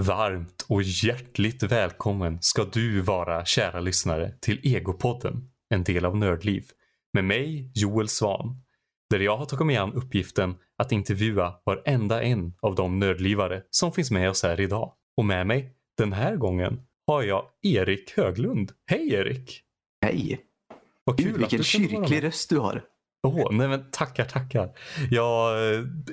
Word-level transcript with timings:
Varmt 0.00 0.66
och 0.68 0.82
hjärtligt 0.82 1.62
välkommen 1.62 2.38
ska 2.40 2.64
du 2.64 3.00
vara 3.00 3.44
kära 3.44 3.80
lyssnare 3.80 4.32
till 4.40 4.60
Egopodden, 4.62 5.50
en 5.74 5.84
del 5.84 6.04
av 6.04 6.16
Nördliv. 6.16 6.64
Med 7.12 7.24
mig 7.24 7.72
Joel 7.74 8.08
Svan. 8.08 8.62
Där 9.10 9.18
jag 9.20 9.36
har 9.36 9.46
tagit 9.46 9.66
mig 9.66 9.76
an 9.76 9.92
uppgiften 9.92 10.54
att 10.78 10.92
intervjua 10.92 11.54
varenda 11.64 12.22
en 12.22 12.54
av 12.62 12.74
de 12.74 12.98
nördlivare 12.98 13.62
som 13.70 13.92
finns 13.92 14.10
med 14.10 14.30
oss 14.30 14.42
här 14.42 14.60
idag. 14.60 14.92
Och 15.16 15.24
med 15.24 15.46
mig 15.46 15.72
den 15.98 16.12
här 16.12 16.36
gången 16.36 16.80
har 17.06 17.22
jag 17.22 17.44
Erik 17.62 18.16
Höglund. 18.16 18.72
Hej 18.86 19.14
Erik! 19.14 19.62
Hej! 20.02 20.40
Vad 21.04 21.16
Gud, 21.16 21.26
kul 21.26 21.44
att 21.44 21.52
vilken 21.52 21.80
du 21.80 21.88
vara 21.88 22.00
med. 22.00 22.08
kyrklig 22.08 22.28
röst 22.28 22.50
du 22.50 22.58
har. 22.58 22.84
Åh, 23.22 23.48
nej 23.52 23.68
men 23.68 23.90
tackar, 23.90 24.24
tackar. 24.24 24.70
Jag, 25.10 25.56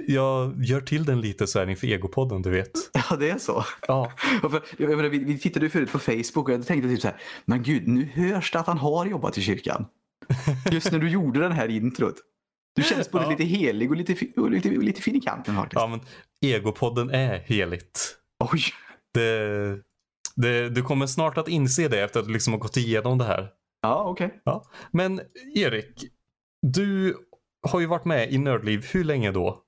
jag 0.07 0.63
gör 0.63 0.81
till 0.81 1.05
den 1.05 1.21
lite 1.21 1.47
så 1.47 1.59
här 1.59 1.69
inför 1.69 1.87
Egopodden, 1.87 2.41
du 2.41 2.49
vet. 2.49 2.71
Ja, 3.09 3.15
det 3.15 3.29
är 3.29 3.37
så. 3.37 3.63
Ja, 3.87 4.11
jag 4.77 4.89
menar, 4.89 5.09
vi, 5.09 5.19
vi 5.19 5.39
tittade 5.39 5.65
ju 5.65 5.69
förut 5.69 5.91
på 5.91 5.99
Facebook 5.99 6.47
och 6.47 6.51
jag 6.51 6.65
tänkte 6.67 6.89
typ 6.89 7.01
så 7.01 7.07
här, 7.07 7.17
men 7.45 7.63
gud, 7.63 7.87
nu 7.87 8.05
hörs 8.13 8.51
det 8.51 8.59
att 8.59 8.67
han 8.67 8.77
har 8.77 9.05
jobbat 9.05 9.37
i 9.37 9.41
kyrkan. 9.41 9.85
Just 10.71 10.91
när 10.91 10.99
du 10.99 11.09
gjorde 11.09 11.39
den 11.39 11.51
här 11.51 11.67
introt. 11.67 12.15
Du 12.75 12.83
känns 12.83 13.11
både 13.11 13.23
Ja. 13.25 13.29
lite 13.29 13.43
helig 13.43 13.91
och 13.91 13.97
lite, 13.97 14.15
och 14.35 14.51
lite, 14.51 14.69
lite 14.69 15.01
fin 15.01 15.15
i 15.15 15.19
kanten 15.21 15.55
faktiskt. 15.55 15.79
ja 15.81 15.87
men 15.87 15.99
Egopodden 16.45 17.09
är 17.09 17.37
heligt. 17.39 18.15
Oj! 18.51 18.61
Det, 19.13 19.79
det, 20.35 20.69
du 20.69 20.81
kommer 20.83 21.07
snart 21.07 21.37
att 21.37 21.47
inse 21.47 21.87
det 21.87 22.01
efter 22.01 22.19
att 22.19 22.25
du 22.25 22.33
liksom 22.33 22.53
har 22.53 22.59
gått 22.59 22.77
igenom 22.77 23.17
det 23.17 23.23
här. 23.25 23.49
Ja, 23.81 24.03
okej. 24.03 24.41
Men 24.91 25.21
Erik, 25.55 26.03
du 26.61 27.15
har 27.67 27.79
ju 27.79 27.85
varit 27.85 28.05
med 28.05 28.31
i 28.33 28.37
Nördliv 28.37 28.85
hur 28.93 29.03
länge 29.03 29.31
då? 29.31 29.63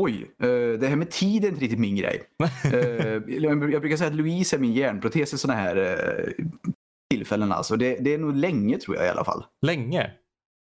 Oj, 0.00 0.30
eh, 0.42 0.78
det 0.80 0.86
här 0.88 0.96
med 0.96 1.10
tid 1.10 1.44
är 1.44 1.48
inte 1.48 1.60
riktigt 1.60 1.78
min 1.80 1.96
grej. 1.96 2.22
Eh, 2.72 3.22
jag 3.26 3.72
jag 3.72 3.80
brukar 3.80 3.96
säga 3.96 4.08
att 4.10 4.16
Louise 4.16 4.56
är 4.56 4.60
min 4.60 4.72
hjärnprotes 4.72 5.34
i 5.34 5.38
sådana 5.38 5.60
här 5.60 5.76
eh, 5.76 6.44
tillfällen. 7.10 7.52
Alltså. 7.52 7.76
Det, 7.76 7.94
det 8.00 8.14
är 8.14 8.18
nog 8.18 8.36
länge 8.36 8.78
tror 8.78 8.96
jag 8.96 9.06
i 9.06 9.08
alla 9.08 9.24
fall. 9.24 9.44
Länge? 9.66 10.10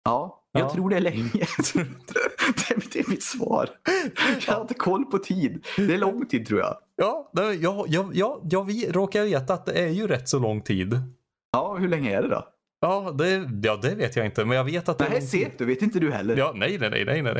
Ja, 0.06 0.44
jag 0.52 0.62
Ja. 0.62 0.74
tror 0.74 0.90
det 0.90 0.96
är 0.96 1.02
länge. 1.02 1.24
det, 1.74 3.00
är, 3.00 3.10
mitt 3.10 3.24
svar. 3.24 3.70
Jag 4.48 4.54
har 4.54 4.62
inte 4.62 4.74
koll 4.74 5.06
på 5.06 5.18
tid. 5.18 5.66
Det 5.78 5.94
är 5.94 5.98
lång 5.98 6.26
tid 6.26 6.48
tror 6.48 6.60
jag. 6.60 6.78
Ja, 6.96 7.32
det- 7.34 7.54
ja, 7.54 7.86
ja, 7.88 8.10
ja, 8.14 8.42
jag 8.50 8.64
vi- 8.64 8.92
råkar 8.92 9.24
veta 9.24 9.54
att 9.54 9.66
det 9.66 9.74
är 9.74 9.88
ju 9.90 10.08
rätt 10.08 10.30
så 10.30 10.40
lång 10.40 10.62
tid. 10.62 11.00
Ja, 11.52 11.76
hur 11.76 11.88
länge 11.88 12.18
är 12.18 12.22
det 12.22 12.28
då? 12.30 12.48
Ja, 12.84 13.12
det, 13.18 13.50
ja, 13.64 13.80
det 13.82 13.96
vet 13.96 14.16
jag 14.16 14.26
inte, 14.26 14.46
men 14.46 14.58
jag 14.58 14.64
vet 14.64 14.90
att 14.90 14.98
det 14.98 15.04
är 15.06 15.10
Nej, 15.10 15.20
lång 15.20 15.30
tid. 15.30 15.42
se, 15.42 15.52
då 15.58 15.66
vet 15.66 15.82
inte 15.82 16.00
du 16.00 16.12
heller. 16.12 16.38
Ja, 16.38 16.54
nej, 16.56 16.78
nej, 16.80 16.90
nej, 17.06 17.22
nej, 17.22 17.34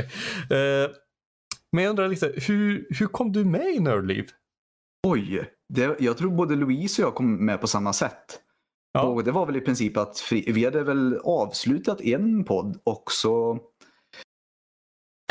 nej. 0.50 0.84
Eh, 0.84 0.90
men 1.72 1.84
jag 1.84 1.90
undrar 1.90 2.08
lite, 2.08 2.34
hur, 2.48 2.88
hur 2.90 3.06
kom 3.08 3.32
du 3.32 3.46
med 3.46 3.66
i 3.76 3.80
Nördliv? 3.80 4.26
Oj, 5.08 5.50
det, 5.74 5.96
jag 6.00 6.18
tror 6.18 6.32
både 6.32 6.56
Louise 6.56 7.02
och 7.02 7.08
jag 7.08 7.16
kom 7.16 7.46
med 7.46 7.62
på 7.62 7.68
samma 7.68 7.94
sätt. 7.94 8.40
Ja. 8.94 9.02
Och 9.04 9.24
det 9.24 9.32
var 9.32 9.46
väl 9.46 9.56
i 9.56 9.62
princip 9.62 9.98
att 9.98 10.20
fri, 10.20 10.52
vi 10.52 10.66
hade 10.66 10.84
väl 10.84 11.20
avslutat 11.24 12.02
en 12.02 12.44
podd 12.44 12.80
och 12.84 13.12
så 13.12 13.60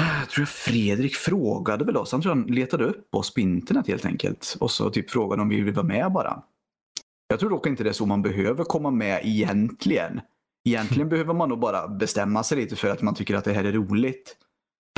Ah, 0.02 0.18
jag 0.18 0.28
tror 0.28 0.42
jag 0.42 0.48
Fredrik 0.48 1.14
frågade 1.14 1.84
väl 1.84 1.96
oss. 1.96 2.12
Han 2.12 2.22
tror 2.22 2.34
han 2.34 2.42
letade 2.42 2.84
upp 2.84 3.14
oss 3.14 3.34
på 3.34 3.40
internet 3.40 3.86
helt 3.88 4.04
enkelt. 4.04 4.56
Och 4.60 4.70
så 4.70 4.90
typ 4.90 5.10
frågade 5.10 5.42
om 5.42 5.48
vi 5.48 5.60
ville 5.60 5.72
vara 5.76 5.86
med 5.86 6.12
bara. 6.12 6.42
Jag 7.32 7.40
tror 7.40 7.50
dock 7.50 7.66
inte 7.66 7.84
det 7.84 7.90
är 7.90 7.94
så 7.94 8.06
man 8.06 8.22
behöver 8.22 8.64
komma 8.64 8.90
med 8.90 9.20
egentligen. 9.24 10.20
Egentligen 10.68 11.08
behöver 11.08 11.34
man 11.34 11.48
nog 11.48 11.58
bara 11.58 11.88
bestämma 11.88 12.42
sig 12.42 12.58
lite 12.58 12.76
för 12.76 12.88
att 12.88 13.02
man 13.02 13.14
tycker 13.14 13.34
att 13.34 13.44
det 13.44 13.52
här 13.52 13.64
är 13.64 13.72
roligt. 13.72 14.36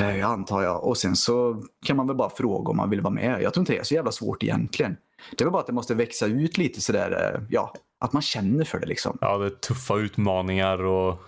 Eh, 0.01 0.17
Jag 0.17 0.31
antar 0.31 0.63
jag. 0.63 0.83
Och 0.83 0.97
sen 0.97 1.15
så 1.15 1.63
kan 1.85 1.97
man 1.97 2.07
väl 2.07 2.15
bara 2.15 2.29
fråga 2.29 2.69
om 2.69 2.77
man 2.77 2.89
vill 2.89 3.01
vara 3.01 3.13
med. 3.13 3.41
Jag 3.41 3.53
tror 3.53 3.61
inte 3.61 3.73
det 3.73 3.79
är 3.79 3.83
så 3.83 3.93
jävla 3.93 4.11
svårt 4.11 4.43
egentligen. 4.43 4.97
Det 5.31 5.43
är 5.43 5.45
väl 5.45 5.51
bara 5.51 5.59
att 5.59 5.67
det 5.67 5.73
måste 5.73 5.95
växa 5.95 6.25
ut 6.25 6.57
lite 6.57 6.81
sådär, 6.81 7.33
eh, 7.35 7.41
ja, 7.49 7.73
att 7.99 8.13
man 8.13 8.21
känner 8.21 8.65
för 8.65 8.79
det 8.79 8.85
liksom. 8.85 9.17
Ja, 9.21 9.37
det 9.37 9.45
är 9.45 9.49
tuffa 9.49 9.97
utmaningar 9.97 10.83
och... 10.83 11.19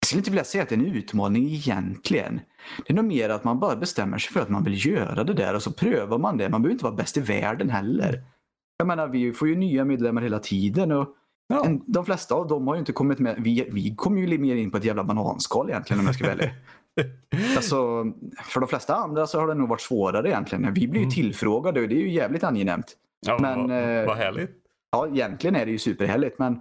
Jag 0.00 0.06
skulle 0.06 0.18
inte 0.20 0.30
vilja 0.30 0.44
säga 0.44 0.62
att 0.62 0.68
det 0.68 0.74
är 0.74 0.78
en 0.78 0.94
utmaning 0.94 1.50
egentligen. 1.50 2.40
Det 2.86 2.92
är 2.92 2.96
nog 2.96 3.04
mer 3.04 3.28
att 3.28 3.44
man 3.44 3.60
bara 3.60 3.76
bestämmer 3.76 4.18
sig 4.18 4.32
för 4.32 4.40
att 4.40 4.48
man 4.48 4.64
vill 4.64 4.86
göra 4.86 5.24
det 5.24 5.34
där 5.34 5.54
och 5.54 5.62
så 5.62 5.72
prövar 5.72 6.18
man 6.18 6.36
det. 6.36 6.48
Man 6.48 6.62
behöver 6.62 6.72
inte 6.72 6.84
vara 6.84 6.94
bäst 6.94 7.16
i 7.16 7.20
världen 7.20 7.70
heller. 7.70 8.24
Jag 8.80 8.86
menar, 8.86 9.08
vi 9.08 9.32
får 9.32 9.48
ju 9.48 9.56
nya 9.56 9.84
medlemmar 9.84 10.22
hela 10.22 10.38
tiden 10.38 10.92
och 10.92 11.08
Ja. 11.52 11.64
en, 11.66 11.82
de 11.86 12.04
flesta 12.04 12.34
av 12.34 12.48
dem 12.48 12.66
har 12.66 12.74
ju 12.74 12.78
inte 12.78 12.92
kommit 12.92 13.18
med. 13.18 13.36
Vi, 13.38 13.68
vi 13.72 13.94
kom 13.96 14.18
ju 14.18 14.26
lite 14.26 14.42
mer 14.42 14.56
in 14.56 14.70
på 14.70 14.76
ett 14.76 14.84
jävla 14.84 15.04
bananskal 15.04 15.68
egentligen 15.70 16.00
om 16.00 16.06
jag 16.06 16.14
ska 16.14 16.30
ärlig. 16.30 16.50
Alltså, 17.56 18.04
för 18.44 18.60
de 18.60 18.68
flesta 18.68 18.94
andra 18.94 19.26
så 19.26 19.40
har 19.40 19.46
det 19.48 19.54
nog 19.54 19.68
varit 19.68 19.80
svårare 19.80 20.28
egentligen. 20.28 20.74
Vi 20.74 20.88
blir 20.88 21.00
ju 21.00 21.04
Mm. 21.04 21.10
tillfrågade 21.10 21.80
och 21.80 21.88
det 21.88 21.94
är 21.94 22.00
ju 22.00 22.10
jävligt 22.10 22.44
angenämt. 22.44 22.96
Ja, 23.26 23.38
Men, 23.40 23.68
vad, 23.68 23.98
eh, 24.00 24.06
vad 24.06 24.16
härligt. 24.16 24.50
Ja, 24.92 25.08
egentligen 25.08 25.56
är 25.56 25.66
det 25.66 25.72
ju 25.72 25.78
superhärligt 25.78 26.38
men 26.38 26.60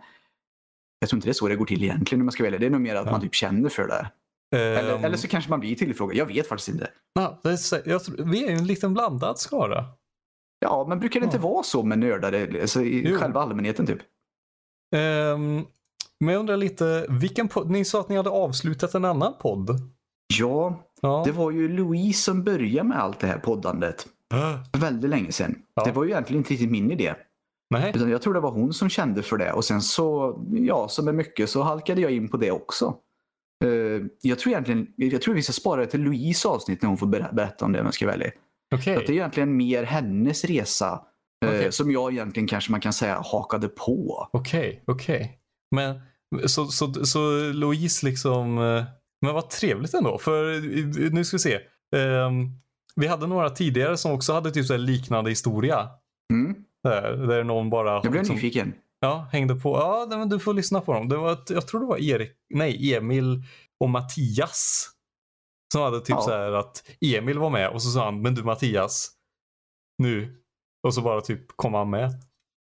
jag 0.99 1.09
tror 1.09 1.17
inte 1.17 1.27
det 1.27 1.31
är 1.31 1.33
så 1.33 1.47
det 1.47 1.55
går 1.55 1.65
till 1.65 1.83
egentligen 1.83 2.21
om 2.21 2.27
jag 2.27 2.33
ska 2.33 2.43
välja. 2.43 2.59
Det 2.59 2.65
är 2.65 2.69
nog 2.69 2.81
mer 2.81 2.95
att 2.95 3.05
Ja. 3.05 3.11
man 3.11 3.21
typ 3.21 3.35
känner 3.35 3.69
för 3.69 3.87
det. 3.87 4.09
Eller, 4.57 4.95
Ehm, 4.95 5.03
eller 5.05 5.17
så 5.17 5.27
kanske 5.27 5.49
man 5.49 5.59
blir 5.59 5.75
tillfrågad. 5.75 6.17
Jag 6.17 6.25
vet 6.25 6.47
faktiskt 6.47 6.69
inte. 6.69 6.89
ja, 7.13 7.39
det 7.43 7.49
är, 7.49 7.89
jag, 7.89 8.03
tror- 8.03 8.25
vi 8.31 8.43
är 8.45 8.49
ju 8.51 8.57
en 8.57 8.67
liten 8.67 8.93
blandad 8.93 9.39
skara. 9.39 9.85
Ja, 10.59 10.85
men 10.89 10.99
brukar 10.99 11.19
det 11.19 11.23
inte 11.23 11.37
Ja. 11.37 11.41
vara 11.43 11.63
så 11.63 11.83
med 11.83 11.99
nördar 11.99 12.57
alltså, 12.61 12.81
i 12.81 13.09
Jo. 13.09 13.17
själva 13.17 13.41
allmänheten 13.41 13.85
typ? 13.85 13.99
Ehm, 14.95 15.61
men 16.19 16.33
jag 16.33 16.39
undrar 16.39 16.57
lite, 16.57 17.05
vilken 17.09 17.47
podd, 17.47 17.69
ni 17.69 17.85
sa 17.85 17.99
att 17.99 18.09
ni 18.09 18.15
hade 18.15 18.29
avslutat 18.29 18.93
en 18.95 19.05
annan 19.05 19.33
podd. 19.41 19.69
Ja, 20.39 20.83
Ja. 21.01 21.23
det 21.25 21.31
var 21.31 21.51
ju 21.51 21.67
Louise 21.67 22.21
som 22.23 22.43
började 22.43 22.89
med 22.89 22.99
allt 22.99 23.19
det 23.19 23.27
här 23.27 23.39
poddandet. 23.39 24.07
För 24.73 24.79
väldigt 24.79 25.09
länge 25.09 25.31
sedan. 25.31 25.55
Ja. 25.73 25.83
Det 25.83 25.91
var 25.91 26.03
ju 26.03 26.09
egentligen 26.09 26.37
inte 26.39 26.53
riktigt 26.53 26.71
min 26.71 26.91
idé. 26.91 27.13
Nej. 27.69 27.91
Utan 27.95 28.09
jag 28.09 28.21
tror 28.21 28.33
det 28.33 28.39
var 28.39 28.51
hon 28.51 28.73
som 28.73 28.89
kände 28.89 29.23
för 29.23 29.37
det. 29.37 29.53
Och 29.53 29.65
sen 29.65 29.81
så, 29.81 30.39
ja, 30.51 30.87
som 30.87 31.05
med 31.05 31.15
mycket 31.15 31.49
så 31.49 31.61
halkade 31.61 32.01
jag 32.01 32.11
in 32.11 32.29
på 32.29 32.37
det 32.37 32.51
också. 32.51 32.95
Eh, 33.65 34.05
jag 34.21 34.39
tror 34.39 34.51
egentligen, 34.53 34.87
jag 34.95 35.21
tror 35.21 35.35
vi 35.35 35.43
ska 35.43 35.53
spara 35.53 35.81
det 35.81 35.87
till 35.87 36.01
Louise 36.01 36.47
avsnitt 36.47 36.81
när 36.81 36.89
hon 36.89 36.97
får 36.97 37.07
ber- 37.07 37.33
berätta 37.33 37.65
om 37.65 37.71
det 37.71 37.79
om 37.79 37.85
jag 37.85 37.93
ska 37.93 38.05
vara 38.05 38.15
ärlig. 38.15 38.31
Okej. 38.75 38.93
Så 38.93 38.99
att 38.99 39.07
det 39.07 39.13
är 39.13 39.15
egentligen 39.15 39.57
mer 39.57 39.83
hennes 39.83 40.45
resa. 40.45 41.01
eh, 41.45 41.49
Okej. 41.49 41.71
Som 41.71 41.91
jag 41.91 42.11
egentligen 42.13 42.47
kanske 42.47 42.71
man 42.71 42.81
kan 42.81 42.93
säga 42.93 43.21
hakade 43.31 43.67
på. 43.67 44.27
Okej, 44.31 44.83
okej. 44.87 45.39
Men 45.75 45.99
så, 46.47 46.65
så, 46.65 47.05
så 47.05 47.19
Louise 47.53 48.05
liksom, 48.05 48.57
eh, 48.57 48.83
men 49.25 49.33
vad 49.33 49.49
trevligt 49.49 49.93
ändå. 49.93 50.17
För 50.17 50.53
eh, 50.53 51.11
nu 51.11 51.23
ska 51.23 51.35
vi 51.35 51.41
se. 51.41 51.59
Ehm, 51.95 52.45
vi 52.95 53.07
hade 53.07 53.27
några 53.27 53.49
tidigare 53.49 53.97
som 53.97 54.11
också 54.11 54.33
hade 54.33 54.51
typ 54.51 54.65
så 54.65 54.77
liknande 54.77 55.29
historia. 55.29 55.89
Mm. 56.33 56.55
Där, 56.83 57.27
där 57.27 57.43
någon 57.43 57.69
bara 57.69 57.91
Jag 57.91 58.01
blev 58.01 58.13
liksom, 58.13 58.35
nyfiken. 58.35 58.73
ja, 58.99 59.29
hängde 59.31 59.55
på. 59.55 59.77
Ja, 59.77 60.07
men 60.09 60.29
du 60.29 60.39
får 60.39 60.53
lyssna 60.53 60.81
på 60.81 60.93
dem. 60.93 61.09
Det 61.09 61.17
var, 61.17 61.37
jag 61.49 61.67
tror 61.67 61.79
det 61.81 61.87
var 61.87 61.97
Erik, 61.97 62.31
nej, 62.53 62.93
Emil 62.95 63.43
och 63.79 63.89
Mattias. 63.89 64.89
Som 65.73 65.81
hade 65.81 65.99
typ 65.99 66.09
Ja. 66.09 66.21
så 66.21 66.31
här 66.31 66.51
att 66.51 66.83
Emil 67.01 67.39
var 67.39 67.49
med 67.49 67.69
och 67.69 67.81
så 67.81 67.89
sa 67.89 68.05
han, 68.05 68.21
men 68.21 68.35
du 68.35 68.43
Mattias, 68.43 69.11
nu. 69.97 70.35
Och 70.87 70.93
så 70.93 71.01
bara 71.01 71.21
typ 71.21 71.47
kom 71.55 71.73
han 71.73 71.89
med. 71.89 72.11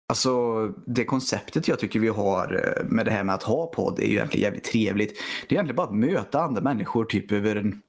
Alltså 0.08 0.66
det 0.86 1.04
konceptet 1.04 1.68
jag 1.68 1.78
tycker 1.78 2.00
vi 2.00 2.08
har 2.08 2.76
eh, 2.78 2.84
med 2.84 3.04
det 3.06 3.10
här 3.12 3.24
med 3.24 3.34
att 3.34 3.42
ha 3.42 3.66
podd 3.66 3.98
är 3.98 4.06
ju 4.06 4.12
egentligen 4.12 4.44
jävligt 4.44 4.64
trevligt. 4.64 5.14
Det 5.48 5.54
är 5.54 5.56
egentligen 5.56 5.76
bara 5.76 5.86
att 5.86 5.94
möta 5.94 6.40
andra 6.40 6.62
människor 6.62 7.04
typ 7.04 7.32
över 7.32 7.56
en... 7.56 7.82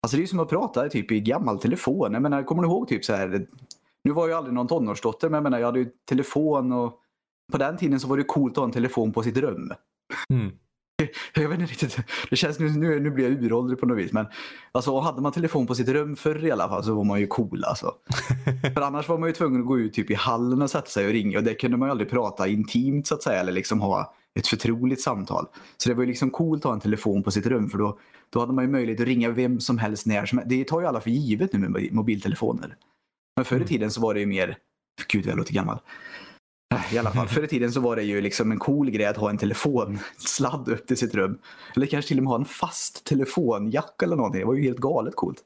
Alltså 0.00 0.16
det 0.16 0.22
är 0.22 0.26
som 0.26 0.40
att 0.40 0.48
prata 0.48 0.88
typ 0.88 1.12
i 1.12 1.20
gammal 1.20 1.58
telefon. 1.58 2.12
Jag 2.12 2.22
menar, 2.22 2.42
kommer 2.42 2.62
du 2.62 2.68
ihåg 2.68 2.88
typ 2.88 3.04
så 3.04 3.14
här... 3.14 3.46
Nu 4.04 4.12
var 4.12 4.28
jag 4.28 4.36
aldrig 4.38 4.54
någon 4.54 4.66
tonårsdotter 4.68 5.28
men 5.28 5.34
jag 5.34 5.42
menar 5.42 5.58
jag 5.58 5.66
hade 5.66 5.78
ju 5.78 5.90
telefon 6.08 6.72
och 6.72 7.00
på 7.52 7.58
den 7.58 7.76
tiden 7.76 8.00
så 8.00 8.08
var 8.08 8.16
det 8.16 8.24
coolt 8.24 8.52
att 8.52 8.56
ha 8.56 8.64
en 8.64 8.72
telefon 8.72 9.12
på 9.12 9.22
sitt 9.22 9.36
rum. 9.36 9.72
Mm. 10.32 10.52
Jag 11.34 11.48
vet 11.48 11.60
inte 11.60 11.72
riktigt. 11.72 11.98
Det 12.30 12.36
känns 12.36 12.58
nu, 12.58 12.70
nu, 12.70 13.00
nu 13.00 13.10
blir 13.10 13.28
jag 13.30 13.44
uråldrig 13.44 13.80
på 13.80 13.86
något 13.86 13.98
vis. 13.98 14.12
Men 14.12 14.26
alltså, 14.72 15.00
hade 15.00 15.20
man 15.20 15.32
telefon 15.32 15.66
på 15.66 15.74
sitt 15.74 15.88
rum 15.88 16.16
förr 16.16 16.44
i 16.46 16.50
alla 16.50 16.68
fall 16.68 16.84
så 16.84 16.94
var 16.94 17.04
man 17.04 17.20
ju 17.20 17.26
cool 17.26 17.64
alltså. 17.64 17.94
För 18.74 18.80
annars 18.80 19.08
var 19.08 19.18
man 19.18 19.28
ju 19.28 19.32
tvungen 19.32 19.60
att 19.60 19.66
gå 19.66 19.78
ut 19.78 19.94
typ 19.94 20.10
i 20.10 20.14
hallen 20.14 20.62
och 20.62 20.70
sätta 20.70 20.86
sig 20.86 21.06
och 21.06 21.12
ringa. 21.12 21.38
Och 21.38 21.44
det 21.44 21.54
kunde 21.54 21.76
man 21.76 21.88
ju 21.88 21.90
aldrig 21.90 22.10
prata 22.10 22.48
intimt 22.48 23.06
så 23.06 23.14
att 23.14 23.22
säga. 23.22 23.40
Eller 23.40 23.52
liksom 23.52 23.80
ha 23.80 24.14
ett 24.34 24.46
förtroligt 24.46 25.02
samtal. 25.02 25.46
Så 25.76 25.88
det 25.88 25.94
var 25.94 26.02
ju 26.02 26.08
liksom 26.08 26.30
coolt 26.30 26.60
att 26.60 26.64
ha 26.64 26.74
en 26.74 26.80
telefon 26.80 27.22
på 27.22 27.30
sitt 27.30 27.46
rum. 27.46 27.70
För 27.70 27.78
då, 27.78 27.98
då 28.30 28.40
hade 28.40 28.52
man 28.52 28.64
ju 28.64 28.70
möjlighet 28.70 29.00
att 29.00 29.06
ringa 29.06 29.30
vem 29.30 29.60
som 29.60 29.78
helst 29.78 30.06
när 30.06 30.26
som 30.26 30.42
Det 30.46 30.64
tar 30.64 30.80
ju 30.80 30.86
alla 30.86 31.00
för 31.00 31.10
givet 31.10 31.52
nu 31.52 31.58
med 31.58 31.92
mobiltelefoner. 31.92 32.76
Men 33.36 33.44
förr 33.44 33.56
i 33.56 33.58
Mm. 33.58 33.68
tiden 33.68 33.90
så 33.90 34.00
var 34.00 34.14
det 34.14 34.20
ju 34.20 34.26
mer... 34.26 34.56
Gud, 35.08 35.26
jag 35.26 35.36
låter 35.36 35.54
gammal. 35.54 35.78
I 36.92 36.98
alla 36.98 37.10
fall, 37.10 37.28
förr 37.28 37.42
i 37.42 37.48
tiden 37.48 37.72
så 37.72 37.80
var 37.80 37.96
det 37.96 38.02
ju 38.02 38.20
liksom 38.20 38.52
en 38.52 38.58
cool 38.58 38.90
grej 38.90 39.06
att 39.06 39.16
ha 39.16 39.30
en 39.30 39.38
telefonsladd 39.38 40.68
upp 40.68 40.86
till 40.86 40.96
sitt 40.96 41.14
rum. 41.14 41.38
Eller 41.76 41.86
kanske 41.86 42.08
till 42.08 42.18
och 42.18 42.24
med 42.24 42.30
ha 42.30 42.38
en 42.38 42.44
fast 42.44 43.04
telefonjack 43.04 44.02
eller 44.02 44.16
någonting. 44.16 44.40
Det 44.40 44.46
var 44.46 44.54
ju 44.54 44.62
helt 44.62 44.78
galet 44.78 45.16
coolt. 45.16 45.38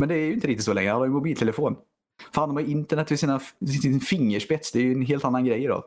Men 0.00 0.08
det 0.08 0.14
är 0.14 0.26
ju 0.26 0.32
inte 0.32 0.46
riktigt 0.46 0.64
så 0.64 0.72
länge. 0.72 0.90
Alla 0.90 0.98
har 0.98 1.06
ju 1.06 1.12
mobiltelefon. 1.12 1.76
Fan, 2.34 2.48
de 2.48 2.56
har 2.56 2.70
internet 2.70 3.10
vid 3.10 3.20
sina, 3.20 3.40
sin 3.82 4.00
fingerspets. 4.00 4.72
Det 4.72 4.78
är 4.78 4.82
ju 4.82 4.92
en 4.92 5.02
helt 5.02 5.24
annan 5.24 5.44
grej 5.44 5.66
då. 5.66 5.84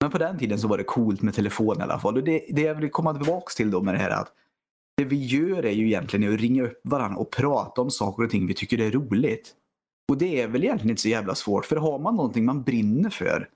Men 0.00 0.10
på 0.10 0.18
den 0.18 0.38
tiden 0.38 0.58
så 0.58 0.68
var 0.68 0.78
det 0.78 0.84
coolt 0.84 1.22
med 1.22 1.34
telefon 1.34 1.78
i 1.78 1.82
alla 1.82 1.98
fall. 1.98 2.16
Och 2.16 2.24
det, 2.24 2.46
det 2.50 2.62
jag 2.62 2.74
vill 2.74 2.90
komma 2.90 3.14
tillbaka 3.14 3.50
till 3.56 3.70
då 3.70 3.82
med 3.82 3.94
det 3.94 3.98
här 3.98 4.10
att 4.10 4.32
det 4.96 5.04
vi 5.04 5.26
gör 5.26 5.66
är 5.66 5.72
ju 5.72 5.86
egentligen 5.86 6.34
att 6.34 6.40
ringa 6.40 6.64
upp 6.64 6.80
varandra 6.84 7.18
och 7.18 7.30
prata 7.30 7.80
om 7.80 7.90
saker 7.90 8.22
och 8.22 8.30
ting 8.30 8.46
vi 8.46 8.54
tycker 8.54 8.80
är 8.80 8.90
roligt. 8.90 9.54
Och 10.12 10.18
det 10.18 10.40
är 10.40 10.48
väl 10.48 10.64
egentligen 10.64 10.90
inte 10.90 11.02
så 11.02 11.08
jävla 11.08 11.34
svårt. 11.34 11.66
För 11.66 11.76
har 11.76 11.98
man 11.98 12.16
någonting 12.16 12.44
man 12.44 12.62
brinner 12.62 13.10
för, 13.10 13.48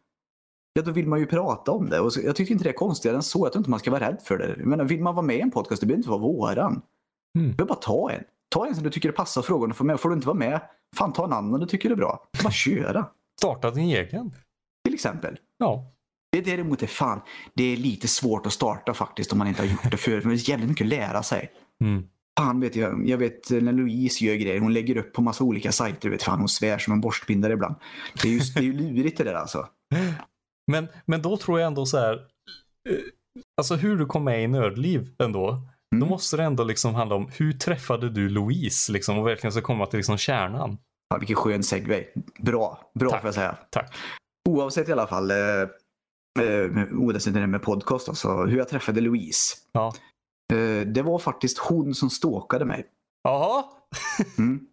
ja 0.77 0.83
då 0.83 0.91
vill 0.91 1.07
man 1.07 1.19
ju 1.19 1.27
prata 1.27 1.73
om 1.73 1.89
det. 1.91 2.01
Och 2.01 2.13
så, 2.13 2.21
jag 2.21 2.37
tycker 2.37 2.53
inte 2.53 2.65
det 2.65 2.71
är 2.71 2.75
konstigare 2.75 3.17
än 3.17 3.23
så. 3.23 3.47
Jag 3.47 3.53
tror 3.53 3.61
inte 3.61 3.71
man 3.71 3.79
ska 3.79 3.91
vara 3.91 4.09
rädd 4.09 4.19
för 4.25 4.39
det. 4.39 4.55
Jag 4.59 4.67
menar, 4.67 4.85
vill 4.85 5.03
man 5.03 5.15
vara 5.15 5.27
med 5.27 5.37
i 5.37 5.41
en 5.41 5.51
podcast, 5.51 5.81
det 5.81 5.87
behöver 5.87 5.99
inte 5.99 6.11
vara 6.11 6.21
våran. 6.21 6.83
Mm. 7.39 7.51
Du 7.51 7.57
behöver 7.57 7.69
bara 7.69 7.79
ta 7.79 8.11
en. 8.11 8.25
Ta 8.49 8.67
en 8.67 8.75
som 8.75 8.85
du 8.85 8.91
tycker 8.91 9.09
det 9.09 9.13
passar 9.13 9.43
frågan 9.43 9.71
att 9.71 9.77
få 9.77 9.85
med. 9.85 10.01
Får 10.01 10.09
du 10.09 10.15
inte 10.15 10.27
vara 10.27 10.39
med, 10.39 10.61
fan 10.97 11.13
ta 11.13 11.25
en 11.25 11.33
annan 11.33 11.61
du 11.61 11.67
tycker 11.67 11.91
är 11.91 11.95
bra. 11.95 12.29
Bara 12.43 12.53
köra. 12.53 13.07
Starta 13.39 13.71
din 13.71 13.85
egen. 13.85 14.33
Till 14.85 14.95
exempel. 14.95 15.39
Ja. 15.59 15.93
Det 16.33 16.41
däremot 16.41 16.83
är 16.83 16.87
fan, 16.87 17.21
det 17.55 17.73
är 17.73 17.77
lite 17.77 18.09
svårt 18.09 18.47
att 18.47 18.53
starta 18.53 18.95
faktiskt 18.95 19.33
om 19.33 19.39
man 19.39 19.49
inte 19.49 19.63
har 19.63 19.69
gjort 19.69 19.91
det 19.91 19.97
förut. 19.97 20.25
Men 20.25 20.37
det 20.37 20.49
är 20.49 20.51
jävligt 20.51 20.69
mycket 20.69 20.85
att 20.85 20.89
lära 20.89 21.23
sig. 21.23 21.51
Mm. 21.85 22.05
Fan 22.39 22.61
vet 22.61 22.77
jag, 22.77 23.09
jag 23.09 23.19
vet 23.19 23.51
när 23.51 23.73
Louise 23.73 24.25
gör 24.25 24.35
grejer, 24.35 24.61
hon 24.61 24.73
lägger 24.73 24.97
upp 24.97 25.13
på 25.13 25.23
massa 25.23 25.45
olika 25.45 25.73
sajter. 25.73 26.11
Vet 26.11 26.23
fan, 26.23 26.39
hon 26.39 26.49
svär 26.49 26.79
som 26.79 26.93
en 26.93 27.01
borstbindare 27.01 27.53
ibland. 27.53 27.75
Det 28.23 28.29
är 28.29 28.33
ju, 28.33 28.39
det 28.39 28.61
är 28.61 28.65
ju 28.65 28.73
lurigt 28.73 29.19
det 29.19 29.25
där 29.25 29.35
alltså. 29.35 29.69
Men, 30.73 30.89
men 31.05 31.23
då 31.23 31.37
tror 31.37 31.61
jag 31.61 31.67
ändå 31.67 31.87
så 31.87 31.99
här. 31.99 32.13
eh, 32.89 32.97
Alltså 33.61 33.75
hur 33.75 33.97
du 33.97 34.07
kom 34.07 34.25
med 34.25 34.43
i 34.45 34.47
Nördliv 34.47 35.15
ändå. 35.19 35.51
Då 35.91 35.97
Mm. 35.97 36.09
måste 36.09 36.37
det 36.37 36.43
ändå 36.45 36.65
liksom 36.65 36.95
handla 36.95 37.15
om 37.17 37.29
hur 37.37 37.53
träffade 37.53 38.11
du 38.11 38.29
Louise 38.29 38.93
liksom 38.93 39.19
och 39.19 39.27
verkligen 39.27 39.53
ska 39.53 39.63
komma 39.63 39.87
till 39.87 39.97
liksom 39.97 40.17
kärnan. 40.19 40.79
Ja, 41.09 41.19
vilken 41.19 41.37
skön 41.37 41.63
segway. 41.63 42.07
Bra, 42.39 42.91
bra 42.95 43.11
Tack. 43.11 43.21
får 43.21 43.29
jag 43.29 43.35
säga. 43.35 43.57
Tack. 43.71 43.95
Oavsett 44.49 44.89
i 44.89 44.93
alla 44.93 45.07
fall, 45.07 45.31
eh, 45.31 45.37
eh, 46.41 46.71
oavsett 46.93 47.35
det 47.35 47.41
där 47.41 47.47
med 47.47 47.63
podcast, 47.63 48.09
alltså, 48.09 48.45
hur 48.45 48.59
jag 48.59 48.69
träffade 48.69 49.01
Louise. 49.01 49.57
Ja. 49.73 49.93
Eh, 50.53 50.87
det 50.87 51.03
var 51.03 51.19
faktiskt 51.19 51.59
hon 51.59 51.95
som 51.95 52.11
stalkade 52.11 52.65
mig. 52.65 52.87
Jaha. 53.23 53.65
Mm. 54.39 54.67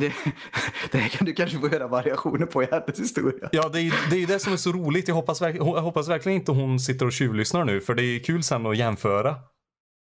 Det, 0.00 0.12
det 0.92 0.98
här 0.98 1.08
kan 1.08 1.26
du 1.26 1.32
kanske 1.32 1.58
få 1.58 1.68
höra 1.68 1.86
variationer 1.88 2.46
på 2.46 2.62
i 2.62 2.66
hennes 2.70 3.00
historia. 3.00 3.48
Ja, 3.52 3.68
det 3.68 3.80
är, 3.80 4.10
det 4.10 4.16
är 4.16 4.20
ju 4.20 4.26
det 4.26 4.38
som 4.38 4.52
är 4.52 4.56
så 4.56 4.72
roligt. 4.72 5.08
Jag 5.08 5.14
hoppas, 5.14 5.42
verk- 5.42 5.56
jag 5.56 5.64
hoppas 5.82 6.08
verkligen 6.08 6.38
inte 6.38 6.52
hon 6.52 6.80
sitter 6.80 7.06
och 7.06 7.12
tjuvlyssnar 7.12 7.64
nu 7.64 7.80
för 7.80 7.94
det 7.94 8.02
är 8.02 8.18
kul 8.24 8.42
sen 8.42 8.66
att 8.66 8.76
jämföra. 8.76 9.36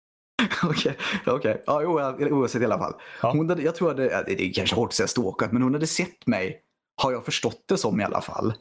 Okej, 0.64 0.98
okej. 1.26 1.64
Ja, 1.66 1.84
o- 1.86 2.26
oavsett 2.32 2.62
i 2.62 2.66
alla 2.66 2.78
fall. 2.78 2.94
Ja. 3.22 3.32
Hon 3.32 3.50
hade, 3.50 3.62
jag 3.64 3.76
tror 3.76 3.92
att 3.92 3.98
det, 3.98 4.06
ja, 4.12 4.24
det 4.26 4.42
är 4.50 4.54
kanske 4.54 4.76
hårt 4.76 4.88
att 4.90 4.94
säga 4.94 5.08
stalkat, 5.08 5.52
men 5.52 5.62
hon 5.62 5.74
hade 5.74 5.88
sett 5.88 6.28
mig, 6.28 6.62
har 7.02 7.12
jag 7.12 7.26
förstått 7.26 7.64
det 7.68 7.78
som 7.78 8.02
i 8.02 8.04
alla 8.04 8.22
fall. 8.22 8.54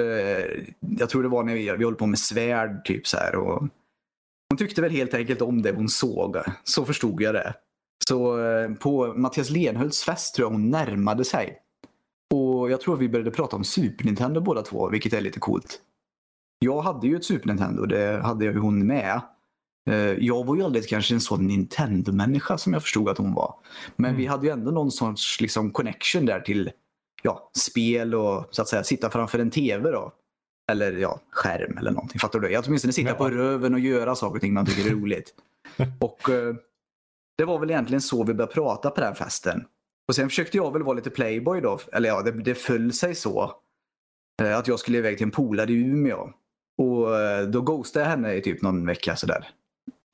Eh, 0.00 0.62
jag 0.98 1.08
tror 1.08 1.22
det 1.22 1.28
var 1.28 1.42
när 1.44 1.54
vi, 1.54 1.70
vi 1.78 1.84
höll 1.84 1.94
på 1.94 2.06
med 2.06 2.18
svärd, 2.18 2.84
typ 2.84 3.06
så 3.06 3.16
här. 3.16 3.34
Och 3.36 3.60
hon 4.50 4.58
tyckte 4.58 4.82
väl 4.82 4.90
helt 4.90 5.14
enkelt 5.14 5.42
om 5.42 5.62
det 5.62 5.72
hon 5.72 5.88
såg. 5.88 6.36
Så 6.64 6.84
förstod 6.84 7.22
jag 7.22 7.34
det. 7.34 7.54
Så 8.08 8.40
eh, 8.46 8.70
på 8.74 9.14
Mattias 9.16 9.50
Lenhults 9.50 10.04
fest 10.04 10.34
tror 10.34 10.46
jag 10.46 10.52
hon 10.52 10.70
närmade 10.70 11.24
sig. 11.24 11.58
Och 12.34 12.70
jag 12.70 12.80
tror 12.80 12.94
att 12.94 13.00
vi 13.00 13.08
började 13.08 13.30
prata 13.30 13.56
om 13.56 13.64
Super 13.64 14.04
Nintendo 14.04 14.40
båda 14.40 14.62
två, 14.62 14.88
vilket 14.88 15.12
är 15.12 15.20
lite 15.20 15.40
coolt. 15.40 15.80
Jag 16.58 16.80
hade 16.82 17.06
ju 17.06 17.16
ett 17.16 17.24
Super 17.24 17.46
Nintendo, 17.48 17.86
det 17.86 18.20
hade 18.24 18.44
ju 18.44 18.58
hon 18.58 18.86
med. 18.86 19.20
Eh, 19.90 19.96
Jag 19.96 20.44
var 20.46 20.56
ju 20.56 20.62
aldrig 20.62 20.88
kanske 20.88 21.14
en 21.14 21.20
sån 21.20 21.46
Nintendo-människa 21.46 22.58
som 22.58 22.72
jag 22.72 22.82
förstod 22.82 23.08
att 23.08 23.18
hon 23.18 23.34
var. 23.34 23.54
Men 23.96 24.08
Mm. 24.10 24.18
vi 24.20 24.26
hade 24.26 24.46
ju 24.46 24.52
ändå 24.52 24.70
någon 24.70 24.90
sorts 24.90 25.40
liksom, 25.40 25.70
connection 25.70 26.26
där 26.26 26.40
till 26.40 26.70
ja, 27.22 27.50
spel 27.58 28.14
och 28.14 28.44
så 28.50 28.62
att 28.62 28.68
säga 28.68 28.84
sitta 28.84 29.10
framför 29.10 29.38
en 29.38 29.50
TV 29.50 29.90
då. 29.90 30.12
Eller 30.72 30.92
ja, 30.92 31.20
skärm 31.30 31.78
eller 31.78 31.90
någonting. 31.90 32.18
Fattar 32.18 32.40
du? 32.40 32.50
Jag 32.50 32.64
åtminstone 32.66 32.92
sitta 32.92 33.08
Ja. 33.10 33.14
på 33.14 33.30
röven 33.30 33.74
och 33.74 33.80
göra 33.80 34.14
saker 34.14 34.34
och 34.34 34.40
ting 34.40 34.52
man 34.54 34.66
tycker 34.66 34.86
är 34.90 34.94
roligt. 34.94 35.34
och 36.00 36.30
eh, 36.30 36.54
det 37.38 37.44
var 37.44 37.58
väl 37.58 37.70
egentligen 37.70 38.00
så 38.00 38.24
vi 38.24 38.34
började 38.34 38.52
prata 38.52 38.90
på 38.90 39.00
den 39.00 39.14
festen. 39.14 39.64
Och 40.08 40.14
sen 40.14 40.28
försökte 40.28 40.56
jag 40.56 40.72
väl 40.72 40.82
vara 40.82 40.96
lite 40.96 41.10
playboy 41.10 41.60
då. 41.60 41.78
Eller 41.92 42.08
ja, 42.08 42.22
det, 42.22 42.30
det 42.30 42.54
föll 42.54 42.92
sig 42.92 43.14
så. 43.14 43.52
Eh, 44.42 44.58
att 44.58 44.68
jag 44.68 44.80
skulle 44.80 44.98
iväg 44.98 45.16
till 45.16 45.26
en 45.26 45.30
polare 45.30 45.72
i 45.72 45.74
Umeå. 45.74 46.30
Och 46.82 47.20
eh, 47.20 47.46
då 47.48 47.60
ghostade 47.60 48.04
jag 48.04 48.10
henne 48.10 48.34
i 48.34 48.42
typ 48.42 48.62
någon 48.62 48.86
vecka 48.86 49.16
sådär. 49.16 49.50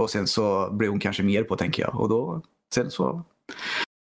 Och 0.03 0.11
sen 0.11 0.27
så 0.27 0.71
blev 0.73 0.91
hon 0.91 1.01
kanske 1.01 1.23
mer 1.23 1.45
på 1.45 1.57
tänker 1.57 1.83
jag. 1.83 2.01
Och 2.01 2.09
då, 2.09 2.43
sen 2.75 2.91
så, 2.91 3.25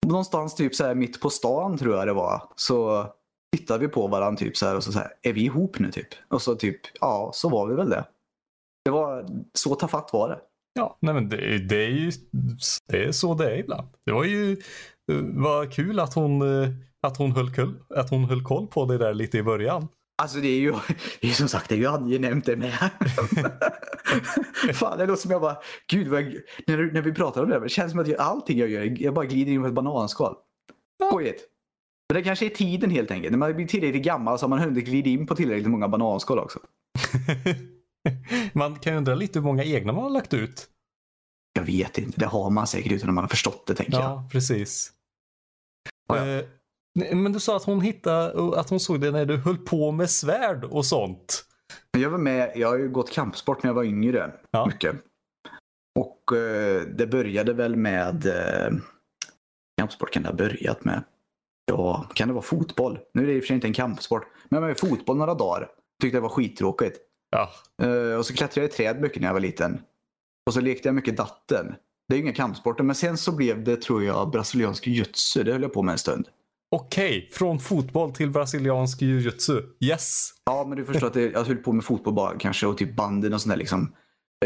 någonstans 0.06 0.54
typ 0.54 0.74
så 0.74 0.84
här 0.84 0.94
mitt 0.94 1.20
på 1.20 1.30
stan 1.30 1.78
tror 1.78 1.96
jag 1.96 2.06
det 2.06 2.12
var. 2.12 2.42
Så 2.56 3.06
tittade 3.56 3.86
vi 3.86 3.88
på 3.88 4.06
varandra 4.06 4.38
typ 4.38 4.56
så 4.56 4.66
här 4.66 4.76
och 4.76 4.84
så, 4.84 4.92
så 4.92 4.98
här, 4.98 5.12
är 5.22 5.32
vi 5.32 5.44
ihop 5.44 5.78
nu 5.78 5.90
typ? 5.90 6.08
Och 6.28 6.42
så 6.42 6.54
typ, 6.54 6.80
ja 7.00 7.30
så 7.34 7.48
var 7.48 7.66
vi 7.66 7.74
väl 7.74 7.90
det. 7.90 8.04
Det 8.84 8.90
var, 8.90 9.26
så 9.52 9.74
tafatt 9.74 10.12
var 10.12 10.28
det. 10.28 10.40
Ja, 10.74 10.98
nej 11.00 11.14
men 11.14 11.28
det, 11.28 11.58
det 11.58 11.84
är 11.84 11.90
ju 11.90 12.12
det 12.88 13.04
är 13.04 13.12
så 13.12 13.34
det 13.34 13.50
är 13.50 13.58
ibland. 13.58 13.88
Det 14.06 14.12
var 14.12 14.24
ju 14.24 14.56
vad 15.34 15.72
kul 15.72 16.00
att 16.00 16.14
hon, 16.14 16.62
eh, 16.62 16.68
att 17.02 17.16
hon, 17.16 17.32
höll, 17.32 17.54
koll, 17.54 17.74
att 17.94 18.10
hon 18.10 18.24
höll 18.24 18.42
koll 18.42 18.66
på 18.66 18.84
det 18.84 18.98
där 18.98 19.14
lite 19.14 19.38
i 19.38 19.42
början. 19.42 19.88
Alltså 20.22 20.38
det 20.38 20.48
är 20.48 20.60
ju, 20.60 20.72
det 21.20 21.28
är 21.28 21.32
som 21.32 21.48
sagt, 21.48 21.68
det 21.68 21.74
är 21.74 21.78
ju 21.78 21.86
angenämt 21.86 22.44
det 22.44 22.56
med. 22.56 22.72
Fan, 24.74 24.98
det 24.98 25.06
låter 25.06 25.22
som 25.22 25.30
jag 25.30 25.40
bara, 25.40 25.56
gud 25.90 26.08
vad 26.08 26.22
när, 26.66 26.92
när 26.92 27.02
vi 27.02 27.12
pratar 27.12 27.42
om 27.42 27.48
det, 27.48 27.54
här, 27.54 27.60
det 27.60 27.68
känns 27.68 27.90
som 27.90 28.00
att 28.00 28.08
jag, 28.08 28.20
allting 28.20 28.58
jag 28.58 28.68
gör, 28.68 29.02
jag 29.02 29.14
bara 29.14 29.24
glider 29.24 29.52
in 29.52 29.62
på 29.62 29.68
ett 29.68 29.74
bananskal. 29.74 30.34
Skojigt. 31.02 31.40
Men 32.08 32.14
det 32.14 32.22
kanske 32.22 32.46
är 32.46 32.50
tiden 32.50 32.90
helt 32.90 33.10
enkelt. 33.10 33.30
När 33.30 33.38
man 33.38 33.56
blir 33.56 33.66
tillräckligt 33.66 34.04
gammal 34.04 34.38
så 34.38 34.44
har 34.44 34.48
man 34.48 34.58
hunnit 34.58 34.84
glida 34.84 35.08
in 35.10 35.26
på 35.26 35.34
tillräckligt 35.34 35.70
många 35.70 35.88
bananskal 35.88 36.38
också. 36.38 36.58
man 38.52 38.78
kan 38.78 38.92
ju 38.92 38.96
undra 38.96 39.14
lite 39.14 39.38
hur 39.38 39.46
många 39.46 39.64
egna 39.64 39.92
man 39.92 40.02
har 40.02 40.10
lagt 40.10 40.34
ut. 40.34 40.68
Jag 41.52 41.64
vet 41.64 41.98
inte, 41.98 42.20
det 42.20 42.26
har 42.26 42.50
man 42.50 42.66
säkert 42.66 42.92
utan 42.92 43.08
att 43.08 43.14
man 43.14 43.24
har 43.24 43.28
förstått 43.28 43.66
det 43.66 43.74
tänker 43.74 43.92
jag. 43.92 44.02
Ja, 44.02 44.28
precis. 44.32 44.92
Ja, 46.08 46.26
ja. 46.26 46.26
Eh, 46.26 46.44
men 47.16 47.32
du 47.32 47.40
sa 47.40 47.56
att 47.56 47.64
hon 47.64 47.80
hittade, 47.80 48.60
att 48.60 48.70
hon 48.70 48.80
såg 48.80 49.00
det 49.00 49.10
när 49.10 49.26
du 49.26 49.36
höll 49.36 49.58
på 49.58 49.92
med 49.92 50.10
svärd 50.10 50.64
och 50.64 50.86
sånt. 50.86 51.44
Jag 51.98 52.10
var 52.10 52.18
med, 52.18 52.52
jag 52.56 52.68
har 52.68 52.78
ju 52.78 52.88
gått 52.88 53.12
kampsport 53.12 53.62
när 53.62 53.68
jag 53.70 53.74
var 53.74 53.84
yngre. 53.84 54.32
Ja. 54.50 54.66
Mycket. 54.66 54.96
Och 55.98 56.36
eh, 56.36 56.82
det 56.82 57.06
började 57.06 57.52
väl 57.52 57.76
med, 57.76 58.26
eh, 58.26 58.78
kampsport 59.78 60.10
kan 60.10 60.22
det 60.22 60.28
ha 60.28 60.36
börjat 60.36 60.84
med. 60.84 61.04
Ja, 61.66 62.10
kan 62.14 62.28
det 62.28 62.34
vara 62.34 62.44
fotboll? 62.44 62.98
Nu 63.14 63.22
är 63.22 63.26
det 63.26 63.32
i 63.32 63.38
och 63.38 63.42
för 63.42 63.46
sig 63.46 63.54
inte 63.54 63.66
en 63.66 63.72
kampsport. 63.72 64.26
Men 64.48 64.56
jag 64.56 64.60
var 64.60 64.68
med 64.68 64.78
fotboll 64.78 65.16
några 65.16 65.34
dagar. 65.34 65.68
Tyckte 66.02 66.16
det 66.16 66.20
var 66.20 66.28
skittråkigt. 66.28 66.98
Ja, 67.34 67.50
Eh, 67.82 68.18
och 68.18 68.26
så 68.26 68.34
klättrade 68.34 68.60
jag 68.66 68.70
i 68.70 68.76
träd 68.76 69.00
mycket 69.00 69.20
när 69.20 69.28
jag 69.28 69.32
var 69.32 69.40
liten. 69.40 69.80
Och 70.46 70.54
så 70.54 70.60
lekte 70.60 70.88
jag 70.88 70.94
mycket 70.94 71.16
datten. 71.16 71.74
Det 72.08 72.14
är 72.14 72.16
ju 72.16 72.22
inga 72.22 72.32
kampsporter, 72.32 72.84
men 72.84 72.94
sen 72.94 73.16
så 73.16 73.32
blev 73.32 73.64
det, 73.64 73.82
tror 73.82 74.04
jag, 74.04 74.30
brasiliansk 74.30 74.86
jutsu. 74.86 75.42
Det 75.42 75.52
höll 75.52 75.62
jag 75.62 75.72
på 75.72 75.82
med 75.82 75.92
en 75.92 75.98
stund. 75.98 76.28
okej. 76.76 77.28
Från 77.32 77.60
fotboll 77.60 78.12
till 78.12 78.30
brasiliansk 78.30 79.02
jujutsu. 79.02 79.62
Yes. 79.80 80.30
Ja, 80.44 80.64
men 80.68 80.78
du 80.78 80.84
förstår 80.84 81.06
att 81.06 81.14
det, 81.14 81.30
jag 81.32 81.44
höll 81.44 81.56
på 81.56 81.72
med 81.72 81.84
fotboll 81.84 82.14
bara 82.14 82.38
kanske 82.38 82.66
och 82.66 82.78
typ 82.78 82.96
banden 82.96 83.34
och 83.34 83.40
sånt 83.40 83.50
där 83.52 83.58
liksom. 83.58 83.92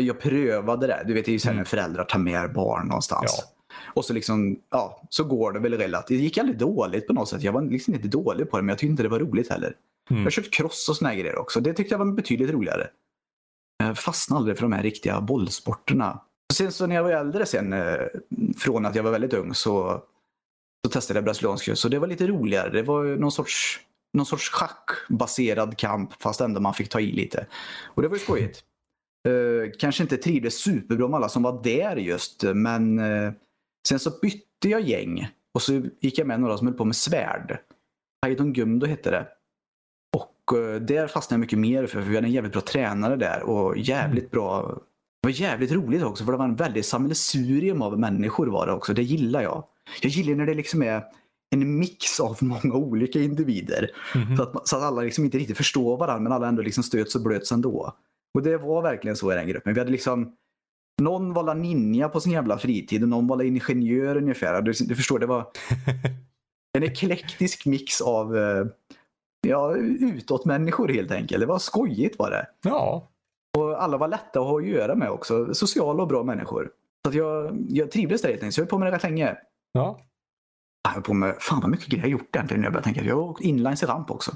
Jag 0.00 0.20
prövade 0.20 0.86
det. 0.86 1.04
Du 1.06 1.14
vet, 1.14 1.24
det 1.24 1.30
är 1.30 1.32
ju 1.32 1.38
så 1.38 1.48
här 1.48 1.52
Mm. 1.52 1.58
när 1.60 1.64
föräldrar 1.64 2.04
tar 2.04 2.18
med 2.18 2.52
barn 2.52 2.88
någonstans. 2.88 3.34
Ja. 3.38 3.54
Och 3.94 4.04
så 4.04 4.12
liksom, 4.12 4.56
ja, 4.70 5.06
så 5.10 5.24
går 5.24 5.52
det 5.52 5.60
väl 5.60 5.74
relativt. 5.78 6.18
Det 6.18 6.24
gick 6.24 6.38
aldrig 6.38 6.58
dåligt 6.58 7.06
på 7.06 7.12
något 7.12 7.28
sätt. 7.28 7.42
Jag 7.42 7.52
var 7.52 7.62
liksom 7.62 7.94
inte 7.94 8.08
dålig 8.08 8.50
på 8.50 8.56
det, 8.56 8.62
men 8.62 8.68
jag 8.68 8.78
tyckte 8.78 8.90
inte 8.90 9.02
det 9.02 9.08
var 9.08 9.18
roligt 9.20 9.50
heller. 9.50 9.74
Mm. 10.10 10.22
Jag 10.22 10.26
har 10.26 10.30
kört 10.30 10.52
cross 10.52 10.88
och 10.88 10.96
såna 10.96 11.14
grejer 11.14 11.38
också. 11.38 11.60
Det 11.60 11.74
tyckte 11.74 11.94
jag 11.94 11.98
var 11.98 12.12
betydligt 12.12 12.50
roligare. 12.50 12.90
Jag 13.78 13.98
fastnade 13.98 14.38
aldrig 14.38 14.56
för 14.56 14.62
de 14.62 14.72
här 14.72 14.82
riktiga 14.82 15.20
bollsporterna. 15.20 16.20
Sen 16.54 16.72
så 16.72 16.86
när 16.86 16.94
jag 16.94 17.02
var 17.02 17.10
äldre 17.10 17.46
sen, 17.46 17.72
eh, 17.72 18.06
från 18.56 18.86
att 18.86 18.94
jag 18.94 19.02
var 19.02 19.10
väldigt 19.10 19.32
ung, 19.32 19.54
så, 19.54 20.02
så 20.84 20.90
testade 20.90 21.18
jag 21.18 21.24
brasiliansk 21.24 21.76
Så 21.76 21.88
det 21.88 21.98
var 21.98 22.06
lite 22.06 22.26
roligare. 22.26 22.70
Det 22.70 22.82
var 22.82 23.04
någon 23.04 23.32
sorts, 23.32 23.80
någon 24.12 24.26
sorts 24.26 24.50
schackbaserad 24.50 25.76
kamp, 25.76 26.22
fast 26.22 26.40
ändå 26.40 26.60
man 26.60 26.74
fick 26.74 26.88
ta 26.88 27.00
i 27.00 27.12
lite. 27.12 27.46
Och 27.84 28.02
det 28.02 28.08
var 28.08 28.16
ju 28.16 28.22
skojigt. 28.22 28.64
Uh, 29.28 29.70
kanske 29.78 30.02
inte 30.02 30.16
trivdes 30.16 30.54
superbra 30.62 31.08
med 31.08 31.16
alla 31.16 31.28
som 31.28 31.42
var 31.42 31.62
där 31.62 31.96
just, 31.96 32.42
men 32.42 32.98
uh, 32.98 33.32
sen 33.88 33.98
så 33.98 34.10
bytte 34.22 34.68
jag 34.68 34.80
gäng. 34.80 35.28
Och 35.54 35.62
så 35.62 35.82
gick 36.00 36.18
jag 36.18 36.26
med 36.26 36.40
några 36.40 36.58
som 36.58 36.66
höll 36.66 36.76
på 36.76 36.84
med 36.84 36.96
svärd. 36.96 37.58
Haidon 38.22 38.52
Gumdo 38.52 38.86
hette 38.86 39.10
det. 39.10 39.26
Eh, 40.52 40.80
där 40.80 41.06
fastnade 41.06 41.36
jag 41.36 41.40
mycket 41.40 41.58
mer 41.58 41.86
för, 41.86 42.02
för 42.02 42.08
vi 42.08 42.14
hade 42.14 42.26
en 42.26 42.32
jävligt 42.32 42.52
bra 42.52 42.62
tränare 42.62 43.16
där 43.16 43.42
och 43.42 43.78
jävligt 43.78 44.30
bra. 44.30 44.78
Det 45.22 45.28
var 45.28 45.30
jävligt 45.30 45.72
roligt 45.72 46.02
också 46.02 46.24
för 46.24 46.32
det 46.32 46.38
var 46.38 46.44
en 46.44 46.56
väldigt 46.56 46.86
sammelsurium 46.86 47.82
av 47.82 47.98
människor 47.98 48.46
var 48.46 48.66
det 48.66 48.72
också. 48.72 48.94
Det 48.94 49.02
gillar 49.02 49.42
jag. 49.42 49.64
Jag 50.02 50.10
gillar 50.10 50.34
när 50.34 50.46
det 50.46 50.54
liksom 50.54 50.82
är 50.82 51.02
en 51.50 51.78
mix 51.78 52.20
av 52.20 52.36
många 52.40 52.74
olika 52.74 53.20
individer. 53.20 53.90
Mhm. 54.14 54.36
Så, 54.36 54.42
att, 54.42 54.68
så 54.68 54.76
att 54.76 54.82
alla 54.82 55.02
liksom 55.02 55.24
inte 55.24 55.38
riktigt 55.38 55.56
förstår 55.56 55.96
varandra 55.96 56.22
men 56.22 56.32
alla 56.32 56.48
ändå 56.48 56.62
liksom 56.62 56.84
stöts 56.84 57.14
och 57.14 57.22
blöts 57.22 57.52
ändå. 57.52 57.92
Och 58.34 58.42
det 58.42 58.56
var 58.56 58.82
verkligen 58.82 59.16
så 59.16 59.32
i 59.32 59.34
den 59.34 59.48
gruppen. 59.48 59.74
Vi 59.74 59.80
hade 59.80 59.92
liksom 59.92 60.32
någon 61.02 61.32
var 61.32 61.54
ninja 61.54 62.08
på 62.08 62.20
sin 62.20 62.32
jävla 62.32 62.58
fritid 62.58 63.02
och 63.02 63.08
någon 63.08 63.26
var 63.26 63.42
ingenjör 63.42 64.16
ungefär. 64.16 64.62
Du, 64.62 64.72
du 64.72 64.94
förstår, 64.94 65.18
det 65.18 65.26
var 65.26 65.46
en 66.78 66.82
eklektisk 66.82 67.66
mix 67.66 68.00
av 68.00 68.36
eh, 68.36 68.66
ja, 69.46 69.76
utåt-människor 70.00 70.88
helt 70.88 71.10
enkelt. 71.10 71.40
Det 71.40 71.46
var 71.46 71.58
skojigt 71.58 72.18
var 72.18 72.30
det. 72.30 72.46
Ja, 72.62 73.08
Och 73.58 73.82
alla 73.82 73.96
var 73.96 74.08
lätta 74.08 74.40
att 74.40 74.46
ha 74.46 74.58
att 74.58 74.66
göra 74.66 74.94
med 74.94 75.10
också. 75.10 75.54
Sociala 75.54 76.02
och 76.02 76.08
bra 76.08 76.22
människor. 76.24 76.70
Så 77.04 77.08
att 77.08 77.14
jag, 77.14 77.58
jag 77.68 77.90
trivdes 77.90 78.22
där 78.22 78.28
helt 78.28 78.42
enkelt. 78.42 78.54
Så 78.54 78.60
jag 78.60 78.64
höll 78.64 78.70
på 78.70 78.78
med 78.78 78.88
det 78.92 78.96
rätt 78.96 79.02
länge. 79.02 79.36
ja. 79.72 79.98
Jag 80.82 80.90
höll 80.94 81.02
på 81.02 81.14
med, 81.14 81.34
fan 81.40 81.60
vad 81.60 81.70
mycket 81.70 81.86
grejer 81.86 82.04
jag 82.04 82.10
gjort 82.10 82.36
egentligen 82.36 82.62
jag 82.62 82.72
börjar 82.72 82.84
tänka. 82.84 83.02
Jag 83.04 83.14
har 83.16 83.22
åkt 83.22 83.40
inlines 83.40 83.82
i 83.82 83.86
ramp 83.86 84.10
också. 84.10 84.32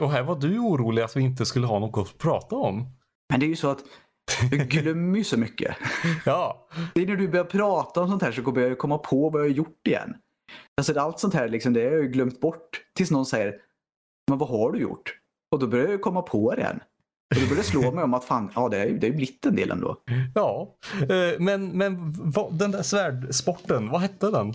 Och 0.00 0.10
här 0.10 0.22
var 0.22 0.36
du 0.36 0.58
orolig 0.58 1.02
att 1.02 1.16
vi 1.16 1.20
inte 1.20 1.46
skulle 1.46 1.66
ha 1.66 1.78
något 1.78 2.08
att 2.08 2.18
prata 2.18 2.56
om. 2.56 2.86
Men 3.30 3.40
det 3.40 3.46
är 3.46 3.48
ju 3.48 3.56
så 3.56 3.70
att 3.70 3.78
jag 4.50 4.68
glömmer 4.68 5.18
ju 5.18 5.24
så 5.24 5.38
mycket. 5.38 5.76
Ja. 6.24 6.68
Det 6.94 7.02
är 7.02 7.06
när 7.06 7.16
du 7.16 7.28
börjar 7.28 7.44
prata 7.44 8.02
om 8.02 8.08
sånt 8.08 8.22
här 8.22 8.32
så 8.32 8.42
kommer 8.42 8.60
jag 8.60 8.78
komma 8.78 8.98
på 8.98 9.30
vad 9.30 9.40
jag 9.40 9.46
har 9.46 9.54
gjort 9.54 9.86
igen. 9.86 10.14
Alltså 10.76 11.00
allt 11.00 11.20
sånt 11.20 11.34
här 11.34 11.48
liksom, 11.48 11.72
det 11.72 11.84
har 11.84 11.90
jag 11.90 12.12
glömt 12.12 12.40
bort. 12.40 12.80
Tills 12.94 13.10
någon 13.10 13.26
säger, 13.26 13.54
men 14.28 14.38
vad 14.38 14.48
har 14.48 14.72
du 14.72 14.78
gjort? 14.78 15.18
Och 15.52 15.58
då 15.58 15.66
börjar 15.66 15.88
jag 15.88 16.00
komma 16.00 16.22
på 16.22 16.54
igen. 16.54 16.80
Och 17.34 17.40
då 17.40 17.46
börjar 17.46 17.56
det 17.56 17.62
slå 17.62 17.92
mig 17.92 18.04
om 18.04 18.14
att 18.14 18.24
fan, 18.24 18.50
ja 18.54 18.68
det 18.68 18.78
har 18.78 18.86
ju 18.86 18.98
blivit 18.98 19.46
en 19.46 19.56
del 19.56 19.70
ändå. 19.70 19.96
Ja, 20.34 20.76
eh, 21.00 21.40
men, 21.40 21.68
men 21.68 22.14
vad, 22.18 22.58
den 22.58 22.70
där 22.70 22.82
svärdsporten, 22.82 23.90
vad 23.90 24.00
hette 24.00 24.30
den? 24.30 24.54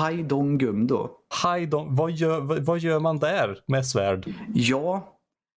Haidong 0.00 0.58
Gumdo. 0.58 1.10
Haidong, 1.42 1.94
vad 1.96 2.10
gör, 2.10 2.40
vad 2.60 2.78
gör 2.78 3.00
man 3.00 3.18
där 3.18 3.58
med 3.66 3.86
svärd? 3.86 4.34
Ja, 4.54 5.18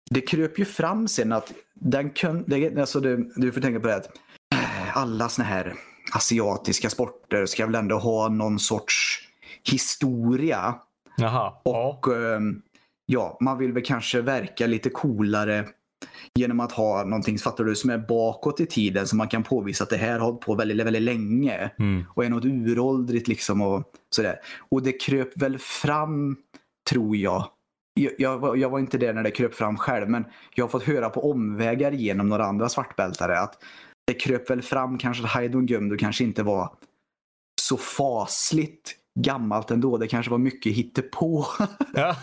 det 0.10 0.22
kröp 0.22 0.60
ju 0.60 0.66
fram 0.66 1.08
sen 1.08 1.32
att 1.32 1.54
den 1.74 2.10
kunde, 2.10 2.82
alltså 2.82 3.00
du, 3.00 3.32
du 3.36 3.52
får 3.52 3.62
tänka 3.62 3.80
på 3.80 3.88
det 3.88 3.96
att 3.96 4.10
alla 4.94 5.30
såna 5.30 5.48
här 5.48 5.74
asiatiska 6.14 6.90
sporter 6.90 7.46
ska 7.46 7.66
väl 7.66 7.76
ändå 7.76 7.98
ha 7.98 8.30
någon 8.30 8.60
sorts 8.60 9.20
historia. 9.64 10.76
Jaha, 11.18 11.54
och 11.64 12.06
ja. 12.08 12.40
Ja, 13.06 13.38
man 13.42 13.58
vill 13.58 13.74
väl 13.74 13.84
kanske 13.84 14.22
verka 14.22 14.68
lite 14.68 14.90
coolare 14.90 15.66
genom 16.36 16.60
att 16.60 16.72
ha 16.72 17.04
någonting 17.04 17.38
fattar 17.38 17.64
du, 17.64 17.76
som 17.76 17.90
är 17.90 17.98
bakåt 17.98 18.60
i 18.60 18.66
tiden 18.66 19.08
så 19.08 19.16
man 19.16 19.28
kan 19.28 19.44
påvisa 19.44 19.84
att 19.84 19.90
det 19.90 19.98
här 19.98 20.20
har 20.20 20.26
hållit 20.26 20.42
på 20.42 20.56
väldigt, 20.56 20.88
väldigt 20.88 21.02
länge 21.02 21.72
mm. 21.80 22.04
och 22.10 22.26
är 22.26 22.30
något 22.30 22.46
uråldrigt 22.46 23.28
liksom 23.28 23.62
och 23.62 23.84
sådär. 24.16 24.40
Och 24.70 24.84
det 24.84 25.02
kröp 25.02 25.38
väl 25.42 25.58
fram, 25.60 26.38
tror 26.90 27.18
jag. 27.18 27.50
Jag, 27.94 28.14
jag, 28.18 28.40
var, 28.40 28.56
jag 28.56 28.70
var 28.70 28.80
inte 28.80 28.98
där 28.98 29.14
när 29.14 29.24
det 29.24 29.32
kröp 29.32 29.56
fram 29.56 29.78
själv 29.78 30.10
men 30.10 30.26
jag 30.56 30.64
har 30.64 30.70
fått 30.70 30.84
höra 30.84 31.10
på 31.10 31.32
omvägar 31.32 31.92
genom 31.92 32.30
några 32.30 32.46
andra 32.46 32.70
svartbältare 32.70 33.40
att 33.40 33.64
det 34.08 34.14
kröp 34.14 34.50
väl 34.50 34.62
fram 34.62 34.98
kanske 34.98 35.24
att 35.24 35.30
Haidon 35.30 35.66
Gumdo 35.66 35.98
kanske 35.98 36.24
inte 36.24 36.44
var 36.44 36.76
så 37.62 37.78
fasligt 37.78 38.96
gammalt 39.16 39.72
ändå. 39.72 39.98
Det 39.98 40.08
kanske 40.08 40.32
var 40.32 40.38
mycket 40.38 40.74
hittepå. 40.74 41.46
Ja. 41.94 42.16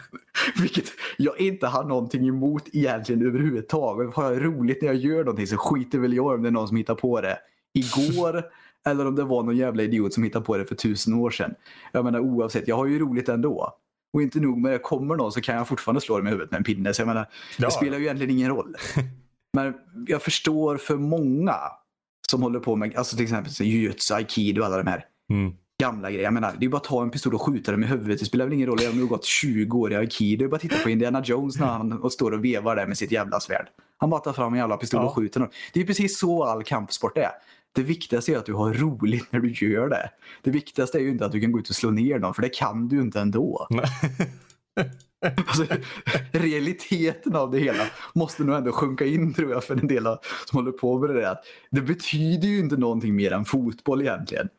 Vilket 0.61 0.85
jag 1.17 1.39
inte 1.39 1.67
har 1.67 1.83
någonting 1.83 2.27
emot 2.27 2.63
egentligen 2.73 3.27
överhuvudtaget. 3.27 4.13
Har 4.15 4.31
jag 4.31 4.45
roligt 4.45 4.81
när 4.81 4.89
jag 4.89 4.97
gör 4.97 5.23
någonting 5.23 5.47
så 5.47 5.57
skiter 5.57 5.99
väl 5.99 6.13
jag 6.13 6.25
om 6.25 6.41
det 6.41 6.49
är 6.49 6.51
någon 6.51 6.67
som 6.67 6.77
hittar 6.77 6.95
på 6.95 7.21
det 7.21 7.37
igår 7.73 8.43
eller 8.87 9.07
om 9.07 9.15
det 9.15 9.23
var 9.23 9.43
någon 9.43 9.57
jävla 9.57 9.83
idiot 9.83 10.13
som 10.13 10.23
hittade 10.23 10.45
på 10.45 10.57
det 10.57 10.65
för 10.65 10.75
tusen 10.75 11.13
år 11.13 11.29
sedan. 11.29 11.55
Jag 11.91 12.05
menar 12.05 12.19
oavsett, 12.19 12.67
jag 12.67 12.75
har 12.75 12.85
ju 12.85 12.99
roligt 12.99 13.29
ändå. 13.29 13.73
Och 14.13 14.21
inte 14.21 14.39
nog 14.39 14.57
med 14.57 14.71
det, 14.71 14.79
kommer 14.79 15.15
någon 15.15 15.31
så 15.31 15.41
kan 15.41 15.55
jag 15.55 15.67
fortfarande 15.67 16.01
slå 16.01 16.17
dem 16.17 16.27
i 16.27 16.29
huvudet 16.29 16.51
med 16.51 16.57
en 16.57 16.63
pinne. 16.63 16.93
Så 16.93 17.01
jag 17.01 17.07
menar, 17.07 17.29
ja. 17.57 17.65
det 17.65 17.71
spelar 17.71 17.97
ju 17.97 18.03
egentligen 18.03 18.37
ingen 18.37 18.49
roll. 18.49 18.75
Men 19.53 19.73
jag 20.07 20.21
förstår 20.21 20.77
för 20.77 20.97
många 20.97 21.55
som 22.29 22.43
håller 22.43 22.59
på 22.59 22.75
med 22.75 22.95
alltså 22.95 23.15
till 23.15 23.23
exempel 23.23 23.51
jujutsu, 23.61 24.13
aikido 24.13 24.61
och 24.61 24.67
alla 24.67 24.77
de 24.77 24.87
här 24.87 25.05
mm. 25.29 25.53
gamla 25.79 26.11
grejer. 26.11 26.23
Jag 26.23 26.33
menar, 26.33 26.53
det 26.59 26.65
är 26.65 26.69
bara 26.69 26.77
att 26.77 26.83
ta 26.83 27.01
en 27.01 27.09
pistol 27.09 27.35
och 27.35 27.41
skjuta 27.41 27.71
dem 27.71 27.83
i 27.83 27.87
huvudet. 27.87 28.19
Det 28.19 28.25
spelar 28.25 28.45
väl 28.45 28.53
ingen 28.53 28.67
roll 28.67 28.79
om 28.89 28.95
du 28.95 29.01
har 29.01 29.09
gått 29.09 29.25
20 29.25 29.77
år 29.77 29.91
i 29.91 29.95
aikido. 29.95 30.39
Det 30.39 30.47
är 30.47 30.49
bara 30.49 30.55
att 30.55 30.61
titta 30.61 30.77
på 30.83 30.89
Indiana 30.89 31.21
Jones 31.25 31.59
när 31.59 31.67
han 31.67 31.93
och 31.93 32.11
står 32.11 32.31
och 32.31 32.45
vevar 32.45 32.75
där 32.75 32.87
med 32.87 32.97
sitt 32.97 33.11
jävla 33.11 33.39
svärd. 33.39 33.67
Han 33.97 34.09
bara 34.09 34.21
tar 34.21 34.33
fram 34.33 34.53
en 34.53 34.59
jävla 34.59 34.77
pistol 34.77 35.01
ja. 35.01 35.05
och 35.05 35.15
skjuter 35.15 35.39
dem. 35.39 35.49
Det 35.73 35.81
är 35.81 35.85
precis 35.85 36.19
så 36.19 36.43
all 36.43 36.63
kampsport 36.63 37.17
är. 37.17 37.31
Det 37.75 37.83
viktigaste 37.83 38.33
är 38.33 38.37
att 38.37 38.45
du 38.45 38.53
har 38.53 38.73
roligt 38.73 39.31
när 39.31 39.39
du 39.39 39.51
gör 39.51 39.89
det. 39.89 40.09
Det 40.43 40.51
viktigaste 40.51 40.97
är 40.97 41.01
ju 41.01 41.09
inte 41.09 41.25
att 41.25 41.31
du 41.31 41.41
kan 41.41 41.51
gå 41.51 41.59
ut 41.59 41.69
och 41.69 41.75
slå 41.75 41.91
ner 41.91 42.19
någon, 42.19 42.33
för 42.33 42.41
det 42.41 42.49
kan 42.49 42.87
du 42.87 43.01
inte 43.01 43.19
ändå. 43.19 43.67
Alltså, 45.47 45.65
realiteten 46.31 47.35
av 47.35 47.51
det 47.51 47.59
hela 47.59 47.83
måste 48.13 48.43
nog 48.43 48.55
ändå 48.55 48.71
sjunka 48.71 49.05
in 49.05 49.33
tror 49.33 49.51
jag 49.51 49.63
för 49.63 49.75
en 49.75 49.87
del 49.87 50.03
som 50.45 50.57
håller 50.57 50.71
på 50.71 50.99
med 50.99 51.09
det 51.09 51.21
där. 51.21 51.37
Det 51.71 51.81
betyder 51.81 52.47
ju 52.47 52.59
inte 52.59 52.77
någonting 52.77 53.15
mer 53.15 53.31
än 53.31 53.45
fotboll 53.45 54.01
egentligen. 54.01 54.49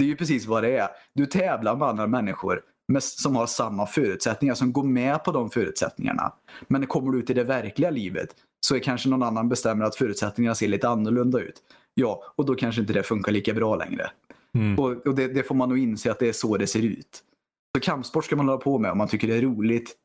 Det 0.00 0.04
är 0.04 0.08
ju 0.08 0.16
precis 0.16 0.46
vad 0.46 0.62
det 0.62 0.76
är. 0.76 0.88
Du 1.14 1.26
tävlar 1.26 1.76
med 1.76 1.88
andra 1.88 2.06
människor 2.06 2.62
som 3.00 3.36
har 3.36 3.46
samma 3.46 3.86
förutsättningar, 3.86 4.54
som 4.54 4.72
går 4.72 4.82
med 4.82 5.24
på 5.24 5.32
de 5.32 5.50
förutsättningarna. 5.50 6.32
Men 6.68 6.86
kommer 6.86 7.12
du 7.12 7.18
ut 7.18 7.30
i 7.30 7.34
det 7.34 7.44
verkliga 7.44 7.90
livet 7.90 8.28
så 8.66 8.74
är 8.74 8.78
kanske 8.78 9.08
någon 9.08 9.22
annan 9.22 9.48
bestämmer 9.48 9.84
att 9.84 9.96
förutsättningarna 9.96 10.54
ser 10.54 10.68
lite 10.68 10.88
annorlunda 10.88 11.40
ut. 11.40 11.54
Ja, 11.94 12.22
och 12.36 12.46
då 12.46 12.54
kanske 12.54 12.80
inte 12.80 12.92
det 12.92 13.02
funkar 13.02 13.32
lika 13.32 13.54
bra 13.54 13.76
längre. 13.76 14.10
Mm. 14.54 14.78
Och, 14.78 15.06
och 15.06 15.14
det, 15.14 15.28
det, 15.28 15.42
får 15.42 15.54
man 15.54 15.68
nog 15.68 15.78
inse 15.78 16.10
att 16.10 16.18
det 16.18 16.28
är 16.28 16.32
så 16.32 16.56
det 16.56 16.66
ser 16.66 16.82
ut. 16.82 17.22
Så 17.76 17.80
kampsport 17.80 18.24
ska 18.24 18.36
man 18.36 18.48
hålla 18.48 18.60
på 18.60 18.78
med 18.78 18.90
om 18.90 18.98
man 18.98 19.08
tycker 19.08 19.28
det 19.28 19.36
är 19.36 19.42
roligt. 19.42 19.96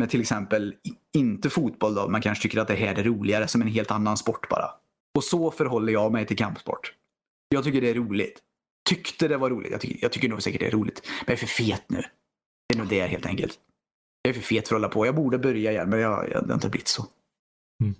Med 0.00 0.10
till 0.10 0.20
exempel 0.20 0.74
inte 1.16 1.50
fotboll 1.50 1.94
då. 1.94 2.08
Man 2.08 2.20
kanske 2.20 2.42
tycker 2.42 2.60
att 2.60 2.68
det 2.68 2.74
här 2.74 2.98
är 2.98 3.04
roligare 3.04 3.48
som 3.48 3.62
en 3.62 3.68
helt 3.68 3.90
annan 3.90 4.16
sport 4.16 4.48
bara. 4.48 4.70
Och 5.16 5.24
så 5.24 5.50
förhåller 5.50 5.92
jag 5.92 6.12
mig 6.12 6.26
till 6.26 6.36
kampsport. 6.36 6.94
Jag 7.48 7.64
tycker 7.64 7.80
det 7.80 7.90
är 7.90 7.94
roligt. 7.94 8.42
Tyckte 8.88 9.28
det 9.28 9.36
var 9.36 9.50
roligt. 9.50 9.72
Jag 9.72 9.80
tycker, 9.80 9.98
jag 10.02 10.12
tycker 10.12 10.28
nog 10.28 10.42
säkert 10.42 10.60
det 10.60 10.66
är 10.66 10.70
roligt. 10.70 11.02
Men 11.04 11.24
jag 11.26 11.32
är 11.32 11.36
för 11.36 11.46
fet 11.46 11.84
nu. 11.88 12.02
Det 12.68 12.74
är 12.74 12.78
nog 12.78 12.88
det 12.88 13.06
helt 13.06 13.26
enkelt. 13.26 13.58
Jag 14.22 14.30
är 14.30 14.34
för 14.34 14.42
fet 14.42 14.68
för 14.68 14.76
att 14.76 14.80
hålla 14.82 14.88
på. 14.88 15.06
Jag 15.06 15.14
borde 15.14 15.38
börja 15.38 15.72
igen 15.72 15.90
men 15.90 16.00
jag, 16.00 16.30
jag, 16.30 16.42
det 16.42 16.48
har 16.48 16.54
inte 16.54 16.68
blivit 16.68 16.88
så. 16.88 17.06
Mm. 17.82 17.94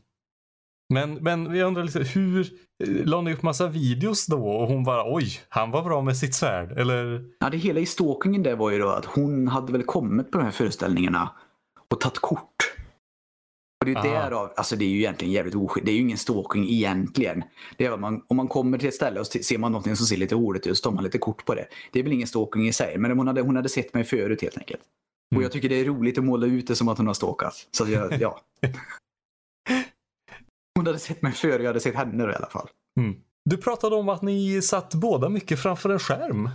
Men, 0.92 1.14
men 1.14 1.56
jag 1.56 1.66
undrar 1.66 1.84
lite, 1.84 1.98
hur 1.98 2.52
la 3.04 3.20
ni 3.20 3.34
upp 3.34 3.42
massa 3.42 3.68
videos 3.68 4.26
då 4.26 4.48
och 4.48 4.68
hon 4.68 4.84
bara 4.84 5.14
oj, 5.14 5.40
han 5.48 5.70
var 5.70 5.82
bra 5.82 6.02
med 6.02 6.16
sitt 6.16 6.34
svärd? 6.34 6.78
Eller? 6.78 7.24
Ja, 7.38 7.50
det 7.50 7.56
hela 7.56 7.80
i 7.80 7.86
stalkingen 7.86 8.42
där 8.42 8.56
var 8.56 8.70
ju 8.70 8.78
då 8.78 8.88
att 8.88 9.04
hon 9.04 9.48
hade 9.48 9.72
väl 9.72 9.82
kommit 9.82 10.30
på 10.30 10.38
de 10.38 10.44
här 10.44 10.50
föreställningarna 10.50 11.30
och 11.90 12.00
tagit 12.00 12.18
kort. 12.18 12.49
Och 13.80 13.86
det 13.86 13.92
är 13.92 14.04
ju 14.04 14.10
därav, 14.10 14.52
alltså 14.56 14.76
det 14.76 14.84
är 14.84 14.88
ju 14.88 14.98
egentligen 14.98 15.32
jävligt 15.32 15.54
oskyldigt. 15.54 15.86
Det 15.86 15.92
är 15.92 15.94
ju 15.94 16.00
ingen 16.00 16.18
stalking 16.18 16.68
egentligen. 16.68 17.44
Det 17.76 17.84
är 17.84 17.96
man, 17.96 18.24
om 18.28 18.36
man 18.36 18.48
kommer 18.48 18.78
till 18.78 18.88
ett 18.88 18.94
ställe 18.94 19.20
och 19.20 19.26
ser 19.26 19.58
man 19.58 19.72
något 19.72 19.84
som 19.84 19.96
ser 19.96 20.16
lite 20.16 20.34
roligt 20.34 20.66
ut 20.66 20.76
så 20.78 20.82
tar 20.82 20.90
man 20.94 21.04
lite 21.04 21.18
kort 21.18 21.44
på 21.44 21.54
det. 21.54 21.66
Det 21.92 21.98
är 21.98 22.02
väl 22.02 22.12
ingen 22.12 22.26
stalking 22.26 22.68
i 22.68 22.72
sig, 22.72 22.98
men 22.98 23.18
hon 23.18 23.26
hade, 23.26 23.40
hon 23.40 23.56
hade 23.56 23.68
sett 23.68 23.94
mig 23.94 24.04
förut 24.04 24.42
helt 24.42 24.58
enkelt. 24.58 24.82
Mm. 25.32 25.38
Och 25.38 25.44
jag 25.44 25.52
tycker 25.52 25.68
det 25.68 25.80
är 25.80 25.84
roligt 25.84 26.18
att 26.18 26.24
måla 26.24 26.46
ut 26.46 26.66
det 26.66 26.76
som 26.76 26.88
att 26.88 26.98
hon 26.98 27.06
har 27.06 27.14
stalkat. 27.14 27.68
Så 27.70 27.88
jag, 27.88 28.12
ja. 28.20 28.40
hon 30.78 30.86
hade 30.86 30.98
sett 30.98 31.22
mig 31.22 31.32
före 31.32 31.62
jag 31.62 31.68
hade 31.68 31.80
sett 31.80 31.94
henne 31.94 32.24
då, 32.24 32.32
i 32.32 32.34
alla 32.34 32.50
fall. 32.50 32.68
Mm. 33.00 33.16
Du 33.44 33.56
pratade 33.56 33.96
om 33.96 34.08
att 34.08 34.22
ni 34.22 34.62
satt 34.62 34.94
båda 34.94 35.28
mycket 35.28 35.62
framför 35.62 35.90
en 35.90 35.98
skärm. 35.98 36.50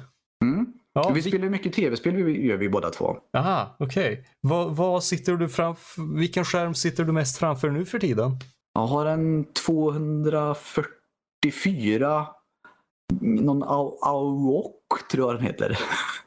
Ja, 0.96 1.10
vi, 1.10 1.22
vi 1.22 1.30
spelar 1.30 1.50
mycket 1.50 1.74
tv-spel, 1.74 2.46
gör 2.46 2.58
vi 2.58 2.70
båda 2.70 2.90
två. 2.90 3.18
Aha, 3.38 3.76
okej. 3.80 4.14
Okay. 4.14 4.26
Vad, 4.42 4.76
vad 4.76 5.04
sitter 5.04 5.34
du 5.34 5.50
framför, 5.50 6.18
vilken 6.18 6.46
skärm 6.46 6.74
sitter 6.74 7.04
du 7.04 7.12
mest 7.12 7.38
framför 7.38 7.70
nu 7.70 7.86
för 7.86 8.00
tiden? 8.00 8.32
Jag 8.74 8.88
har 8.88 9.06
en 9.06 9.46
244, 9.54 12.28
någon 13.22 13.64
Aurok 13.64 15.08
tror 15.12 15.32
jag 15.32 15.40
den 15.40 15.46
heter. 15.46 15.80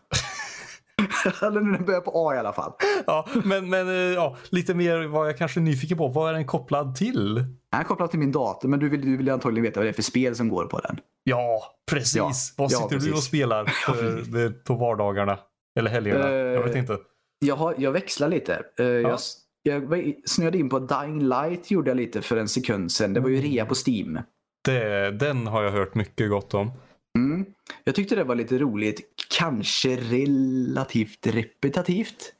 Eller 1.42 1.60
den 1.60 1.84
börjar 1.84 2.00
på 2.00 2.12
A 2.14 2.34
i 2.34 2.38
alla 2.38 2.52
fall. 2.52 2.72
Ja, 3.06 3.28
men, 3.44 3.70
men 3.70 3.88
eh, 3.88 3.94
ja, 3.94 4.36
lite 4.48 4.74
mer 4.74 5.06
vad 5.06 5.28
jag 5.28 5.38
kanske 5.38 5.60
är 5.60 5.62
nyfiken 5.62 5.98
på. 5.98 6.08
Vad 6.08 6.28
är 6.28 6.32
den 6.32 6.46
kopplad 6.46 6.94
till? 6.94 7.34
Den 7.34 7.80
är 7.80 7.84
kopplad 7.84 8.10
till 8.10 8.18
min 8.18 8.32
dator, 8.32 8.68
men 8.68 8.80
du 8.80 8.88
vill, 8.88 9.00
du 9.00 9.16
vill 9.16 9.30
antagligen 9.30 9.62
veta 9.62 9.80
vad 9.80 9.86
det 9.86 9.90
är 9.90 9.92
för 9.92 10.02
spel 10.02 10.36
som 10.36 10.48
går 10.48 10.64
på 10.64 10.78
den. 10.78 10.98
Ja, 11.24 11.62
precis. 11.90 12.16
Ja, 12.16 12.32
vad 12.56 12.70
sitter 12.70 12.84
ja, 12.84 12.88
precis. 12.88 13.08
du 13.08 13.12
och 13.12 13.22
spelar 13.22 13.62
uh, 14.44 14.50
på 14.66 14.74
vardagarna? 14.74 15.38
Eller 15.78 15.90
helgerna? 15.90 16.28
Uh, 16.28 16.34
jag 16.34 16.62
vet 16.62 16.76
inte. 16.76 16.98
Jag, 17.38 17.56
har, 17.56 17.74
jag 17.78 17.92
växlar 17.92 18.28
lite. 18.28 18.62
Ja. 18.76 18.84
jag, 18.84 19.18
jag 19.62 20.14
snöade 20.24 20.58
in 20.58 20.68
på 20.68 20.78
Dying 20.78 21.22
Light 21.28 21.70
gjorde 21.70 21.90
jag 21.90 21.96
lite 21.96 22.22
för 22.22 22.36
en 22.36 22.48
sekund 22.48 22.92
sedan. 22.92 23.12
Det 23.12 23.20
var 23.20 23.28
ju 23.28 23.40
rea 23.40 23.66
på 23.66 23.74
Steam. 23.86 24.18
Det, 24.64 25.10
den 25.10 25.46
har 25.46 25.62
jag 25.62 25.70
hört 25.70 25.94
mycket 25.94 26.30
gott 26.30 26.54
om. 26.54 26.70
Mm. 27.18 27.46
Jag 27.84 27.94
tyckte 27.94 28.14
det 28.14 28.24
var 28.24 28.34
lite 28.34 28.58
roligt. 28.58 29.00
Kanske 29.38 29.96
relativt 29.96 31.26
repetitivt. 31.26 32.32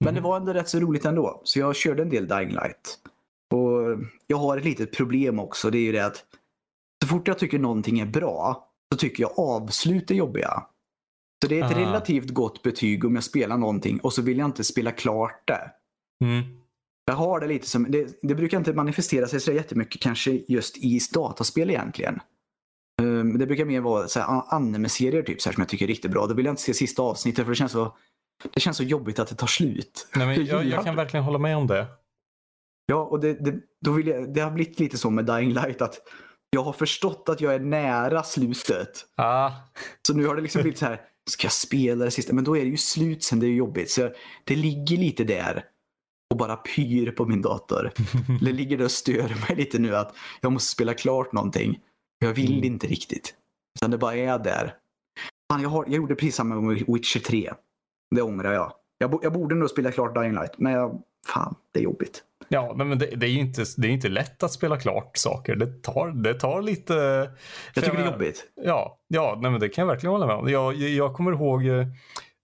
Men 0.00 0.08
mm. 0.08 0.14
det 0.14 0.28
var 0.28 0.36
ändå 0.36 0.52
rätt 0.52 0.68
så 0.68 0.80
roligt 0.80 1.04
ändå. 1.04 1.40
Så 1.44 1.58
jag 1.58 1.76
körde 1.76 2.02
en 2.02 2.10
del 2.10 2.28
Dying 2.28 2.50
Light. 2.50 2.98
Och 3.54 3.98
Jag 4.26 4.36
har 4.36 4.58
ett 4.58 4.64
litet 4.64 4.92
problem 4.92 5.38
också. 5.38 5.70
Det 5.70 5.78
är 5.78 5.82
ju 5.82 5.92
det 5.92 6.06
att 6.06 6.24
så 7.04 7.08
fort 7.08 7.28
jag 7.28 7.38
tycker 7.38 7.58
någonting 7.58 8.00
är 8.00 8.06
bra 8.06 8.68
så 8.92 8.98
tycker 8.98 9.22
jag 9.22 9.38
avslut 9.38 10.10
är 10.10 10.14
jobbiga. 10.14 10.62
Så 11.42 11.48
det 11.48 11.60
är 11.60 11.64
ett 11.64 11.72
Aha. 11.72 11.80
relativt 11.80 12.30
gott 12.30 12.62
betyg 12.62 13.04
om 13.04 13.14
jag 13.14 13.24
spelar 13.24 13.56
någonting 13.58 14.00
och 14.00 14.12
så 14.12 14.22
vill 14.22 14.38
jag 14.38 14.48
inte 14.48 14.64
spela 14.64 14.92
klart 14.92 15.42
det. 15.46 15.70
Mm. 16.24 16.42
Jag 17.04 17.14
har 17.14 17.40
det 17.40 17.46
lite 17.46 17.68
som, 17.68 17.86
det, 17.90 18.18
det 18.22 18.34
brukar 18.34 18.58
inte 18.58 18.72
manifestera 18.72 19.26
sig 19.26 19.40
så 19.40 19.52
jättemycket 19.52 20.02
kanske 20.02 20.42
just 20.48 20.76
i 20.76 21.00
dataspel 21.12 21.70
egentligen. 21.70 22.20
Um, 23.00 23.38
det 23.38 23.46
brukar 23.46 23.64
mer 23.64 23.80
vara 23.80 24.06
anime-serier 24.48 25.22
typ, 25.22 25.40
så 25.40 25.48
här, 25.48 25.54
som 25.54 25.60
jag 25.60 25.68
tycker 25.68 25.84
är 25.84 25.88
riktigt 25.88 26.10
bra. 26.10 26.26
Då 26.26 26.34
vill 26.34 26.44
jag 26.44 26.52
inte 26.52 26.62
se 26.62 26.74
sista 26.74 27.02
avsnittet 27.02 27.44
för 27.44 27.52
det 27.52 27.56
känns 27.56 27.72
så, 27.72 27.96
det 28.54 28.60
känns 28.60 28.76
så 28.76 28.82
jobbigt 28.82 29.18
att 29.18 29.28
det 29.28 29.34
tar 29.34 29.46
slut. 29.46 30.08
Nej, 30.16 30.26
men 30.26 30.46
jag, 30.46 30.64
jag 30.64 30.84
kan 30.84 30.96
verkligen 30.96 31.24
hålla 31.24 31.38
med 31.38 31.56
om 31.56 31.66
det. 31.66 31.86
Ja, 32.86 32.96
och 33.04 33.20
det, 33.20 33.34
det, 33.34 33.54
då 33.84 33.92
vill 33.92 34.06
jag, 34.06 34.34
det 34.34 34.40
har 34.40 34.50
blivit 34.50 34.80
lite 34.80 34.98
så 34.98 35.10
med 35.10 35.26
Dying 35.26 35.52
Light 35.52 35.82
att 35.82 35.98
jag 36.50 36.62
har 36.62 36.72
förstått 36.72 37.28
att 37.28 37.40
jag 37.40 37.54
är 37.54 37.60
nära 37.60 38.22
slutet. 38.22 39.06
Ah, 39.16 39.50
Så 40.06 40.14
nu 40.14 40.26
har 40.26 40.36
det 40.36 40.42
liksom 40.42 40.62
blivit 40.62 40.78
så 40.78 40.86
här, 40.86 41.00
ska 41.30 41.44
jag 41.44 41.52
spela 41.52 42.04
det 42.04 42.10
sista? 42.10 42.32
Men 42.34 42.44
då 42.44 42.56
är 42.56 42.60
det 42.60 42.70
ju 42.70 42.76
slut 42.76 43.22
sen, 43.24 43.40
det 43.40 43.46
är 43.46 43.48
ju 43.48 43.56
jobbigt. 43.56 43.90
Så 43.90 44.10
det 44.44 44.56
ligger 44.56 44.96
lite 44.96 45.24
där 45.24 45.64
och 46.30 46.36
bara 46.36 46.56
pyr 46.56 47.10
på 47.10 47.26
min 47.26 47.42
dator. 47.42 47.92
Det 48.40 48.52
ligger 48.52 48.78
där 48.78 48.84
och 48.84 48.90
stör 48.90 49.48
mig 49.48 49.56
lite 49.56 49.78
nu 49.78 49.96
att 49.96 50.16
jag 50.40 50.52
måste 50.52 50.72
spela 50.72 50.94
klart 50.94 51.32
någonting. 51.32 51.78
Jag 52.24 52.32
vill 52.32 52.52
Mm. 52.52 52.64
inte 52.64 52.86
riktigt. 52.86 53.34
Utan 53.78 53.90
det 53.90 53.98
bara 53.98 54.14
är 54.16 54.38
där. 54.38 54.74
Fan, 55.52 55.62
jag, 55.62 55.68
har, 55.68 55.84
jag 55.84 55.94
gjorde 55.94 56.14
precis 56.14 56.34
samma 56.36 56.54
med 56.54 56.84
Witcher 56.88 57.20
3. 57.20 57.52
Det 58.14 58.22
ångrar 58.22 58.52
jag. 58.52 58.72
Jag, 58.98 59.10
bo, 59.10 59.20
jag 59.22 59.32
borde 59.32 59.54
nog 59.54 59.70
spela 59.70 59.92
klart 59.92 60.14
Dying 60.14 60.34
Light, 60.34 60.58
men 60.58 60.72
jag, 60.72 61.02
fan, 61.28 61.54
det 61.72 61.80
är 61.80 61.84
jobbigt. 61.84 62.22
ja, 62.48 62.74
nej, 62.76 62.86
men 62.86 62.98
det, 62.98 63.06
det 63.06 63.26
är 63.26 63.30
ju 63.30 63.40
inte, 63.40 63.64
det 63.76 63.88
är 63.88 63.90
inte 63.90 64.08
lätt 64.08 64.42
att 64.42 64.52
spela 64.52 64.76
klart 64.80 65.16
saker. 65.16 65.56
Det 65.56 65.82
tar, 65.82 66.08
det 66.22 66.34
tar 66.34 66.62
lite... 66.62 66.94
Jag 67.74 67.84
tycker 67.84 67.96
det 67.96 68.02
är 68.04 68.12
jobbigt. 68.12 68.44
Ja, 68.64 68.98
ja 69.08 69.38
nej, 69.42 69.50
men 69.50 69.60
det 69.60 69.68
kan 69.68 69.82
jag 69.82 69.86
verkligen 69.92 70.12
hålla 70.12 70.26
med 70.26 70.36
om. 70.36 70.48
Jag, 70.48 70.74
jag, 70.74 70.90
jag 70.90 71.14
kommer 71.14 71.32
ihåg, 71.32 71.66
eh, 71.66 71.86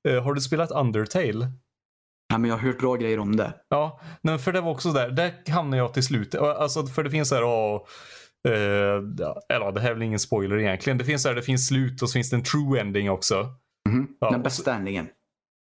eh, 0.08 0.22
har 0.22 0.34
du 0.34 0.40
spelat 0.40 0.70
Undertale? 0.70 1.46
Ja, 2.28 2.38
men 2.38 2.50
jag 2.50 2.56
har 2.56 2.66
hört 2.66 2.78
bra 2.78 2.94
grejer 2.94 3.18
om 3.18 3.36
det. 3.36 3.52
Ja, 3.68 4.00
men 4.22 4.38
för 4.38 4.52
det 4.52 4.60
var 4.60 4.70
också 4.70 4.92
där, 4.92 5.10
där 5.10 5.34
hamnade 5.52 5.76
jag 5.82 5.94
till 5.94 6.02
slut. 6.04 6.34
Alltså 6.34 6.86
för 6.86 7.04
det 7.04 7.10
finns 7.10 7.28
så 7.28 7.34
här, 7.34 7.44
åh, 7.44 7.86
eller 8.44 9.72
det 9.72 9.80
här 9.80 9.90
är 9.90 9.94
väl 9.94 10.02
ingen 10.02 10.18
spoiler 10.18 10.58
egentligen. 10.58 10.98
Det 10.98 11.04
finns 11.04 11.24
här, 11.26 11.34
det 11.34 11.42
finns 11.42 11.66
slut 11.66 12.02
och 12.02 12.08
så 12.10 12.12
finns 12.12 12.30
det 12.30 12.36
en 12.36 12.42
true 12.42 12.80
ending 12.80 13.10
också. 13.10 13.48
Mhm. 13.88 14.08
Ja, 14.20 14.30
Den 14.30 14.42
bästa 14.42 14.74
ändringen. 14.74 15.08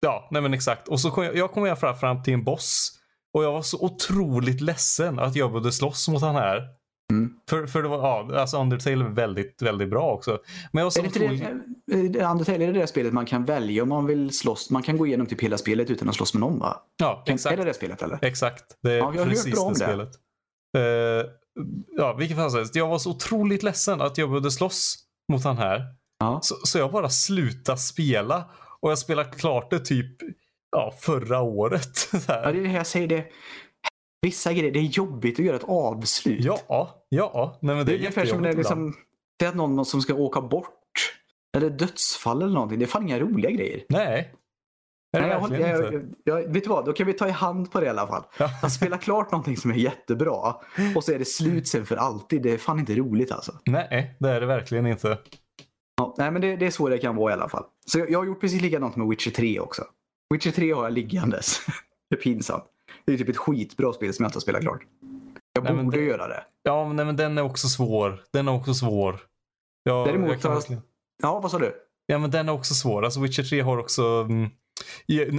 Ja, 0.02 0.28
nej 0.32 0.42
men 0.42 0.54
exakt. 0.54 0.88
Och 0.88 1.00
så 1.00 1.12
kom 1.12 1.24
jag, 1.24 1.36
jag 1.36 1.52
kom 1.52 1.66
jag 1.66 1.80
fram, 1.80 1.96
fram 1.96 2.24
till 2.24 2.34
en 2.34 2.44
boss. 2.44 3.00
Och 3.34 3.44
jag 3.44 3.52
var 3.52 3.62
så 3.62 3.86
otroligt 3.86 4.62
ledsen 4.62 5.20
att 5.20 5.36
jag 5.36 5.52
behövde 5.52 5.72
slåss 5.72 6.08
mot 6.10 6.22
han 6.22 6.36
här. 6.36 6.68
Mm. 7.12 7.34
För, 7.50 7.68
för 7.68 7.84
det 7.84 7.90
var, 7.90 7.98
ja, 7.98 8.40
alltså 8.40 8.58
Undertale 8.62 9.06
är 9.06 9.10
väldigt, 9.10 9.62
väldigt 9.62 9.90
bra 9.90 10.12
också. 10.12 10.40
Men 10.72 10.80
jag 10.80 10.86
var 10.86 10.92
så 10.92 11.00
Är 11.00 11.04
det 11.04 11.10
otroligt... 11.10 11.44
det, 11.88 11.94
eh, 11.94 12.04
det, 12.04 12.26
Undertale, 12.26 12.64
är 12.66 12.74
det 12.74 12.80
det 12.80 12.88
spelet 12.88 13.14
man 13.14 13.26
kan 13.26 13.46
välja 13.46 13.84
om 13.84 13.90
man 13.90 14.06
vill 14.06 14.38
slåss? 14.38 14.70
Man 14.70 14.84
kan 14.84 14.98
gå 14.98 15.08
igenom 15.08 15.28
typ 15.28 15.42
hela 15.42 15.58
spelet 15.58 15.90
utan 15.90 16.10
att 16.10 16.16
slåss 16.16 16.34
med 16.34 16.40
någon 16.42 16.60
va? 16.60 16.82
Ja, 16.98 17.24
exakt. 17.28 17.54
är 17.54 17.58
det 17.58 17.64
det 17.64 17.74
spelet 17.74 18.02
eller? 18.02 18.20
Exakt. 18.22 18.64
Det 18.82 18.92
är 18.92 18.98
Ja, 18.98 19.04
jag 19.04 19.06
har 19.06 19.18
hört 19.18 19.30
precis 19.30 19.54
bra 19.56 19.64
om 19.64 19.74
det 19.74 19.80
det. 19.80 19.86
spelet. 19.86 20.10
Uh, 20.78 21.32
ja, 21.98 22.14
vilket 22.14 22.38
fall 22.38 22.50
som 22.50 22.58
helst. 22.58 22.76
Jag 22.76 22.88
var 22.88 23.00
så 23.00 23.12
otroligt 23.12 23.64
ledsen 23.64 24.02
att 24.02 24.18
jag 24.18 24.30
behövde 24.30 24.52
slåss 24.52 24.96
mot 25.32 25.44
han 25.44 25.58
här. 25.58 25.82
Ja. 26.20 26.40
Så, 26.42 26.56
så 26.64 26.78
jag 26.78 26.92
bara 26.92 27.10
slutade 27.10 27.78
spela. 27.78 28.50
Och 28.80 28.92
jag 28.92 28.98
spelade 28.98 29.30
klart 29.30 29.70
det 29.70 29.80
typ 29.80 30.16
ja, 30.72 30.94
förra 31.02 31.42
året. 31.42 32.10
Ja, 32.28 32.52
det 32.52 32.60
är 32.60 32.64
det 32.64 32.72
jag 32.72 32.88
säger. 32.88 33.08
Det, 33.08 33.26
vissa 34.22 34.54
grejer, 34.54 34.72
det 34.72 34.80
är 34.80 34.84
jobbigt 34.84 35.40
att 35.40 35.46
göra 35.46 35.56
ett 35.56 35.64
avslut. 35.68 36.46
Ja, 36.46 37.06
ja. 37.10 37.60
Nej, 37.62 37.76
men 37.76 37.86
det 37.86 37.92
det 37.92 37.92
är 37.92 37.96
är 37.96 38.00
ungefär 38.00 38.26
som 38.26 38.42
när 38.42 38.54
liksom, 38.54 38.96
det 39.40 39.46
är 39.46 39.54
någon 39.54 39.86
som 39.86 40.02
ska 40.02 40.14
åka 40.14 40.42
bort. 40.42 40.70
Eller 41.58 41.70
dödsfall 41.70 42.42
eller 42.42 42.54
någonting. 42.54 42.80
Det 42.80 42.86
är 42.86 42.88
fan 42.88 43.04
inga 43.04 43.20
roliga 43.20 43.52
grejer. 43.52 43.84
Nej. 43.90 44.34
Nej, 45.14 45.30
jag, 45.30 45.40
håller- 45.40 45.84
inte. 45.86 46.08
jag, 46.24 46.42
jag, 46.44 46.54
vet 46.54 46.64
du 46.64 46.70
vad? 46.70 46.86
Då 46.86 46.94
kan 46.94 47.08
vi 47.08 47.14
ta 47.14 47.28
i 47.28 47.32
hand 47.32 47.72
på 47.72 47.80
det 47.80 47.86
i 47.86 47.90
alla 47.90 48.08
fall. 48.08 48.24
Att 48.64 48.72
spela 48.72 48.98
klart 48.98 49.32
någonting 49.32 49.58
som 49.58 49.72
är 49.72 49.76
jättebra 49.76 50.56
och 50.96 51.04
så 51.04 51.12
är 51.12 51.20
det 51.20 51.26
slut 51.26 51.68
sen 51.68 51.86
för 51.86 51.96
alltid. 51.96 52.42
Det 52.42 52.52
är 52.54 52.58
fan 52.58 52.80
inte 52.80 52.96
roligt 52.96 53.32
alltså. 53.32 53.52
Nej, 53.66 54.16
det 54.20 54.30
är 54.30 54.40
det 54.42 54.46
verkligen 54.48 54.86
inte. 54.88 55.18
Ja, 55.98 56.16
nej, 56.18 56.32
men 56.32 56.42
det, 56.42 56.56
det 56.56 56.66
är 56.66 56.72
så 56.72 56.90
det 56.90 56.98
kan 56.98 57.16
vara 57.16 57.32
i 57.32 57.34
alla 57.34 57.50
fall. 57.50 57.64
Så 57.86 58.00
jag, 58.00 58.10
jag 58.12 58.20
har 58.20 58.26
gjort 58.26 58.42
precis 58.42 58.62
likadant 58.62 58.96
med 58.96 59.08
Witcher 59.08 59.32
3 59.32 59.60
också. 59.60 59.84
Witcher 60.34 60.52
3 60.52 60.72
har 60.74 60.84
jag 60.84 60.94
liggandes. 60.94 61.60
det 62.10 62.16
är 62.16 62.20
pinsamt. 62.22 62.64
Det 63.06 63.14
är 63.14 63.18
typ 63.18 63.30
ett 63.30 63.38
skitbra 63.38 63.94
spel 63.94 64.14
som 64.14 64.24
jag 64.24 64.28
inte 64.28 64.36
har 64.36 64.42
spelat 64.42 64.62
klart. 64.62 64.82
Jag 65.54 65.64
Nej, 65.64 65.84
borde 65.84 65.98
det- 65.98 66.04
göra 66.04 66.28
det. 66.28 66.44
Ja, 66.64 66.88
men, 66.88 66.96
nej, 66.96 67.06
men 67.06 67.16
den 67.16 67.38
är 67.38 67.42
också 67.42 67.68
svår. 67.68 68.24
Den 68.34 68.48
är 68.48 68.54
också 68.56 68.74
svår. 68.74 69.20
Ja, 69.84 70.04
Däremot 70.08 70.30
jag 70.30 70.42
kan 70.42 70.52
har- 70.52 70.64
Ja, 71.24 71.40
vad 71.40 71.52
sa 71.52 71.60
du? 71.60 71.74
Ja, 72.06 72.18
men 72.18 72.32
den 72.32 72.50
är 72.50 72.54
också 72.54 72.74
svår. 72.74 73.06
Alltså 73.06 73.20
Witcher 73.20 73.44
3 73.44 73.62
har 73.62 73.78
också... 73.78 74.04
Mm, 74.30 74.50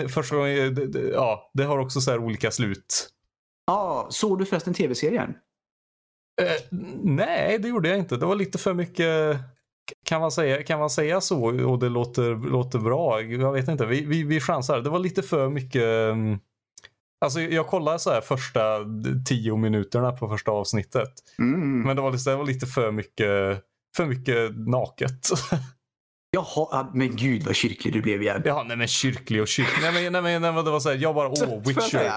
första 0.09 0.37
gången, 0.37 0.75
det- 0.75 1.11
ja, 1.13 1.51
det 1.55 1.65
har 1.65 1.79
också 1.79 2.01
så 2.01 2.19
olika 2.19 2.51
slut. 2.51 3.09
Ja, 3.67 4.07
såg 4.11 4.39
du 4.39 4.47
förresten 4.47 4.75
tv-serien? 4.75 5.35
Eh, 6.43 6.79
nej, 7.03 7.59
det 7.59 7.69
gjorde 7.69 7.89
jag 7.89 7.99
inte. 7.99 8.17
Det 8.17 8.27
var 8.27 8.35
lite 8.35 8.59
för 8.59 8.75
mycket... 8.75 9.37
Kan 10.07 10.21
man 10.21 10.31
säga, 10.33 10.63
kan 10.63 10.79
man 10.79 10.91
säga 10.91 11.21
så 11.21 11.65
och 11.71 11.79
det 11.79 11.89
låter, 11.89 12.51
låter 12.51 12.79
bra? 12.79 13.21
Jag 13.21 13.53
vet 13.53 13.69
inte. 13.69 13.87
Vi, 13.87 14.05
vi, 14.05 14.23
vi 14.23 14.41
chansar. 14.41 14.81
Det 14.81 14.91
var 14.91 14.99
lite 14.99 15.23
för 15.23 15.49
mycket... 15.51 15.83
mm, 16.13 16.39
Alltså 17.25 17.41
jag 17.41 17.67
kollade 17.67 17.99
så 17.99 18.11
här 18.11 18.21
första 18.21 18.79
tio 19.27 19.57
minuterna 19.57 20.13
på 20.13 20.29
första 20.29 20.51
avsnittet. 20.51 21.13
Mm. 21.39 21.81
Men 21.83 21.97
det 21.97 22.03
var, 22.03 22.13
lite, 22.13 22.31
det 22.31 22.37
var 22.37 22.45
lite 22.45 22.67
för 22.67 22.91
mycket, 22.93 23.63
för 23.97 24.07
mycket 24.07 24.57
naket. 24.69 25.29
Jaha, 26.35 26.69
ja, 26.71 26.91
men 26.95 27.17
gud 27.17 27.43
vad 27.43 27.55
kyrklig 27.55 27.93
du 27.93 28.03
blev 28.03 28.23
igen. 28.23 28.43
Ja, 28.45 28.65
nej 28.69 28.77
men 28.77 28.89
kyrklig 28.89 29.43
och 29.43 29.49
kyrklig. 29.49 29.83
Nej 29.83 29.93
men, 29.93 30.13
nej, 30.13 30.23
men, 30.23 30.43
nej, 30.43 30.53
men 30.53 30.65
det 30.65 30.71
var 30.71 30.81
så 30.81 30.89
här, 30.89 30.97
jag 30.97 31.15
bara, 31.15 31.29
åh, 31.29 31.63
Witcher. 31.67 32.13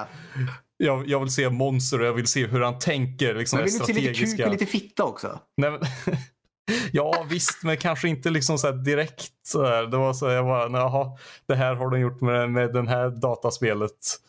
Jag, 0.77 1.08
jag 1.08 1.19
vill 1.19 1.30
se 1.30 1.49
monster 1.49 2.01
och 2.01 2.08
jag 2.08 2.13
vill 2.13 2.27
se 2.27 2.47
hur 2.47 2.62
han 2.62 2.80
tänker. 2.80 3.36
Liksom 3.36 3.60
Men 3.60 3.65
det 3.65 3.93
vill 3.93 4.06
du 4.06 4.15
se 4.15 4.23
lite 4.23 4.38
kuk 4.38 4.45
och 4.45 4.51
lite 4.51 4.65
fitta 4.65 5.03
också? 5.03 5.39
Nej, 5.58 5.71
men, 5.71 5.82
ja, 6.91 7.25
visst, 7.30 7.63
men 7.63 7.77
kanske 7.77 8.08
inte 8.08 8.30
liksom 8.30 8.58
så 8.58 8.71
direkt. 8.71 9.34
Så 9.47 9.65
här. 9.65 9.84
Det 9.84 9.97
var 9.97 10.13
så 10.13 10.27
här, 10.27 10.36
jag 10.36 10.45
bara, 10.45 10.80
jaha, 10.80 11.17
det 11.47 11.56
här 11.56 11.75
har 11.75 11.89
de 11.89 11.99
gjort 11.99 12.21
med, 12.21 12.51
med 12.51 12.73
den 12.73 12.88
här 12.88 13.10
dataspelet. 13.10 14.19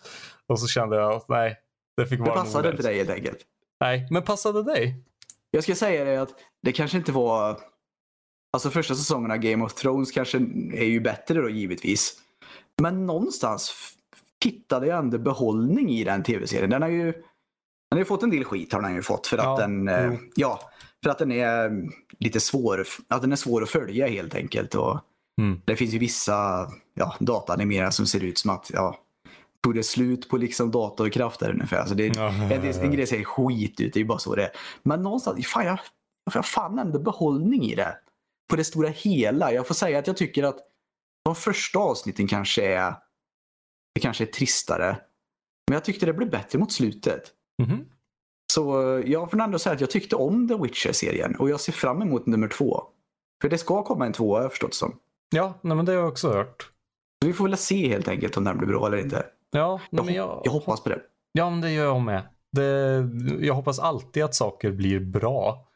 Och 0.46 0.60
så 0.60 0.66
kände 0.66 0.96
jag, 0.96 1.12
att 1.12 1.28
nej, 1.28 1.56
det 1.96 2.06
fick 2.06 2.18
Det 2.18 2.24
vara 2.24 2.34
passade 2.34 2.64
nog 2.64 2.72
inte 2.72 2.88
dig 2.88 2.96
helt 2.96 3.10
enkelt. 3.10 3.38
Nej, 3.80 4.06
men 4.10 4.22
passade 4.22 4.62
dig? 4.62 5.04
Jag 5.50 5.62
ska 5.62 5.74
säga 5.74 6.04
det 6.04 6.16
att 6.16 6.30
det 6.62 6.72
kanske 6.72 6.96
inte 6.96 7.12
var... 7.12 7.58
Alltså 8.52 8.70
första 8.70 8.94
säsongen 8.94 9.30
av 9.30 9.36
Game 9.36 9.64
of 9.64 9.74
Thrones 9.74 10.10
kanske 10.12 10.38
är 10.74 10.84
ju 10.84 11.00
bättre 11.00 11.40
då 11.42 11.48
givetvis. 11.50 12.14
Men 12.82 13.06
någonstans 13.06 13.72
hittade 14.44 14.86
jag 14.86 14.98
ändå 14.98 15.18
behållning 15.18 15.90
i 15.90 16.04
den 16.04 16.22
tv-serien. 16.22 16.70
Den 16.70 16.82
har 16.82 16.88
ju, 16.88 17.04
den 17.12 17.22
har 17.90 17.98
ju 17.98 18.04
fått 18.04 18.22
en 18.22 18.30
del 18.30 18.44
skit 18.44 18.72
har 18.72 18.82
den 18.82 18.94
ju 18.94 19.02
fått 19.02 19.26
för 19.26 19.38
att 19.38 19.44
Ja, 19.44 19.56
den, 19.56 19.90
jo. 20.12 20.18
ja, 20.34 20.60
för 21.04 21.10
att 21.10 21.18
den 21.18 21.32
är 21.32 21.88
lite 22.18 22.40
svår, 22.40 22.84
att 23.08 23.20
den 23.22 23.32
är 23.32 23.36
svår 23.36 23.62
att 23.62 23.70
följa 23.70 24.06
helt 24.08 24.34
enkelt. 24.34 24.74
Och 24.74 25.00
Mm. 25.40 25.60
det 25.64 25.76
finns 25.76 25.94
ju 25.94 25.98
vissa 25.98 26.68
ja, 26.94 27.16
dataanimerare 27.20 27.92
som 27.92 28.06
ser 28.06 28.24
ut 28.24 28.38
som 28.38 28.50
att, 28.50 28.70
ja, 28.74 28.98
tog 29.62 29.74
det 29.74 29.82
slut 29.82 30.28
på 30.28 30.36
liksom 30.36 30.70
datorkraft 30.70 31.40
där 31.40 31.50
ungefär. 31.50 31.86
Så 31.86 31.94
det, 31.94 32.06
Ja. 32.16 32.28
en, 32.32 32.48
del- 32.62 32.78
en 32.80 32.92
grej 32.92 33.06
ser 33.06 33.24
skit 33.24 33.80
ut, 33.80 33.92
det 33.92 33.98
är 33.98 34.02
ju 34.02 34.06
bara 34.08 34.18
så 34.18 34.34
det 34.34 34.42
är. 34.44 34.50
Men 34.82 35.02
någonstans, 35.02 35.46
fan 35.46 35.66
jag, 35.66 35.78
jag 36.34 36.44
fann 36.46 36.78
ändå 36.78 36.98
behållning 36.98 37.62
i 37.62 37.74
det. 37.74 37.96
På 38.48 38.56
det 38.56 38.64
stora 38.64 38.88
hela. 38.88 39.52
Jag 39.52 39.66
får 39.66 39.74
säga 39.74 39.98
att 39.98 40.06
jag 40.06 40.16
tycker 40.16 40.42
att 40.42 40.58
de 41.24 41.34
första 41.34 41.78
avsnitten 41.78 42.26
kanske 42.28 42.74
är, 42.74 42.94
det 43.94 44.00
kanske 44.00 44.24
är 44.24 44.26
tristare. 44.26 44.98
Men 45.68 45.74
jag 45.74 45.84
tyckte 45.84 46.06
det 46.06 46.12
blev 46.12 46.30
bättre 46.30 46.58
mot 46.58 46.72
slutet. 46.72 47.22
Mhm. 47.62 47.84
Så 48.52 48.62
jag 49.06 49.30
får 49.30 49.40
ändå 49.40 49.58
säga 49.58 49.74
att 49.74 49.80
jag 49.80 49.90
tyckte 49.90 50.16
om 50.16 50.48
The 50.48 50.54
Witcher-serien 50.54 51.36
och 51.36 51.50
jag 51.50 51.60
ser 51.60 51.72
fram 51.72 52.02
emot 52.02 52.26
nummer 52.26 52.48
två. 52.48 52.82
För 53.42 53.48
det 53.48 53.58
ska 53.58 53.82
komma 53.82 54.06
en 54.06 54.12
tvåa 54.12 54.36
har 54.38 54.42
jag 54.42 54.50
förstått 54.50 54.74
som. 54.74 54.98
Ja, 55.30 55.58
nej, 55.62 55.76
men 55.76 55.86
det 55.86 55.92
har 55.92 55.98
jag 55.98 56.08
också 56.08 56.28
hört. 56.32 56.62
Så 57.22 57.26
vi 57.26 57.32
får 57.32 57.44
väl 57.48 57.56
se 57.56 57.88
helt 57.88 58.08
enkelt 58.08 58.36
om 58.36 58.44
den 58.44 58.58
blir 58.58 58.68
bra 58.68 58.86
eller 58.86 58.98
inte. 58.98 59.26
Ja, 59.50 59.80
nej, 59.90 60.04
men 60.04 60.14
jag, 60.14 60.40
jag 60.44 60.52
hoppas 60.52 60.82
på 60.82 60.88
det. 60.88 61.00
ja, 61.32 61.50
men 61.50 61.60
det 61.60 61.70
gör 61.70 61.84
jag 61.84 62.00
med. 62.00 62.28
Det, 62.52 63.08
jag 63.40 63.54
hoppas 63.54 63.78
alltid 63.78 64.24
att 64.24 64.34
saker 64.34 64.70
blir 64.70 65.00
bra. 65.00 65.68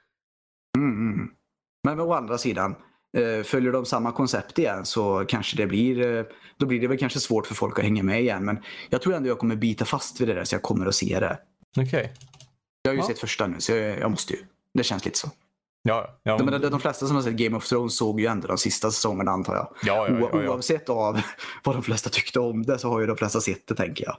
Mm, 0.79 1.13
mm. 1.13 1.31
Men 1.85 2.01
å 2.01 2.13
andra 2.13 2.39
sidan, 2.39 2.75
eh, 3.17 3.43
följer 3.45 3.73
de 3.73 3.85
samma 3.85 4.13
koncept 4.13 4.59
igen 4.59 4.85
så 4.87 5.25
kanske 5.29 5.57
det 5.57 5.67
blir, 5.67 6.17
eh, 6.17 6.25
då 6.57 6.67
blir 6.67 6.81
det 6.81 6.87
väl 6.87 6.99
kanske 6.99 7.21
svårt 7.21 7.47
för 7.47 7.55
folk 7.55 7.79
att 7.79 7.85
hänga 7.85 8.03
med 8.03 8.21
igen. 8.21 8.45
Men 8.45 8.59
jag 8.91 9.03
tror 9.03 9.15
ändå 9.15 9.29
jag 9.29 9.39
kommer 9.39 9.57
bita 9.57 9.85
fast 9.85 10.21
vid 10.21 10.29
det 10.29 10.35
där 10.35 10.45
så 10.45 10.55
jag 10.55 10.63
kommer 10.63 10.87
att 10.87 10.95
se 10.95 11.21
det. 11.21 11.39
Okej. 11.79 12.13
Jag 12.83 12.91
har 12.91 12.95
ju 12.95 13.01
Ja. 13.01 13.07
sett 13.07 13.19
första 13.19 13.47
nu 13.47 13.61
så 13.61 13.73
jag, 13.73 13.99
jag 13.99 14.11
måste 14.11 14.33
ju. 14.33 14.39
Det 14.75 14.85
känns 14.85 15.05
lite 15.05 15.19
så. 15.19 15.31
Ja, 15.83 16.19
ja, 16.23 16.39
men- 16.45 16.61
de, 16.61 16.69
de 16.69 16.81
flesta 16.81 17.07
som 17.07 17.17
har 17.17 17.23
sett 17.23 17.35
Game 17.35 17.57
of 17.57 17.69
Thrones 17.69 17.97
såg 17.97 18.21
ju 18.21 18.27
ändå 18.27 18.49
de 18.49 18.59
sista 18.59 18.91
säsongerna 18.91 19.31
antar 19.31 19.55
jag. 19.55 19.69
ja, 19.85 20.09
ja, 20.09 20.31
ja. 20.33 20.49
Oavsett 20.51 20.89
av 20.89 21.21
vad 21.65 21.75
de 21.77 21.83
flesta 21.83 22.11
tyckte 22.11 22.41
om 22.41 22.63
det 22.63 22.79
så 22.79 22.89
har 22.89 23.01
ju 23.01 23.07
de 23.07 23.17
flesta 23.17 23.41
sett 23.41 23.67
det 23.67 23.75
tänker 23.75 24.05
jag. 24.05 24.17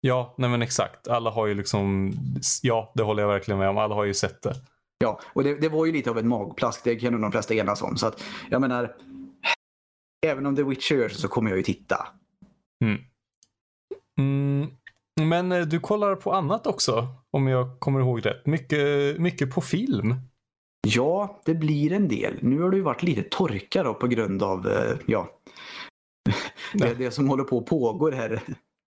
Ja, 0.00 0.34
nej 0.38 0.50
men 0.50 0.62
exakt. 0.62 1.08
Alla 1.08 1.30
har 1.30 1.46
ju 1.46 1.54
liksom, 1.54 2.12
ja 2.62 2.92
det 2.94 3.02
håller 3.02 3.22
jag 3.22 3.28
verkligen 3.28 3.58
med 3.58 3.68
om. 3.68 3.78
Alla 3.78 3.94
har 3.94 4.04
ju 4.04 4.14
sett 4.14 4.42
det. 4.42 4.54
Ja, 5.04 5.20
och 5.32 5.44
det, 5.44 5.54
det 5.54 5.68
var 5.68 5.86
ju 5.86 5.92
lite 5.92 6.10
av 6.10 6.18
en 6.18 6.28
magplask. 6.28 6.84
Det 6.84 6.96
kan 6.96 7.12
nog 7.12 7.20
de 7.22 7.32
flesta 7.32 7.54
enas 7.54 7.82
om. 7.82 7.96
Så 7.96 8.06
att 8.06 8.24
jag 8.50 8.60
menar, 8.60 8.96
även 10.26 10.46
om 10.46 10.56
The 10.56 10.62
Witcher 10.62 10.94
gör 10.96 11.08
så, 11.08 11.28
kommer 11.28 11.50
jag 11.50 11.56
ju 11.56 11.62
titta. 11.62 12.08
Mm, 14.20 14.66
men 15.20 15.52
eh, 15.52 15.60
du 15.66 15.80
kollar 15.80 16.14
på 16.16 16.32
annat 16.32 16.66
också, 16.66 17.08
om 17.30 17.46
jag 17.46 17.80
kommer 17.80 18.00
ihåg 18.00 18.26
rätt. 18.26 18.46
Mycket, 18.46 19.18
mycket 19.20 19.54
på 19.54 19.60
film. 19.60 20.14
Ja, 20.86 21.40
det 21.44 21.54
blir 21.54 21.92
en 21.92 22.08
del. 22.08 22.38
Nu 22.42 22.60
har 22.60 22.70
det 22.70 22.76
ju 22.76 22.82
varit 22.82 23.02
lite 23.02 23.22
torka 23.22 23.82
då 23.82 23.94
på 23.94 24.06
grund 24.06 24.42
av 24.42 24.68
eh, 24.68 24.96
ja, 25.06 25.28
det, 26.74 26.94
det 26.94 27.10
som 27.10 27.28
håller 27.28 27.44
på 27.44 27.58
att 27.58 27.66
pågår 27.66 28.12
här. 28.12 28.40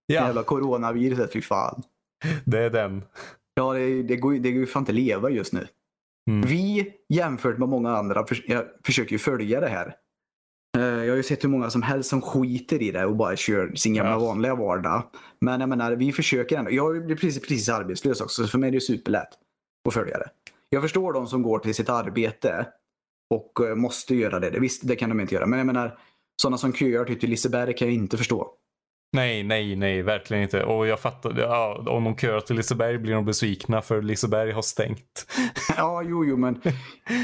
Ja, 0.06 0.26
jävla 0.26 0.44
coronaviruset, 0.44 1.34
fy 1.34 1.42
fan. 1.42 1.84
det 2.46 2.60
är 2.60 2.70
den. 2.70 3.04
Ja, 3.56 3.74
det, 3.74 4.04
det, 4.04 4.16
går, 4.16 4.34
ju- 4.34 4.40
det 4.40 4.52
går 4.52 4.60
ju 4.60 4.68
fan 4.68 4.82
inte 4.82 4.92
leva 4.92 5.30
just 5.30 5.54
nu. 5.54 5.68
Mm. 6.30 6.48
Vi 6.50 6.94
jämfört 7.10 7.58
med 7.58 7.70
många 7.70 7.92
andra 7.98 8.28
för, 8.28 8.44
jag 8.48 8.64
försöker 8.86 9.12
ju 9.12 9.20
följa 9.20 9.60
det 9.60 9.68
här. 9.68 9.96
Eh, 10.78 10.84
Jag 10.84 11.10
har 11.12 11.18
ju 11.18 11.24
sett 11.24 11.44
hur 11.44 11.50
många 11.50 11.70
som 11.70 11.82
helst 11.82 12.10
som 12.10 12.22
skiter 12.22 12.82
i 12.82 12.92
det 12.92 13.06
och 13.06 13.16
bara 13.16 13.36
kör 13.36 13.76
sin 13.76 13.94
gamla 13.94 14.12
Ja. 14.12 14.20
vanliga 14.20 14.56
vardag. 14.56 15.04
Men 15.42 15.60
jag 15.60 15.70
menar, 15.70 15.92
vi 15.92 16.12
försöker 16.12 16.58
ändå. 16.58 16.72
Jag 16.72 17.06
blir 17.06 17.16
precis, 17.16 17.42
precis 17.42 17.70
arbetslös 17.70 18.22
också, 18.22 18.44
så 18.44 18.48
för 18.48 18.58
mig 18.58 18.68
är 18.68 18.72
det 18.72 18.82
superlätt 18.82 19.30
att 19.88 19.94
följa 19.94 20.18
det. 20.18 20.30
Jag 20.70 20.82
förstår 20.82 21.14
de 21.14 21.28
som 21.28 21.42
går 21.44 21.60
till 21.60 21.76
sitt 21.76 21.90
arbete 21.90 22.68
och 23.30 23.66
eh, 23.68 23.76
måste 23.76 24.16
göra 24.16 24.40
det. 24.40 24.60
Visst, 24.60 24.88
det 24.88 24.96
kan 24.96 25.10
de 25.10 25.20
inte 25.20 25.36
göra. 25.36 25.46
Men 25.46 25.60
jag 25.60 25.66
menar, 25.66 25.98
sådana 26.42 26.58
som 26.58 26.74
köar 26.74 27.06
typ 27.06 27.20
till 27.20 27.30
Liseberg 27.30 27.74
kan 27.76 27.88
jag 27.88 27.96
inte 27.96 28.18
förstå. 28.18 28.54
Nej, 29.14 29.44
nej, 29.44 29.76
nej, 29.76 30.02
verkligen 30.02 30.44
inte. 30.44 30.64
Och 30.64 30.88
jag 30.88 31.00
fattar, 31.00 31.38
ja, 31.40 31.84
om 31.88 32.04
de 32.04 32.18
köar 32.18 32.40
till 32.40 32.56
Liseberg 32.56 32.98
blir 32.98 33.14
de 33.14 33.26
besvikna 33.26 33.82
för 33.82 34.02
Liseberg 34.02 34.52
har 34.52 34.62
stängt. 34.62 35.26
Ja, 35.78 36.02
jo, 36.06 36.26
jo, 36.26 36.38
men 36.38 36.62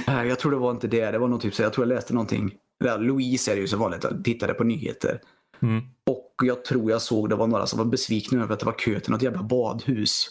jag 0.05 0.39
tror 0.39 0.51
det 0.51 0.57
var 0.57 0.71
inte 0.71 0.87
det. 0.87 1.11
Det 1.11 1.17
var 1.19 1.27
nog 1.27 1.41
typ 1.41 1.53
så 1.55 1.61
jag 1.61 1.73
tror 1.73 1.87
jag 1.87 1.95
läste 1.95 2.13
någonting. 2.13 2.51
Ja, 2.83 2.97
Louise 2.97 3.51
är 3.51 3.55
det 3.55 3.61
ju 3.61 3.67
så 3.67 3.77
vanligt, 3.77 4.03
jag 4.03 4.23
tittade 4.23 4.53
på 4.53 4.63
nyheter. 4.63 5.21
Mm. 5.61 5.83
Och 6.09 6.33
jag 6.43 6.65
tror 6.65 6.91
jag 6.91 7.01
såg 7.01 7.29
det 7.29 7.35
var 7.35 7.47
några 7.47 7.65
som 7.65 7.77
var 7.79 7.85
besvikna 7.85 8.43
över 8.43 8.53
att 8.53 8.59
det 8.59 8.65
var 8.65 8.73
kö 8.79 8.99
till 8.99 9.11
något 9.11 9.21
jävla 9.21 9.43
badhus. 9.43 10.27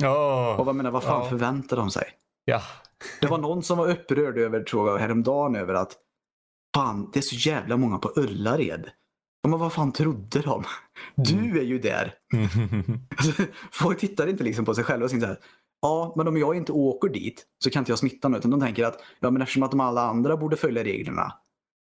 Ja, 0.00 0.56
Och 0.58 0.66
vad 0.66 0.74
menar, 0.74 0.90
vad 0.90 1.02
fan 1.02 1.22
Ja. 1.24 1.28
förväntar 1.30 1.76
de 1.76 1.90
sig? 1.90 2.04
ja. 2.44 2.62
Det 3.20 3.26
var 3.26 3.38
någon 3.38 3.62
som 3.62 3.78
var 3.78 3.90
upprörd 3.90 4.38
över, 4.38 4.60
tror 4.60 4.90
jag, 4.90 4.98
häromdagen 4.98 5.56
över 5.56 5.74
att 5.74 5.92
fan, 6.74 7.10
det 7.12 7.18
är 7.18 7.22
så 7.22 7.48
jävla 7.50 7.76
många 7.76 7.98
på 7.98 8.12
Ullared. 8.16 8.90
Men 9.48 9.58
vad 9.58 9.72
fan 9.72 9.92
trodde 9.92 10.40
de? 10.40 10.64
Du 11.16 11.60
är 11.60 11.64
ju 11.64 11.78
där. 11.78 12.14
Alltså, 13.16 13.42
Folk 13.72 14.00
tittar 14.00 14.26
inte 14.26 14.44
liksom 14.44 14.64
på 14.64 14.74
sig 14.74 14.84
själva 14.84 15.04
och 15.04 15.10
tänker 15.10 15.26
så 15.26 15.32
här. 15.32 15.40
Ja, 15.82 16.14
men 16.16 16.28
om 16.28 16.36
jag 16.36 16.56
inte 16.56 16.72
åker 16.72 17.08
dit 17.08 17.46
så 17.64 17.70
kan 17.70 17.80
inte 17.80 17.92
jag 17.92 17.98
smitta 17.98 18.28
någon. 18.28 18.38
Utan 18.38 18.50
de 18.50 18.60
tänker 18.60 18.84
att 18.84 18.98
ja, 19.20 19.30
men 19.30 19.42
eftersom 19.42 19.62
att 19.62 19.70
de 19.70 19.80
alla 19.80 20.02
andra 20.02 20.36
borde 20.36 20.56
följa 20.56 20.84
reglerna 20.84 21.32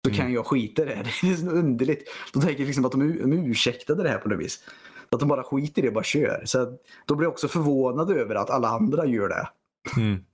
så 0.05 0.15
kan 0.15 0.33
jag 0.33 0.47
skita 0.47 0.83
i 0.83 0.85
det. 0.85 0.95
Det 1.23 1.31
är 1.31 1.37
så 1.37 1.51
underligt. 1.51 2.09
De 2.33 2.43
tänker 2.43 2.65
liksom 2.67 2.85
att 2.85 2.93
de, 2.93 3.19
de 3.19 3.33
ursäktade 3.33 4.03
det 4.03 4.09
här 4.09 4.19
på 4.19 4.29
något 4.29 4.41
vis. 4.41 4.65
Att 5.11 5.21
de 5.21 5.29
bara 5.29 5.43
skiter 5.43 5.79
i 5.79 5.83
det 5.83 5.89
och 5.89 5.95
bara 5.95 6.05
kör. 6.05 6.43
Så 6.45 6.79
då 7.07 7.15
blir 7.15 7.27
jag 7.27 7.33
också 7.33 7.49
förvånad 7.49 8.11
över 8.11 8.35
att 8.35 8.51
alla 8.51 8.69
andra 8.69 9.07
gör 9.07 9.29
det. 9.29 9.49
Mm. 10.01 10.25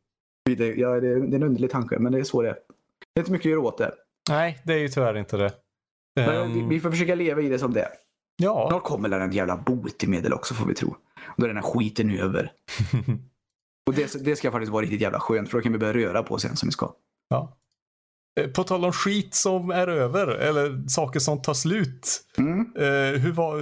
Det, 0.44 0.74
ja, 0.74 0.88
det, 0.88 1.00
det 1.00 1.14
är 1.14 1.34
en 1.34 1.42
underlig 1.42 1.70
tanke, 1.70 1.98
men 1.98 2.12
det 2.12 2.18
är 2.18 2.24
så 2.24 2.42
det 2.42 2.48
är. 2.48 2.58
Det 3.14 3.20
är 3.20 3.20
inte 3.20 3.32
mycket 3.32 3.46
att 3.46 3.50
göra 3.50 3.60
åt 3.60 3.78
det. 3.78 3.94
Nej, 4.28 4.62
det 4.64 4.72
är 4.72 4.78
ju 4.78 4.88
tyvärr 4.88 5.16
inte 5.16 5.36
det. 5.36 5.52
Men 6.26 6.52
vi, 6.52 6.60
Ehm, 6.60 6.68
vi 6.68 6.80
får 6.80 6.90
försöka 6.90 7.14
leva 7.14 7.40
i 7.40 7.48
det 7.48 7.58
som 7.58 7.72
det 7.72 7.80
är. 7.82 7.90
ja. 8.36 8.66
Snart 8.70 8.82
kommer 8.84 9.08
det 9.08 9.16
en 9.16 9.32
jävla 9.32 9.56
botemedel 9.56 10.32
också 10.32 10.54
får 10.54 10.66
vi 10.66 10.74
tro. 10.74 10.96
Då 11.36 11.44
är 11.44 11.48
den 11.48 11.56
här 11.56 11.64
skiten 11.72 12.10
över. 12.18 12.52
Och 13.86 13.94
det, 13.94 14.24
det 14.24 14.36
ska 14.36 14.50
faktiskt 14.50 14.72
vara 14.72 14.82
riktigt 14.82 15.00
jävla 15.00 15.20
skönt 15.20 15.48
för 15.48 15.58
då 15.58 15.62
kan 15.62 15.72
vi 15.72 15.78
börja 15.78 15.92
röra 16.08 16.22
på 16.22 16.34
oss 16.34 16.44
igen 16.44 16.56
som 16.56 16.68
vi 16.68 16.72
ska. 16.72 16.92
ja. 17.28 17.56
Eh, 18.40 18.46
På 18.50 18.64
tal 18.64 18.84
om 18.84 18.92
skit 18.92 19.34
som 19.34 19.70
är 19.70 19.88
över, 19.88 20.26
eller 20.26 20.88
saker 20.88 21.20
som 21.20 21.42
tar 21.42 21.54
slut. 21.54 22.20
Mm. 22.38 22.60
Eh, 22.76 23.20
hur 23.20 23.32
var, 23.32 23.58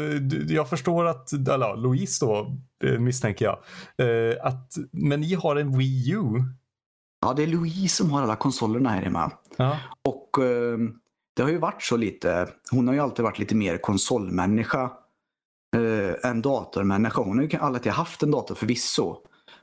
jag 0.52 0.70
förstår 0.70 1.04
att, 1.06 1.32
eller 1.32 1.76
Louise 1.76 2.26
då 2.26 2.56
eh, 2.84 2.98
misstänker 2.98 3.44
jag. 3.44 3.58
Eh, 4.08 4.36
att, 4.46 4.72
men 4.92 5.20
ni 5.20 5.34
har 5.34 5.56
en 5.56 5.78
Wii 5.78 6.10
U. 6.12 6.24
Ja, 7.26 7.32
det 7.32 7.42
är 7.42 7.46
Louise 7.46 7.96
som 7.96 8.10
har 8.10 8.22
alla 8.22 8.36
konsolerna 8.36 8.90
här 8.90 9.02
hemma. 9.02 9.32
Ja. 9.56 9.78
Och 10.04 10.44
eh, 10.44 10.78
det 11.38 11.44
har 11.44 11.50
ju 11.50 11.58
varit 11.58 11.82
så 11.82 11.96
lite. 11.96 12.48
Hon 12.70 12.86
har 12.86 12.94
ju 12.94 13.00
alltid 13.00 13.22
varit 13.22 13.38
lite 13.38 13.54
mer 13.54 13.78
konsolmänniska 13.78 14.90
eh, 15.76 16.30
än 16.30 16.42
datormänniska. 16.42 17.22
Hon 17.22 17.38
har 17.38 17.44
ju 17.44 17.58
alltid 17.58 17.92
haft 17.92 18.22
en 18.22 18.30
dator 18.30 18.54
förvisso. 18.54 19.16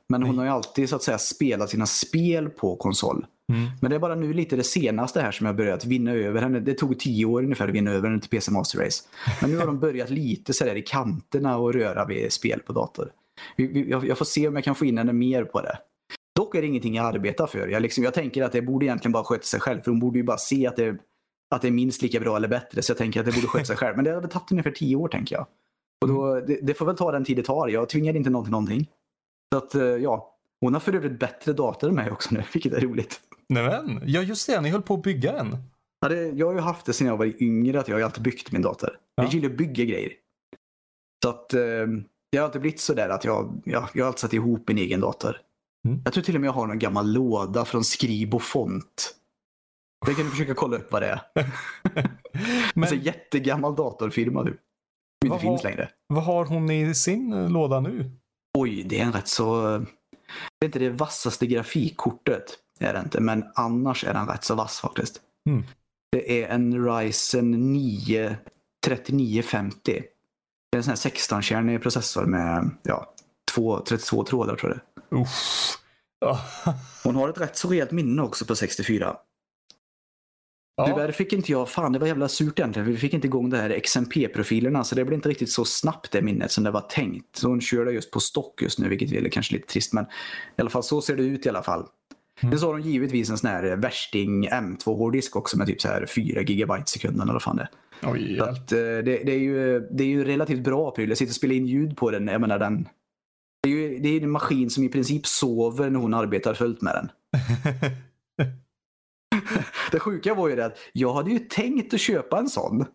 Men 0.09 0.23
hon 0.23 0.37
har 0.37 0.45
ju 0.45 0.51
alltid 0.51 0.89
så 0.89 0.95
att 0.95 1.03
säga 1.03 1.17
spelat 1.17 1.69
sina 1.69 1.85
spel 1.85 2.49
på 2.49 2.75
konsol. 2.75 3.25
Mm. 3.53 3.67
Men 3.81 3.89
det 3.89 3.95
är 3.95 3.99
bara 3.99 4.15
nu 4.15 4.33
lite 4.33 4.55
det 4.55 4.63
senaste 4.63 5.21
här 5.21 5.31
som 5.31 5.45
jag 5.45 5.55
börjat 5.55 5.85
vinna 5.85 6.11
över 6.11 6.41
henne. 6.41 6.59
Det 6.59 6.73
tog 6.73 6.99
tio 6.99 7.25
år 7.25 7.43
ungefär 7.43 7.67
att 7.67 7.73
vinna 7.73 7.91
över 7.91 8.09
henne 8.09 8.21
till 8.21 8.29
PC 8.29 8.51
Master 8.51 8.79
Race. 8.79 9.03
Men 9.41 9.51
nu 9.51 9.57
har 9.57 9.65
de 9.65 9.79
börjat 9.79 10.09
lite 10.09 10.53
så 10.53 10.65
där 10.65 10.75
i 10.75 10.81
kanterna 10.81 11.57
och 11.57 11.73
röra 11.73 12.05
vid 12.05 12.31
spel 12.31 12.59
på 12.59 12.73
dator. 12.73 13.11
Jag 14.03 14.17
får 14.17 14.25
se 14.25 14.47
om 14.47 14.55
jag 14.55 14.63
kan 14.63 14.75
få 14.75 14.85
in 14.85 14.97
henne 14.97 15.13
mer 15.13 15.43
på 15.43 15.61
det. 15.61 15.77
Dock 16.35 16.55
är 16.55 16.61
det 16.61 16.67
ingenting 16.67 16.95
jag 16.95 17.05
arbetar 17.05 17.47
för. 17.47 17.67
Jag, 17.67 17.81
liksom, 17.81 18.03
jag 18.03 18.13
tänker 18.13 18.43
att 18.43 18.51
det 18.51 18.61
borde 18.61 18.85
egentligen 18.85 19.11
bara 19.11 19.23
sköta 19.23 19.43
sig 19.43 19.59
själv. 19.59 19.81
För 19.81 19.91
hon 19.91 19.99
borde 19.99 20.19
ju 20.19 20.23
bara 20.23 20.37
se 20.37 20.67
att 20.67 20.75
det, 20.75 20.97
att 21.49 21.61
det 21.61 21.67
är 21.67 21.71
minst 21.71 22.01
lika 22.01 22.19
bra 22.19 22.35
eller 22.37 22.47
bättre. 22.47 22.81
Så 22.81 22.91
jag 22.91 22.97
tänker 22.97 23.19
att 23.19 23.25
det 23.25 23.31
borde 23.31 23.47
sköta 23.47 23.65
sig 23.65 23.77
själv. 23.77 23.95
Men 23.95 24.05
det 24.05 24.11
har 24.11 24.21
väl 24.21 24.29
tagit 24.29 24.51
ungefär 24.51 24.71
tio 24.71 24.95
år 24.95 25.07
tänker 25.07 25.35
jag. 25.35 25.47
Och 26.01 26.07
då, 26.07 26.39
det, 26.39 26.59
det 26.61 26.73
får 26.73 26.85
väl 26.85 26.95
ta 26.97 27.11
den 27.11 27.25
tid 27.25 27.37
det 27.37 27.43
tar. 27.43 27.67
Jag 27.67 27.89
tvingar 27.89 28.15
inte 28.15 28.29
någon 28.29 28.43
till 28.43 28.51
någonting. 28.51 28.89
Så 29.53 29.57
att 29.57 29.75
eh, 29.75 29.81
ja, 29.83 30.35
hon 30.61 30.73
har 30.73 30.79
för 30.79 30.95
övrigt 30.95 31.19
bättre 31.19 31.53
dator 31.53 31.89
än 31.89 31.95
mig 31.95 32.11
också 32.11 32.29
nu, 32.35 32.43
vilket 32.53 32.73
är 32.73 32.81
roligt. 32.81 33.19
Nämen, 33.49 34.01
ja 34.05 34.21
just 34.21 34.47
det, 34.47 34.61
ni 34.61 34.69
höll 34.69 34.81
på 34.81 34.93
att 34.93 35.03
bygga 35.03 35.33
en. 35.39 35.57
Ja, 36.01 36.09
det, 36.09 36.27
jag 36.29 36.45
har 36.47 36.53
ju 36.53 36.59
haft 36.59 36.85
det 36.85 36.93
sedan 36.93 37.07
jag 37.07 37.17
var 37.17 37.43
yngre, 37.43 37.79
att 37.79 37.87
jag 37.87 37.95
har 37.95 38.01
alltid 38.03 38.23
byggt 38.23 38.51
min 38.51 38.61
dator. 38.61 38.97
Jag 39.15 39.25
Ja. 39.25 39.31
gillar 39.31 39.49
att 39.49 39.57
bygga 39.57 39.83
grejer. 39.83 40.11
Så 41.23 41.29
att 41.29 41.53
eh, 41.53 41.59
det 42.31 42.37
har 42.37 42.45
alltid 42.45 42.61
blivit 42.61 42.79
sådär 42.79 43.09
att 43.09 43.25
jag, 43.25 43.61
jag, 43.65 43.89
jag 43.93 44.03
har 44.03 44.07
alltid 44.07 44.19
satt 44.19 44.33
ihop 44.33 44.67
min 44.67 44.77
egen 44.77 44.99
dator. 44.99 45.37
Mm. 45.87 46.01
Jag 46.03 46.13
tror 46.13 46.23
till 46.23 46.35
och 46.35 46.41
med 46.41 46.47
jag 46.47 46.53
har 46.53 46.67
någon 46.67 46.79
gammal 46.79 47.11
låda 47.13 47.65
från 47.65 47.83
Skribo 47.83 48.39
Font. 48.39 49.15
Det 50.05 50.13
kan 50.13 50.25
du 50.25 50.31
försöka 50.31 50.53
kolla 50.53 50.77
upp 50.77 50.91
vad 50.91 51.01
det 51.01 51.07
är. 51.07 51.21
Men 52.73 52.83
Alltså 52.83 52.95
jättegammal 52.95 53.75
datorfirma 53.75 54.43
du. 54.43 54.57
Som 55.23 55.31
inte 55.33 55.39
finns 55.41 55.61
har- 55.63 55.69
längre. 55.69 55.89
vad 56.07 56.23
har 56.23 56.45
hon 56.45 56.69
i 56.71 56.95
sin 56.95 57.33
eh, 57.33 57.49
låda 57.49 57.79
nu? 57.79 58.11
Oj, 58.57 58.83
det 58.83 58.99
är 58.99 59.03
en 59.03 59.13
rätt 59.13 59.27
så... 59.27 59.77
Det 60.59 60.65
är 60.65 60.65
inte 60.65 60.79
det 60.79 60.89
vassaste 60.89 61.47
grafikkortet. 61.47 62.43
Är 62.79 62.93
det 62.93 62.99
inte, 62.99 63.21
men 63.21 63.43
annars 63.55 64.03
är 64.03 64.13
den 64.13 64.27
rätt 64.27 64.43
så 64.43 64.55
vass 64.55 64.79
faktiskt. 64.79 65.21
Mm. 65.49 65.63
Det 66.11 66.43
är 66.43 66.47
en 66.49 66.85
Ryzen 66.87 67.51
9 67.73 68.37
3950. 68.85 70.03
Det 70.71 70.75
är 70.75 70.77
en 70.77 70.83
sån 70.83 70.91
här 70.91 70.97
16-kärnig 71.41 71.81
processor 71.81 72.25
med 72.25 72.69
ja, 72.83 73.13
två, 73.55 73.79
32 73.79 74.23
trådar 74.23 74.55
tror 74.55 74.81
jag. 75.09 75.21
Uff. 75.21 75.77
Hon 77.03 77.15
har 77.15 77.29
ett 77.29 77.41
rätt 77.41 77.57
så 77.57 77.67
rejält 77.69 77.91
minne 77.91 78.21
också 78.21 78.45
på 78.45 78.55
64. 78.55 79.15
Ja. 80.77 80.87
Tyvärr 80.87 81.11
fick 81.11 81.33
inte 81.33 81.51
jag, 81.51 81.69
fan 81.69 81.91
det 81.91 81.99
var 81.99 82.07
jävla 82.07 82.27
surt 82.27 82.59
egentligen, 82.59 82.85
för 82.85 82.91
vi 82.91 82.97
fick 82.97 83.13
inte 83.13 83.27
igång 83.27 83.49
de 83.49 83.57
här 83.57 83.79
XMP-profilerna 83.79 84.83
så 84.83 84.95
det 84.95 85.05
blev 85.05 85.17
inte 85.17 85.29
riktigt 85.29 85.51
så 85.51 85.65
snabbt 85.65 86.11
det 86.11 86.21
minnet 86.21 86.51
som 86.51 86.63
det 86.63 86.71
var 86.71 86.81
tänkt. 86.81 87.35
Så 87.35 87.47
hon 87.47 87.61
kör 87.61 87.85
det 87.85 87.91
just 87.91 88.11
på 88.11 88.19
stock 88.19 88.61
just 88.61 88.79
nu, 88.79 88.89
vilket 88.89 89.11
är 89.11 89.29
kanske 89.29 89.53
lite 89.53 89.67
trist, 89.67 89.93
men 89.93 90.03
i 90.57 90.61
alla 90.61 90.69
fall 90.69 90.83
så 90.83 91.01
ser 91.01 91.15
det 91.15 91.23
ut 91.23 91.45
i 91.45 91.49
alla 91.49 91.63
fall. 91.63 91.85
Mm. 92.41 92.51
Sen 92.51 92.59
så 92.59 92.67
har 92.67 92.77
de 92.77 92.89
givetvis 92.89 93.29
en 93.29 93.37
sån 93.37 93.49
här 93.49 93.75
värsting 93.75 94.49
M2-hårddisk 94.49 95.35
också 95.35 95.57
med 95.57 95.67
typ 95.67 95.81
så 95.81 95.87
här 95.87 96.05
4 96.05 96.43
GB 96.43 96.73
sekunden 96.85 97.29
eller 97.29 97.39
fan 97.39 97.55
det 97.55 97.61
är. 97.61 97.69
Oj, 98.11 98.33
hjälp. 98.33 98.49
att, 98.49 98.71
eh, 98.71 98.77
det, 98.77 99.01
det, 99.01 99.31
är 99.31 99.39
ju, 99.39 99.79
det 99.79 100.03
är 100.03 100.07
ju 100.07 100.23
relativt 100.23 100.63
bra 100.63 100.91
pryl. 100.91 101.09
Jag 101.09 101.17
sitter 101.17 101.31
och 101.31 101.35
spelar 101.35 101.55
in 101.55 101.67
ljud 101.67 101.97
på 101.97 102.11
den. 102.11 102.27
Jag 102.27 102.41
menar 102.41 102.59
den. 102.59 102.87
Det 103.63 103.69
är 103.69 103.73
ju 103.73 103.99
det 103.99 104.09
är 104.09 104.21
en 104.21 104.31
maskin 104.31 104.69
som 104.69 104.83
i 104.83 104.89
princip 104.89 105.27
sover 105.27 105.89
när 105.89 105.99
hon 105.99 106.13
arbetar 106.13 106.53
fullt 106.53 106.81
med 106.81 106.93
den. 106.95 107.09
Det 109.91 109.99
sjuka 109.99 110.33
var 110.33 110.47
ju 110.49 110.55
det 110.55 110.65
att 110.65 110.77
jag 110.93 111.13
hade 111.13 111.31
ju 111.31 111.39
tänkt 111.39 111.93
att 111.93 111.99
köpa 111.99 112.37
en 112.39 112.49
sån. 112.49 112.85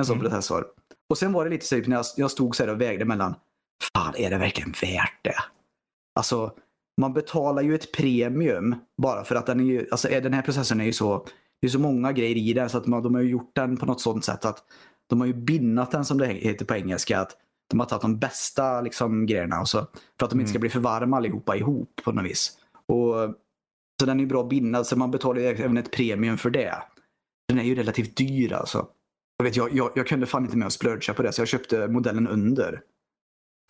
En 0.00 0.04
sån 0.04 0.18
Mm. 0.18 0.30
processor. 0.30 0.66
Och 1.08 1.18
sen 1.18 1.32
var 1.32 1.44
det 1.44 1.50
lite 1.50 1.66
så 1.66 1.74
här, 1.76 1.82
när 1.86 1.96
jag, 1.96 2.04
jag 2.16 2.30
stod 2.30 2.56
så 2.56 2.62
här 2.62 2.70
och 2.70 2.80
vägde 2.80 3.04
mellan. 3.04 3.34
Fan, 3.94 4.14
är 4.16 4.30
det 4.30 4.38
verkligen 4.38 4.70
värt 4.82 5.18
det? 5.24 5.34
Alltså, 6.14 6.52
man 7.00 7.12
betalar 7.12 7.62
ju 7.62 7.74
ett 7.74 7.92
premium 7.92 8.74
bara 9.02 9.24
för 9.24 9.34
att 9.34 9.46
den 9.46 9.60
är 9.60 9.64
ju, 9.64 9.86
alltså 9.90 10.08
den 10.08 10.32
här 10.32 10.42
processorn 10.42 10.80
är 10.80 10.84
ju 10.84 10.92
så, 10.92 11.26
det 11.60 11.66
är 11.66 11.70
så 11.70 11.78
många 11.78 12.12
grejer 12.12 12.36
i 12.36 12.52
den 12.52 12.70
så 12.70 12.78
att 12.78 12.86
man, 12.86 13.02
de 13.02 13.14
har 13.14 13.22
ju 13.22 13.28
gjort 13.30 13.50
den 13.54 13.76
på 13.76 13.86
något 13.86 14.00
sånt 14.00 14.24
sätt 14.24 14.44
att 14.44 14.64
de 15.08 15.20
har 15.20 15.26
ju 15.26 15.34
binnat 15.34 15.90
den 15.90 16.04
som 16.04 16.18
det 16.18 16.26
heter 16.26 16.64
på 16.64 16.74
engelska. 16.74 17.20
Att 17.20 17.36
de 17.70 17.80
har 17.80 17.86
tagit 17.86 18.02
de 18.02 18.18
bästa 18.18 18.80
liksom, 18.80 19.26
grejerna 19.26 19.60
och 19.60 19.68
så, 19.68 19.86
för 20.18 20.24
att 20.24 20.30
de 20.30 20.40
inte 20.40 20.48
ska 20.50 20.56
Mm. 20.56 20.60
bli 20.60 20.70
för 20.70 20.80
varma 20.80 21.16
allihopa 21.16 21.56
ihop 21.56 22.00
på 22.04 22.12
något 22.12 22.24
vis. 22.24 22.52
Och, 22.86 23.14
så 24.00 24.06
den 24.06 24.16
är 24.16 24.20
ju 24.20 24.26
bra 24.26 24.44
bindad 24.44 24.86
så 24.86 24.96
man 24.96 25.10
betalar 25.10 25.40
ju 25.40 25.46
även 25.46 25.76
ett 25.76 25.90
premium 25.90 26.38
för 26.38 26.50
det. 26.50 26.82
Den 27.48 27.58
är 27.58 27.62
ju 27.62 27.74
relativt 27.74 28.16
dyr 28.16 28.52
alltså. 28.52 28.86
Jag, 29.36 29.44
vet, 29.44 29.56
jag, 29.56 29.72
jag, 29.72 29.90
jag 29.94 30.06
kunde 30.06 30.26
fan 30.26 30.44
inte 30.44 30.56
med 30.56 30.66
att 30.66 30.72
splurcha 30.72 31.14
på 31.14 31.22
det 31.22 31.32
så 31.32 31.40
jag 31.40 31.48
köpte 31.48 31.88
modellen 31.88 32.28
under. 32.28 32.82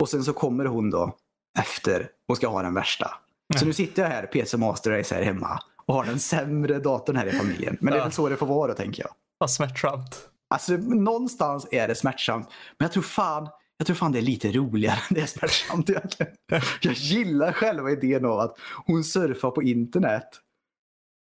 Och 0.03 0.09
sen 0.09 0.25
så 0.25 0.33
kommer 0.33 0.65
hon 0.65 0.91
då 0.91 1.17
efter 1.59 2.09
och 2.29 2.37
ska 2.37 2.49
ha 2.49 2.63
den 2.63 2.75
värsta. 2.75 3.11
Så 3.59 3.67
nu 3.67 3.73
sitter 3.73 4.03
jag 4.03 4.11
här, 4.11 4.27
PC 4.27 4.57
Master 4.57 4.91
Race 4.91 5.15
här 5.15 5.23
hemma 5.23 5.63
och 5.87 5.95
har 5.95 6.05
den 6.05 6.21
sämre 6.21 6.79
datorn 6.79 7.17
här 7.17 7.27
i 7.27 7.33
familjen. 7.33 7.77
Men 7.81 7.93
det 7.93 7.99
är 7.99 8.03
väl 8.03 8.13
så 8.13 8.29
det 8.29 8.37
får 8.37 8.47
vara 8.47 8.75
tänker 8.75 9.03
jag. 9.03 9.11
Vad 9.39 9.51
smärtsamt. 9.51 10.29
Alltså 10.55 10.73
någonstans 10.77 11.67
är 11.71 11.89
det 11.89 11.95
smärtsamt. 11.95 12.49
Men 12.79 12.85
jag 12.85 12.93
tror 12.93 13.03
fan, 13.03 13.49
jag 13.81 13.87
tror 13.87 13.97
fan 13.97 14.13
det 14.13 14.19
är 14.19 14.23
lite 14.23 14.53
roligare 14.53 14.99
än 15.09 15.15
det 15.15 15.21
är 15.21 15.27
smärtsamt 15.27 15.91
egentligen. 15.91 16.33
Jag 16.81 16.95
gillar 16.95 17.53
själva 17.53 17.91
idén 17.91 18.25
av 18.25 18.39
att 18.39 18.57
hon 18.87 19.05
surfar 19.05 19.51
på 19.51 19.63
internet. 19.63 20.29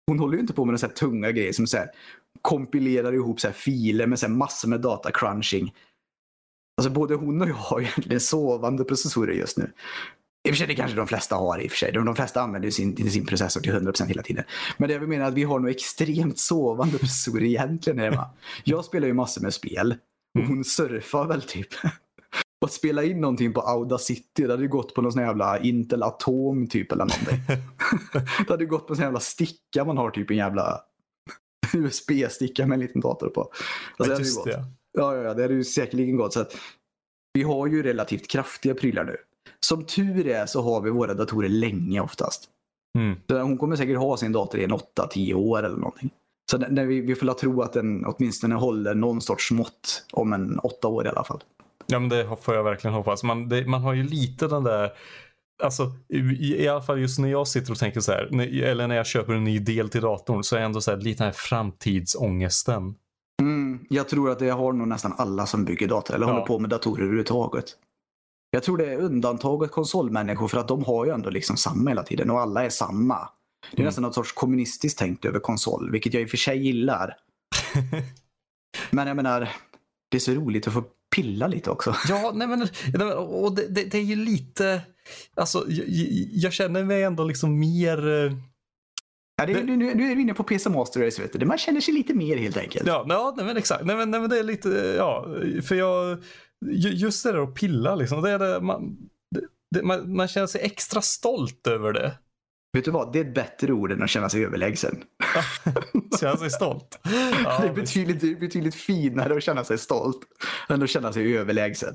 Hon 0.07 0.19
håller 0.19 0.35
ju 0.35 0.40
inte 0.40 0.53
på 0.53 0.64
med 0.64 0.73
några 0.73 0.95
tunga 0.95 1.33
grejer 1.33 1.53
som 1.53 1.66
så 1.66 1.77
här, 1.77 1.90
kompilerar 2.42 3.12
ihop 3.12 3.40
så 3.40 3.49
här 3.49 3.55
filer 3.55 4.07
med 4.07 4.19
så 4.19 4.27
här 4.27 4.35
massor 4.35 4.69
med 4.69 4.81
datacrunching. 4.81 5.75
Alltså 6.81 6.90
både 6.90 7.14
hon 7.14 7.42
och 7.42 7.49
jag 7.49 7.55
har 7.55 7.81
egentligen 7.81 8.21
sovande 8.21 8.85
processorer 8.85 9.33
just 9.33 9.59
nu. 9.59 9.73
I 10.49 10.51
och 10.51 10.55
för 10.55 10.57
sig, 10.57 10.66
det 10.66 10.75
kanske 10.75 10.97
de 10.97 11.07
flesta 11.07 11.37
har 11.37 11.59
i 11.59 11.66
och 11.66 11.71
för 11.71 11.79
sig. 11.79 11.92
De, 11.92 12.05
de 12.05 12.16
flesta 12.16 12.40
använder 12.40 12.66
ju 12.66 12.73
sin, 12.73 13.11
sin 13.11 13.27
processor 13.27 13.61
till 13.61 13.73
100% 13.73 14.07
hela 14.07 14.23
tiden. 14.23 14.45
Men 14.77 14.88
det 14.88 14.95
jag 14.95 15.09
menar 15.09 15.25
är 15.25 15.29
att 15.29 15.35
vi 15.35 15.45
har 15.45 15.59
nog 15.59 15.71
extremt 15.71 16.38
sovande 16.38 16.99
processorer 16.99 17.45
egentligen 17.45 17.99
hemma. 17.99 18.31
Jag 18.64 18.85
spelar 18.85 19.07
ju 19.07 19.14
massor 19.14 19.42
med 19.42 19.55
spel 19.55 19.95
och 20.38 20.45
hon 20.45 20.64
surfar 20.64 21.27
väl 21.27 21.42
typ. 21.42 21.69
Att 22.66 22.72
spela 22.72 23.05
in 23.05 23.20
någonting 23.20 23.52
på 23.52 23.61
Audacity, 23.61 24.46
det 24.46 24.50
hade 24.50 24.66
gått 24.66 24.94
på 24.94 25.02
någon 25.02 25.12
sån 25.12 25.22
jävla 25.22 25.59
Intel 25.59 26.02
Atom 26.02 26.66
typ 26.66 26.92
eller 26.92 27.05
någonting. 27.05 27.57
det 28.46 28.50
hade 28.50 28.64
gått 28.64 28.87
på 28.87 28.92
en 28.92 28.96
sån 28.96 29.05
jävla 29.05 29.20
sticka 29.20 29.85
man 29.85 29.98
har, 29.98 30.11
typ 30.11 30.31
en 30.31 30.37
jävla 30.37 30.81
USB-sticka 31.74 32.66
med 32.66 32.76
en 32.76 32.81
liten 32.81 33.00
dator 33.00 33.29
på. 33.29 33.50
Alltså, 33.96 34.14
ju 34.14 34.18
Just 34.18 34.37
gått. 34.37 34.44
det. 34.44 34.64
Ja, 34.92 35.16
ja, 35.16 35.22
ja, 35.22 35.35
det 35.35 35.42
hade 35.42 35.55
ju 35.55 35.64
säkerligen 35.64 36.16
gått. 36.16 36.33
Så 36.33 36.40
att 36.40 36.57
vi 37.35 37.42
har 37.42 37.66
ju 37.66 37.83
relativt 37.83 38.29
kraftiga 38.29 38.74
prylar 38.74 39.05
nu. 39.05 39.16
Som 39.61 39.85
tur 39.85 40.26
är 40.26 40.46
så 40.46 40.62
har 40.62 40.81
vi 40.81 40.90
våra 40.90 41.14
datorer 41.14 41.48
länge 41.48 42.00
oftast. 42.00 42.48
Mm. 42.98 43.16
Så 43.29 43.38
hon 43.38 43.59
kommer 43.59 43.76
säkert 43.76 43.98
ha 43.98 44.16
sin 44.16 44.33
dator 44.33 44.61
i 44.61 44.64
en 44.64 44.72
8-10 44.72 45.35
år 45.35 45.59
eller 45.62 45.76
någonting. 45.76 46.11
Så 46.50 46.59
när 46.59 46.87
vi, 46.87 47.00
vi 47.00 47.14
får 47.14 47.35
tro 47.35 47.62
att 47.62 47.72
den 47.72 48.05
åtminstone 48.07 48.55
håller 48.55 48.94
någon 48.94 49.20
sorts 49.20 49.50
mått 49.50 50.07
om 50.12 50.33
en 50.33 50.59
åtta 50.59 50.88
år 50.88 51.07
i 51.07 51.09
alla 51.09 51.24
fall. 51.24 51.42
Ja 51.87 51.99
men 51.99 52.09
det 52.09 52.37
får 52.42 52.55
jag 52.55 52.64
verkligen 52.64 52.94
hoppas. 52.94 53.22
Man, 53.22 53.49
det, 53.49 53.66
man 53.66 53.83
har 53.83 53.92
ju 53.94 54.03
lite 54.03 54.49
den 54.49 54.64
där 54.64 54.90
Alltså 55.62 55.92
i, 56.09 56.18
i 56.64 56.68
alla 56.68 56.83
fall 56.83 57.01
just 57.01 57.18
när 57.18 57.29
jag 57.29 57.49
sitter 57.49 57.72
och 57.72 57.79
tänker 57.79 58.01
så 58.01 58.12
här, 58.12 58.29
när, 58.31 58.62
eller 58.62 58.88
när 58.88 58.96
jag 58.96 59.07
köper 59.07 59.33
en 59.33 59.44
ny 59.44 59.59
del 59.59 59.88
till 59.88 60.01
datorn 60.01 60.42
så 60.44 60.57
är 60.57 60.61
jag 60.61 60.66
ändå 60.66 60.81
så 60.81 60.90
här, 60.90 60.99
lite 60.99 61.18
den 61.18 61.25
här 61.27 61.33
framtidsångesten. 61.33 62.94
Mm, 63.42 63.87
jag 63.90 64.09
tror 64.09 64.31
att 64.31 64.38
det 64.38 64.49
har 64.51 64.72
nog 64.72 64.88
nästan 64.88 65.14
alla 65.16 65.46
som 65.46 65.64
bygger 65.64 65.88
dator 65.88 66.14
eller 66.14 66.27
Ja. 66.27 66.33
håller 66.33 66.46
på 66.46 66.59
med 66.59 66.70
datorer 66.70 67.03
överhuvudtaget. 67.03 67.64
Jag 68.51 68.62
tror 68.62 68.79
det 68.79 68.92
är 68.92 68.99
undantaget 68.99 69.70
konsolmänniskor 69.70 70.49
för 70.49 70.59
att 70.59 70.68
de 70.68 70.85
har 70.85 71.05
ju 71.07 71.11
ändå 71.12 71.31
liksom 71.31 71.57
samma 71.57 71.90
hela 71.90 72.03
tiden 72.03 72.31
och 72.31 72.40
alla 72.40 72.64
är 72.64 72.70
samma. 72.70 73.14
Det 73.70 73.77
är 73.77 73.81
Mm. 73.81 73.85
nästan 73.87 74.03
något 74.03 74.14
sorts 74.14 74.33
kommunistiskt 74.33 74.99
tänkt 74.99 75.25
över 75.25 75.38
konsol, 75.40 75.90
vilket 75.90 76.14
jag 76.14 76.22
i 76.22 76.27
och 76.27 76.31
för 76.31 76.37
sig 76.37 76.59
gillar. 76.66 77.16
Men 78.90 79.07
jag 79.07 79.16
menar, 79.16 79.49
det 80.11 80.16
är 80.16 80.20
så 80.20 80.33
roligt 80.33 80.66
att 80.66 80.72
få 80.75 80.85
pilla 81.16 81.46
lite 81.46 81.70
också. 81.70 81.94
Ja, 82.09 82.33
nej 82.35 82.48
men, 82.48 82.68
nej, 82.94 83.07
och 83.12 83.55
det, 83.55 83.66
det, 83.68 83.85
det 83.85 83.98
är 83.98 84.02
ju 84.02 84.16
lite, 84.16 84.81
alltså 85.37 85.64
jag, 85.68 85.85
jag 86.33 86.52
känner 86.52 86.85
mig 86.85 87.02
ändå 87.02 87.24
liksom 87.24 87.59
mer 87.59 88.09
eh, 88.09 88.33
Ja, 89.38 89.46
det, 89.46 89.52
är- 89.52 89.62
nu, 89.64 89.76
nu 89.76 90.11
är 90.11 90.16
vi 90.16 90.22
inne 90.22 90.35
på 90.35 90.44
PC 90.44 90.70
Master 90.70 91.00
Race, 91.05 91.22
vet 91.22 91.33
du. 91.40 91.46
Man 91.46 91.59
känner 91.59 91.81
sig 91.81 91.94
lite 91.94 92.14
mer 92.14 92.37
helt 92.37 92.57
enkelt. 92.57 92.87
Ja, 92.87 93.07
ja 93.09 93.35
nej, 93.37 93.46
men 93.46 93.57
exakt. 93.57 93.85
Nej 93.85 93.96
men, 93.96 94.11
nej 94.11 94.20
men 94.20 94.31
det 94.31 94.38
är 94.38 94.42
lite, 94.42 94.68
ja, 94.96 95.26
för 95.62 95.74
jag, 95.74 96.18
ju- 96.70 96.92
just 96.94 97.24
det 97.24 97.33
där 97.33 97.42
att 97.42 97.55
pilla 97.55 97.94
liksom, 97.94 98.22
det 98.22 98.31
är 98.31 98.38
det, 98.38 98.61
man, 98.61 98.96
det, 99.35 99.40
det, 99.74 99.83
man, 99.83 100.16
man 100.16 100.29
känner 100.29 100.46
sig 100.46 100.61
extra 100.61 101.00
stolt 101.00 101.66
över 101.66 101.92
det. 101.92 102.12
Vet 102.72 102.85
du 102.85 102.90
vad? 102.90 103.12
Det 103.12 103.18
är 103.18 103.24
ett 103.24 103.35
bättre 103.35 103.72
ord 103.72 103.92
än 103.92 104.02
att 104.02 104.11
känna 104.11 104.29
sig 104.29 104.44
överlägsen. 104.44 105.02
Känna 106.20 106.37
sig 106.37 106.50
stolt. 106.50 106.98
Ja, 107.44 107.59
det, 107.61 107.68
är 107.68 107.72
betydligt, 107.72 108.20
det 108.20 108.31
är 108.31 108.37
betydligt 108.37 108.74
finare 108.74 109.37
att 109.37 109.42
känna 109.42 109.64
sig 109.64 109.79
stolt 109.79 110.18
än 110.68 110.83
att 110.83 110.90
känna 110.90 111.12
sig 111.12 111.37
överlägsen. 111.37 111.94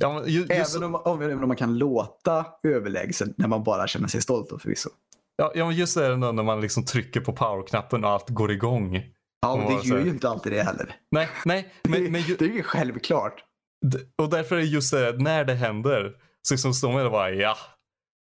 ja, 0.00 0.22
just, 0.26 0.50
Även 0.50 0.82
om, 0.82 0.94
om, 0.94 1.22
även 1.22 1.42
om 1.42 1.48
man 1.48 1.56
kan 1.56 1.78
låta 1.78 2.46
överlägsen 2.62 3.34
när 3.36 3.48
man 3.48 3.64
bara 3.64 3.86
känner 3.86 4.08
sig 4.08 4.22
stolt 4.22 4.50
då 4.50 4.58
förvisso. 4.58 4.90
ja, 5.36 5.52
ja, 5.54 5.66
men 5.66 5.76
just 5.76 5.94
det 5.94 6.08
där 6.08 6.16
när 6.16 6.42
man 6.42 6.60
liksom 6.60 6.84
trycker 6.84 7.20
på 7.20 7.32
powerknappen 7.32 8.04
och 8.04 8.10
allt 8.10 8.28
går 8.28 8.52
igång. 8.52 9.02
Ja, 9.42 9.80
det 9.82 9.88
gör 9.88 10.00
ju 10.00 10.10
inte 10.10 10.28
alltid 10.28 10.52
det 10.52 10.62
heller. 10.62 10.96
Nej, 11.10 11.28
nej, 11.44 11.74
men, 11.88 12.12
men 12.12 12.20
ju, 12.20 12.36
det 12.36 12.44
är 12.44 12.48
ju 12.48 12.62
självklart. 12.62 13.44
Och 14.18 14.30
därför 14.30 14.56
är 14.56 14.60
det 14.60 14.66
just 14.66 14.92
det, 14.92 15.16
när 15.18 15.44
det 15.44 15.54
händer 15.54 16.12
så 16.42 16.54
liksom 16.54 16.74
står 16.74 16.92
man 16.92 17.06
och 17.06 17.12
bara 17.12 17.30
ja, 17.30 17.56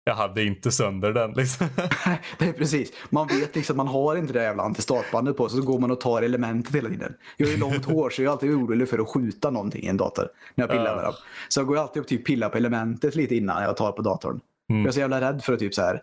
jag 0.04 0.14
hade 0.14 0.44
inte 0.44 0.72
sönder 0.72 1.12
den 1.12 1.32
liksom. 1.32 1.66
det 2.38 2.44
är 2.44 2.52
precis. 2.52 2.92
Man 3.10 3.26
vet 3.26 3.56
liksom, 3.56 3.76
man 3.76 3.88
har 3.88 4.16
inte 4.16 4.32
det 4.32 4.42
jävla 4.42 4.62
antistatbandet 4.62 5.36
på 5.36 5.48
sig, 5.48 5.60
så 5.60 5.66
går 5.66 5.78
man 5.78 5.90
och 5.90 6.00
tar 6.00 6.22
elementet 6.22 6.74
hela 6.74 6.88
tiden. 6.88 7.14
Jag 7.36 7.46
har 7.46 7.56
långt 7.56 7.84
hår 7.84 8.10
så 8.10 8.22
jag 8.22 8.28
är 8.28 8.32
alltid 8.32 8.54
orolig 8.54 8.88
för 8.88 8.98
att 8.98 9.08
skjuta 9.08 9.50
någonting 9.50 9.84
i 9.84 9.88
en 9.88 9.96
dator 9.96 10.28
när 10.54 10.62
jag 10.64 10.70
pillar 10.70 10.96
med 10.96 11.04
dem. 11.04 11.14
Så 11.48 11.60
jag 11.60 11.66
går 11.66 11.78
alltid 11.78 12.00
upp 12.00 12.04
och 12.04 12.08
typ 12.08 12.26
pillar 12.26 12.48
på 12.48 12.56
elementet 12.56 13.14
lite 13.14 13.36
innan 13.36 13.62
jag 13.62 13.76
tar 13.76 13.92
på 13.92 14.02
datorn. 14.02 14.40
Mm. 14.70 14.82
Jag 14.82 14.88
är 14.88 14.92
så 14.92 15.00
jävla 15.00 15.20
rädd 15.20 15.44
för 15.44 15.52
att 15.52 15.58
typ 15.58 15.74
så 15.74 15.82
här. 15.82 16.02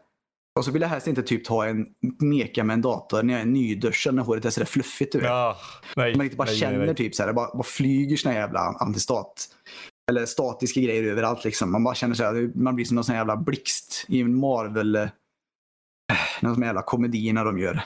Och 0.55 0.65
så 0.65 0.71
vill 0.71 0.81
jag 0.81 0.89
helst 0.89 1.07
inte 1.07 1.23
typ 1.23 1.45
ta 1.45 1.65
en 1.65 1.85
meka 2.19 2.63
med 2.63 2.73
en 2.73 2.81
dator 2.81 3.23
när 3.23 3.33
jag 3.33 3.41
är 3.41 3.45
nyduschad 3.45 4.15
när 4.15 4.23
håret 4.23 4.45
är 4.45 4.49
sådär 4.49 4.65
fluffigt 4.65 5.11
du 5.11 5.19
vet. 5.19 5.27
Ja, 5.27 5.57
nej, 5.95 6.15
Man 6.15 6.25
inte 6.25 6.35
bara 6.35 6.45
nej, 6.45 6.55
känner 6.55 6.77
nej, 6.77 6.87
nej. 6.87 6.95
typ 6.95 7.15
så 7.15 7.23
här, 7.23 7.33
bara, 7.33 7.49
bara 7.53 7.63
flyger 7.63 8.17
såna 8.17 8.35
jävla 8.35 8.59
antistat. 8.59 9.47
Eller 10.11 10.25
statiska 10.25 10.81
grejer 10.81 11.03
överallt 11.03 11.43
liksom. 11.43 11.71
Man 11.71 11.83
bara 11.83 11.95
känner 11.95 12.15
så 12.15 12.23
här, 12.23 12.51
man 12.55 12.75
blir 12.75 12.85
som 12.85 12.95
någon 12.95 13.03
sån 13.03 13.15
jävla 13.15 13.37
blixt 13.37 14.05
i 14.07 14.21
en 14.21 14.35
Marvel. 14.35 14.95
Eh, 14.95 15.07
någon 16.41 16.55
sån 16.55 16.63
jävla 16.63 16.81
komedierna 16.81 17.43
de 17.43 17.59
gör. 17.59 17.81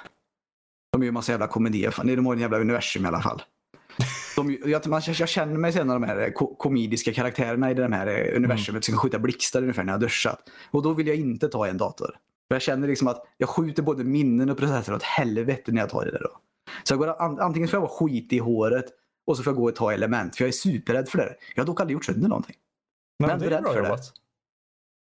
De 0.92 1.04
gör 1.04 1.12
massa 1.12 1.32
jävla 1.32 1.48
komedier. 1.48 1.92
Fan, 1.92 2.08
de 2.08 2.26
har 2.26 2.34
en 2.34 2.40
jävla 2.40 2.60
universum 2.60 3.06
i 3.06 3.08
alla 3.08 3.22
fall. 3.22 3.42
De, 4.36 4.58
jag, 4.66 4.88
man, 4.88 5.02
jag 5.06 5.30
känner 5.30 5.58
mig 5.58 5.74
sen 5.74 5.90
av 5.90 6.02
de 6.02 6.08
här 6.08 6.22
eh, 6.22 6.32
ko 6.32 6.56
komediska 6.56 7.14
karaktärerna 7.14 7.72
i 7.72 7.74
det 7.74 7.96
här 7.96 8.08
eh, 8.08 8.36
universumet 8.36 8.84
som 8.84 8.92
kan 8.92 9.00
skjuta 9.00 9.20
blixtar 9.20 9.62
ungefär 9.62 9.84
när 9.84 9.94
jag 9.94 10.00
duschat. 10.00 10.40
Och 10.72 10.82
då 10.82 10.94
vill 10.94 11.08
jag 11.08 11.16
inte 11.16 11.48
ta 11.48 11.68
en 11.68 11.78
dator. 11.78 12.16
För 12.48 12.56
jag 12.56 12.62
känner 12.62 12.88
liksom 12.88 13.08
att 13.08 13.24
jag 13.38 13.50
skjuter 13.50 13.84
både 13.84 14.04
minnen 14.04 14.50
och 14.50 14.58
processer 14.58 14.94
åt 14.94 15.04
helvete 15.04 15.72
när 15.72 15.82
jag 15.82 15.90
tar 15.90 16.08
i 16.08 16.12
det 16.12 16.20
då. 16.20 16.40
Så 16.84 16.94
jag 16.94 17.00
går, 17.00 17.22
an, 17.22 17.40
antingen 17.40 17.68
får 17.68 17.78
jag 17.78 17.82
vara 17.82 17.92
skit 17.92 18.34
i 18.34 18.40
håret 18.40 18.86
och 19.28 19.38
så 19.38 19.44
får 19.44 19.52
jag 19.54 19.58
gå 19.62 19.70
och 19.70 19.76
ta 19.76 19.92
element. 19.94 20.36
För 20.36 20.44
jag 20.44 20.48
är 20.48 20.52
superrädd 20.52 21.10
för 21.10 21.18
det. 21.18 21.36
Jag 21.56 21.64
har 21.64 21.68
dock 21.68 21.80
aldrig 21.82 21.94
gjort 21.94 22.06
sönder 22.06 22.30
någonting. 22.30 22.56
Nej, 23.20 23.28
men 23.30 23.40
det 23.40 23.46
är 23.46 23.50
beredd 23.50 23.64
bra 23.64 23.74
för 23.74 23.82
det. 23.82 23.88
jobbat. 23.88 24.14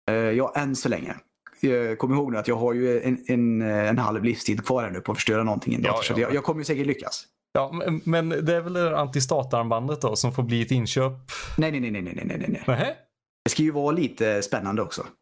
Eh, 0.10 0.16
ja, 0.16 0.54
än 0.56 0.76
så 0.76 0.90
länge. 0.90 1.16
Eh, 1.62 1.96
Kom 1.96 2.14
ihåg 2.14 2.32
nu 2.32 2.38
att 2.38 2.48
jag 2.48 2.56
har 2.56 2.74
ju 2.74 3.02
en, 3.02 3.24
en, 3.28 3.62
eh, 3.62 3.90
en 3.90 3.98
halv 3.98 4.24
livstid 4.24 4.66
kvar 4.66 4.84
här 4.84 4.90
nu 4.92 5.02
på 5.02 5.12
att 5.12 5.18
förstöra 5.18 5.44
någonting 5.44 5.74
en 5.74 5.84
Ja, 5.84 6.02
ja. 6.10 6.20
jag, 6.20 6.34
jag 6.34 6.44
kommer 6.44 6.62
ju 6.62 6.66
säkert 6.66 6.88
lyckas. 6.88 7.26
Ja, 7.54 7.72
men, 7.74 8.02
men 8.06 8.30
det 8.30 8.56
är 8.56 8.62
väl 8.62 8.74
det 8.74 8.98
antistatarmbandet 9.00 10.02
då 10.02 10.16
som 10.16 10.34
får 10.34 10.44
bli 10.44 10.62
ett 10.62 10.72
inköp? 10.72 11.14
Nej, 11.58 11.72
nej, 11.72 11.80
nej, 11.80 11.92
nej, 11.92 12.02
nej, 12.04 12.16
nej, 12.16 12.38
nej, 12.38 12.48
nej. 12.50 12.64
Nähä? 12.68 12.96
Det 13.44 13.50
ska 13.52 13.64
ju 13.64 13.72
vara 13.72 13.92
lite 13.92 14.42
spännande 14.42 14.82
också. 14.82 15.08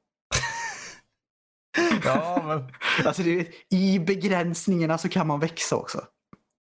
Ja, 2.06 2.44
men 2.48 2.64
Alltså, 3.08 3.24
det, 3.24 3.48
I 3.70 4.00
begränsningarna 4.00 4.98
så 4.98 5.10
kan 5.10 5.28
man 5.28 5.40
växa 5.40 5.76
också. 5.76 6.02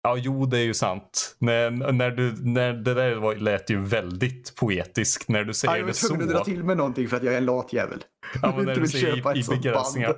Ja, 0.06 0.18
jo, 0.18 0.46
det 0.46 0.58
är 0.58 0.64
ju 0.64 0.74
sant. 0.74 1.36
När, 1.40 1.72
när 1.92 2.12
du, 2.12 2.36
när 2.42 2.74
det 2.74 2.94
där 2.94 3.16
var, 3.16 3.36
lät 3.36 3.70
ju 3.70 3.82
väldigt 3.82 4.56
poetiskt 4.56 5.30
när 5.30 5.44
du 5.44 5.54
säger 5.54 5.76
jag 5.76 5.82
var 5.82 5.88
det 5.88 5.94
så. 5.94 6.08
tvungen 6.08 6.28
att 6.28 6.34
dra 6.36 6.44
till 6.44 6.64
med 6.64 6.78
någonting 6.78 7.08
för 7.08 7.18
att 7.18 7.24
jag 7.24 7.34
är 7.34 7.38
en 7.38 7.46
lat 7.46 7.74
jävel. 7.74 8.04
Ja, 8.42 8.48
men 8.48 8.56
Jag 8.56 8.66
när 8.66 8.72
inte 8.72 8.82
du 8.82 8.88
säger 8.88 9.16
köpa 9.16 9.34
i, 9.34 9.38
i 9.38 9.40
ett 9.40 9.46
sånt 9.46 9.62
begränsningar. 9.62 10.16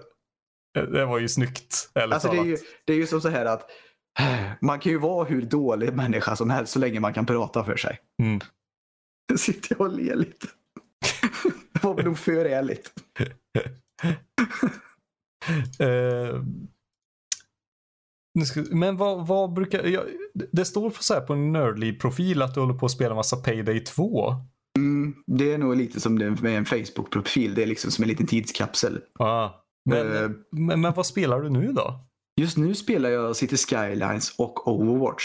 Det 0.74 1.06
var 1.06 1.20
ju 1.20 1.30
snyggt, 1.30 1.90
Alltså, 1.94 2.32
det, 2.32 2.38
är 2.38 2.44
ju, 2.44 2.58
det 2.86 2.94
är 2.94 2.98
ju 2.98 3.08
som 3.08 3.22
så 3.22 3.30
här 3.30 3.46
att 3.46 3.70
man 4.62 4.80
kan 4.80 4.92
ju 4.92 4.98
vara 4.98 5.26
hur 5.26 5.42
dålig 5.42 5.94
människa 5.94 6.36
som 6.36 6.50
helst 6.50 6.74
så 6.74 6.80
länge 6.80 7.00
man 7.00 7.14
kan 7.14 7.26
prata 7.26 7.64
för 7.64 7.78
sig. 7.78 8.00
Mm. 8.22 8.40
Nu 9.32 9.38
sitter 9.38 9.76
jag 9.80 9.82
och 9.82 9.94
ler 9.94 10.16
lite. 10.16 10.48
Det 11.74 11.84
var 11.84 12.04
nog 12.04 12.18
för 12.18 12.46
ärligt. 12.46 12.92
Ska, 15.74 15.84
men 18.72 18.98
vad, 18.98 19.28
vad 19.28 19.54
brukar... 19.54 19.84
Ja, 19.84 20.04
det 20.52 20.66
står 20.66 20.90
på, 20.90 21.04
så 21.04 21.14
här 21.14 21.22
på 21.22 21.34
en 21.34 21.52
Nerdly-profil 21.52 22.42
att 22.42 22.54
du 22.54 22.60
håller 22.60 22.74
på 22.74 22.86
att 22.86 22.92
spela 22.92 23.16
massa 23.16 23.38
Payday 23.38 23.80
2. 23.80 24.34
Mm, 24.78 25.16
det 25.28 25.54
är 25.54 25.58
nog 25.58 25.76
lite 25.76 26.00
som 26.00 26.20
det 26.20 26.42
med 26.42 26.58
en 26.58 26.66
Facebook-profil. 26.66 27.56
Det 27.56 27.64
är 27.64 27.68
liksom 27.68 27.92
som 27.92 28.04
en 28.04 28.08
liten 28.08 28.28
tidskapsel. 28.28 29.02
Ah. 29.20 29.50
Men, 29.90 30.24
Eh. 30.24 30.30
men, 30.52 30.82
men 30.82 30.94
vad 30.94 31.06
spelar 31.06 31.42
du 31.42 31.50
nu 31.50 31.72
då? 31.74 32.00
Just 32.42 32.58
nu 32.58 32.76
spelar 32.76 33.10
jag 33.10 33.36
City 33.36 33.58
Skylines 33.58 34.36
och 34.38 34.68
Overwatch. 34.68 35.24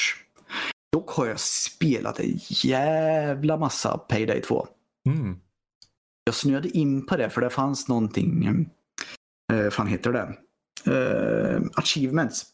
Dock 0.92 1.10
har 1.10 1.26
jag 1.26 1.40
spelat 1.40 2.20
en 2.20 2.38
jävla 2.48 3.56
massa 3.56 3.98
Payday 3.98 4.40
2. 4.42 4.66
Mm. 5.08 5.36
Jag 6.24 6.34
snöade 6.34 6.68
in 6.68 7.06
på 7.06 7.16
det 7.16 7.30
för 7.30 7.40
det 7.40 7.50
fanns 7.50 7.88
någonting, 7.88 8.66
eh, 9.52 9.70
fan 9.70 9.86
heter 9.86 10.12
det? 10.12 10.34
Eh, 10.92 11.60
achievements. 11.74 12.44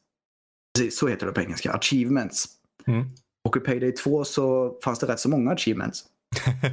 Precis, 0.79 0.99
så 0.99 1.09
heter 1.09 1.27
det 1.27 1.33
på 1.33 1.41
engelska. 1.41 1.73
Achievements. 1.73 2.47
Mm. 2.87 3.05
Och 3.45 3.57
i 3.57 3.61
Payday 3.61 3.93
2 3.93 4.25
så 4.25 4.77
fanns 4.85 4.99
det 4.99 5.07
rätt 5.07 5.21
så 5.21 5.29
många 5.29 5.53
achievements. 5.53 6.05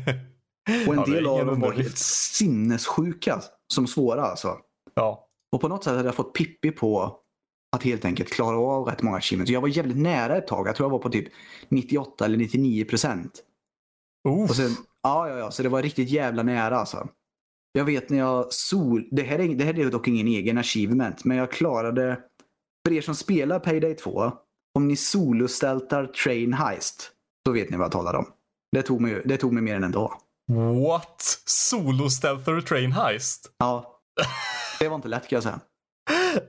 Och 0.87 0.93
en 0.93 0.99
Ja, 0.99 1.05
del 1.05 1.27
av 1.27 1.45
dem 1.45 1.59
var 1.59 1.71
helt 1.71 1.97
sinnessjuka 1.97 3.41
som 3.73 3.87
svåra 3.87 4.21
alltså. 4.21 4.57
Ja. 4.93 5.27
Och 5.51 5.61
på 5.61 5.67
något 5.67 5.83
sätt 5.83 5.95
hade 5.95 6.07
jag 6.07 6.15
fått 6.15 6.33
Pippi 6.33 6.71
på 6.71 7.19
att 7.75 7.83
helt 7.83 8.05
enkelt 8.05 8.33
klara 8.33 8.57
av 8.57 8.85
rätt 8.85 9.01
många 9.01 9.17
achievements. 9.17 9.51
Jag 9.51 9.61
var 9.61 9.67
jävligt 9.67 9.97
nära 9.97 10.37
ett 10.37 10.47
tag. 10.47 10.67
Jag 10.67 10.75
tror 10.75 10.85
jag 10.85 10.91
var 10.91 10.99
på 10.99 11.09
typ 11.09 11.27
98 11.69 12.25
eller 12.25 12.37
99 12.37 12.85
procent. 12.85 13.43
Och 14.23 14.55
sen, 14.55 14.71
ja, 15.03 15.29
ja, 15.29 15.37
ja, 15.37 15.51
så 15.51 15.63
det 15.63 15.69
var 15.69 15.81
riktigt 15.81 16.09
jävla 16.09 16.43
nära 16.43 16.77
alltså. 16.77 17.07
Jag 17.71 17.85
vet 17.85 18.09
när 18.09 18.17
jag 18.17 18.53
sol... 18.53 19.07
Det 19.11 19.23
här, 19.23 19.39
är, 19.39 19.55
det 19.55 19.63
här 19.63 19.79
är 19.79 19.91
dock 19.91 20.07
ingen 20.07 20.27
egen 20.27 20.57
achievement, 20.57 21.25
men 21.25 21.37
jag 21.37 21.51
klarade... 21.51 22.19
För 22.85 22.93
er 22.93 23.01
som 23.01 23.15
spelar 23.15 23.59
Payday 23.59 23.95
2, 23.95 24.31
om 24.75 24.87
ni 24.87 24.95
solostältar 24.95 26.05
Train 26.05 26.53
Heist, 26.53 27.11
så 27.47 27.53
vet 27.53 27.69
ni 27.69 27.77
vad 27.77 27.85
jag 27.85 27.91
talar 27.91 28.13
om. 28.13 28.25
Det 28.71 28.81
tog 28.81 29.01
mig, 29.01 29.21
det 29.25 29.37
tog 29.37 29.53
mig 29.53 29.63
mer 29.63 29.75
än 29.75 29.83
en 29.83 29.91
dag. 29.91 30.13
What? 30.87 31.21
Solo 31.45 32.09
Stealther 32.09 32.61
Train 32.61 32.91
Heist? 32.91 33.51
Ja. 33.57 34.01
Det 34.79 34.87
var 34.87 34.95
inte 34.95 35.07
lätt 35.07 35.27
kan 35.27 35.35
jag 35.35 35.43
säga. 35.43 35.59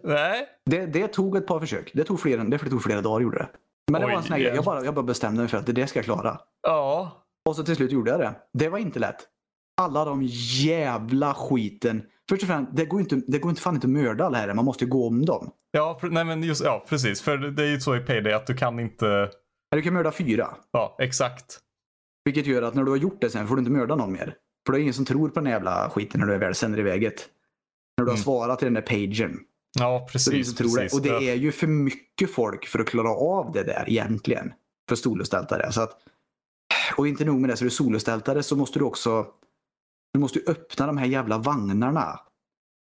Nej. 0.02 0.48
Det, 0.70 0.86
det 0.86 1.08
tog 1.08 1.36
ett 1.36 1.46
par 1.46 1.60
försök. 1.60 1.90
Det 1.94 2.04
tog 2.04 2.20
flera, 2.20 2.44
det 2.44 2.58
tog 2.58 2.82
flera 2.82 3.00
dagar 3.00 3.20
gjorde 3.20 3.38
det. 3.38 3.48
Men 3.92 4.00
det 4.00 4.06
Oj, 4.06 4.12
var 4.12 4.18
en 4.18 4.24
sån 4.24 4.32
här 4.32 4.40
grej. 4.40 4.54
Jag 4.54 4.64
bara, 4.64 4.84
jag 4.84 4.94
bara 4.94 5.04
bestämde 5.04 5.40
mig 5.40 5.48
för 5.48 5.58
att 5.58 5.66
det, 5.66 5.72
det 5.72 5.86
ska 5.86 5.98
jag 5.98 6.04
klara. 6.04 6.40
Ja. 6.62 7.22
Och 7.48 7.56
så 7.56 7.64
till 7.64 7.76
slut 7.76 7.92
gjorde 7.92 8.10
jag 8.10 8.20
det. 8.20 8.34
Det 8.52 8.68
var 8.68 8.78
inte 8.78 8.98
lätt. 8.98 9.26
Alla 9.80 10.04
de 10.04 10.22
jävla 10.62 11.34
skiten. 11.34 12.02
Först 12.28 12.42
och 12.42 12.46
främst, 12.48 12.76
det 12.76 12.84
går 12.84 13.00
inte, 13.00 13.20
det 13.26 13.38
går 13.38 13.50
inte 13.50 13.62
fan 13.62 13.74
inte 13.74 13.86
att 13.86 13.90
mörda 13.90 14.24
alla 14.24 14.38
här. 14.38 14.54
Man 14.54 14.64
måste 14.64 14.84
ju 14.84 14.90
gå 14.90 15.06
om 15.06 15.24
dem. 15.24 15.50
Ja, 15.70 15.98
nej 16.02 16.24
men 16.24 16.42
just, 16.42 16.64
ja, 16.64 16.84
precis. 16.88 17.22
För 17.22 17.38
det 17.38 17.62
är 17.62 17.66
ju 17.70 17.80
så 17.80 17.96
i 17.96 18.00
Payday 18.00 18.32
att 18.32 18.46
du 18.46 18.54
kan 18.56 18.80
inte... 18.80 19.30
Du 19.70 19.82
kan 19.82 19.94
mörda 19.94 20.12
fyra. 20.12 20.56
Ja, 20.72 20.96
exakt. 20.98 21.58
Vilket 22.24 22.46
gör 22.46 22.62
att 22.62 22.74
när 22.74 22.84
du 22.84 22.90
har 22.90 22.96
gjort 22.98 23.20
det 23.20 23.30
sen 23.30 23.48
får 23.48 23.56
du 23.56 23.60
inte 23.60 23.70
mörda 23.70 23.94
någon 23.96 24.12
mer. 24.12 24.34
För 24.66 24.72
det 24.72 24.78
är 24.78 24.82
ingen 24.82 24.94
som 24.94 25.04
tror 25.04 25.28
på 25.28 25.40
den 25.40 25.50
jävla 25.52 25.90
skiten 25.90 26.20
när 26.20 26.26
du 26.26 26.38
väl 26.38 26.54
sänder 26.54 26.78
iväg 26.78 27.04
ett. 27.04 27.28
När 27.98 28.04
du 28.04 28.10
har 28.10 28.16
Mm. 28.16 28.22
svarat 28.24 28.58
till 28.58 28.66
den 28.66 28.74
där 28.74 28.82
pagen. 28.82 29.38
Ja, 29.78 30.06
Så 30.12 30.30
det 30.30 30.36
är 30.36 30.40
precis. 30.42 30.54
det. 30.56 30.64
precis. 30.64 30.94
Och 30.94 31.02
det 31.02 31.30
är 31.30 31.34
ju 31.34 31.52
för 31.52 31.66
mycket 31.66 32.30
folk 32.30 32.66
för 32.66 32.78
att 32.78 32.86
klara 32.86 33.10
av 33.10 33.52
det 33.52 33.62
där 33.62 33.84
egentligen. 33.86 34.52
För 34.88 34.96
solostältare. 34.96 35.72
Så 35.72 35.80
att, 35.82 35.90
och 36.96 37.08
inte 37.08 37.24
nog 37.24 37.40
med 37.40 37.50
det, 37.50 37.56
så 37.56 37.64
är 37.64 37.66
du 37.66 37.70
solostältare 37.70 38.42
så 38.42 38.56
måste 38.56 38.78
du 38.78 38.84
också 38.84 39.26
du 40.12 40.20
måste 40.20 40.38
ju 40.38 40.44
öppna 40.46 40.86
de 40.86 40.98
här 40.98 41.06
jävla 41.06 41.38
vagnarna. 41.38 42.20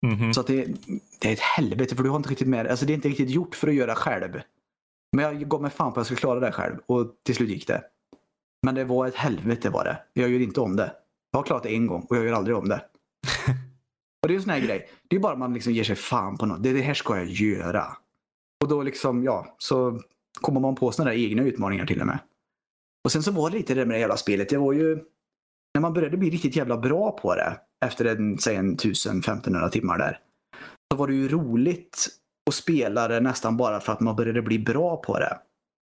Mhm. 0.06 0.34
Så 0.34 0.40
att 0.40 0.46
det, 0.46 0.66
det 1.20 1.28
är 1.28 1.32
ett 1.32 1.40
helvete 1.40 1.96
för 1.96 2.02
du 2.02 2.10
har 2.10 2.16
inte 2.16 2.28
riktigt 2.28 2.48
med 2.48 2.66
Alltså 2.66 2.86
det 2.86 2.92
är 2.92 2.94
inte 2.94 3.08
riktigt 3.08 3.30
gjort 3.30 3.54
för 3.54 3.68
att 3.68 3.74
göra 3.74 3.94
själv. 3.94 4.40
Men 5.12 5.24
jag 5.24 5.48
gav 5.48 5.62
mig 5.62 5.70
fan 5.70 5.92
på 5.92 5.92
att 5.92 5.96
jag 5.96 6.06
skulle 6.06 6.20
klara 6.20 6.40
det 6.40 6.52
själv 6.52 6.76
och 6.86 7.06
till 7.22 7.34
slut 7.34 7.48
gick 7.48 7.66
det. 7.66 7.82
Men 8.62 8.74
det 8.74 8.84
var 8.84 9.06
ett 9.06 9.14
helvete 9.14 9.70
var 9.70 9.84
det. 9.84 9.98
Jag 10.12 10.30
gör 10.30 10.40
inte 10.40 10.60
om 10.60 10.76
det. 10.76 10.92
Jag 11.32 11.38
har 11.38 11.44
klarat 11.44 11.62
det 11.62 11.74
en 11.74 11.86
gång 11.86 12.06
och 12.10 12.16
jag 12.16 12.24
gör 12.24 12.32
aldrig 12.32 12.56
om 12.56 12.68
det. 12.68 12.84
och 14.22 14.28
det 14.28 14.34
är 14.34 14.36
en 14.36 14.42
sån 14.42 14.50
här 14.50 14.60
grej. 14.60 14.88
Det 15.08 15.16
är 15.16 15.20
bara 15.20 15.36
man 15.36 15.54
liksom 15.54 15.72
ger 15.72 15.84
sig 15.84 15.96
fan 15.96 16.38
på 16.38 16.46
något. 16.46 16.62
Det, 16.62 16.72
det 16.72 16.80
här 16.80 16.94
ska 16.94 17.16
jag 17.16 17.26
göra. 17.26 17.96
Och 18.62 18.68
då 18.68 18.82
liksom, 18.82 19.24
ja, 19.24 19.56
så 19.58 20.00
kommer 20.40 20.60
man 20.60 20.74
på 20.74 20.92
såna 20.92 21.10
där 21.10 21.16
egna 21.16 21.42
utmaningar 21.42 21.86
till 21.86 22.00
och 22.00 22.06
med. 22.06 22.18
Och 23.04 23.12
sen 23.12 23.22
så 23.22 23.32
var 23.32 23.50
det 23.50 23.56
lite 23.56 23.74
det 23.74 23.86
med 23.86 23.96
det 23.96 24.00
jävla 24.00 24.16
spelet. 24.16 24.48
Det 24.48 24.58
var 24.58 24.72
ju, 24.72 24.98
när 25.74 25.80
man 25.80 25.92
började 25.92 26.16
bli 26.16 26.30
riktigt 26.30 26.56
jävla 26.56 26.78
bra 26.78 27.12
på 27.12 27.34
det 27.34 27.56
efter 27.84 28.04
en, 28.04 28.38
säg 28.38 28.56
en 28.56 28.76
1000-1500 28.76 29.68
timmar 29.68 29.98
där. 29.98 30.18
Så 30.92 30.98
var 30.98 31.08
det 31.08 31.14
ju 31.14 31.28
roligt 31.28 32.08
att 32.48 32.54
spela 32.54 33.08
det 33.08 33.20
nästan 33.20 33.56
bara 33.56 33.80
för 33.80 33.92
att 33.92 34.00
man 34.00 34.16
började 34.16 34.42
bli 34.42 34.58
bra 34.58 34.96
på 34.96 35.18
det. 35.18 35.38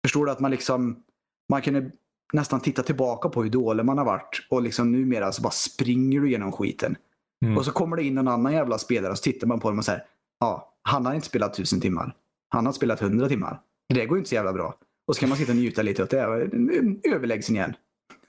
Förstår 0.08 0.26
du 0.26 0.32
att 0.32 0.40
man 0.40 0.52
liksom, 0.52 1.04
man 1.52 1.62
kunde 1.62 1.92
nästan 2.34 2.60
titta 2.60 2.84
tillbaka 2.84 3.30
på 3.30 3.44
hur 3.44 3.50
dålig 3.50 3.86
man 3.86 3.98
har 3.98 4.06
varit 4.06 4.48
och 4.50 4.62
liksom 4.62 4.92
numera 4.92 5.32
så 5.32 5.42
bara 5.42 5.52
springer 5.52 6.22
du 6.22 6.32
genom 6.32 6.52
skiten. 6.52 6.96
Mm. 7.46 7.58
Och 7.58 7.66
så 7.66 7.72
kommer 7.72 7.98
det 7.98 8.04
in 8.04 8.16
någon 8.16 8.28
annan 8.28 8.54
jävla 8.54 8.78
spelare 8.78 9.12
och 9.12 9.18
så 9.18 9.24
tittar 9.24 9.48
man 9.48 9.60
på 9.60 9.70
dem 9.70 9.78
och 9.78 9.86
säger 9.86 10.04
ja, 10.40 10.74
han 10.82 11.06
har 11.06 11.14
inte 11.14 11.28
spelat 11.28 11.54
tusen 11.54 11.82
timmar. 11.82 12.16
Han 12.50 12.66
har 12.66 12.74
spelat 12.74 13.00
hundra 13.00 13.30
timmar. 13.30 13.60
Det 13.94 14.06
går 14.06 14.18
ju 14.18 14.20
inte 14.20 14.30
så 14.30 14.36
jävla 14.36 14.54
bra. 14.54 14.76
Och 15.08 15.16
så 15.16 15.20
kan 15.20 15.30
man 15.30 15.38
sitta 15.38 15.52
och 15.52 15.56
njuta 15.56 15.82
lite 15.82 16.04
åt 16.04 16.10
det. 16.10 16.22
Överlägsen 17.14 17.56
igen. 17.56 17.74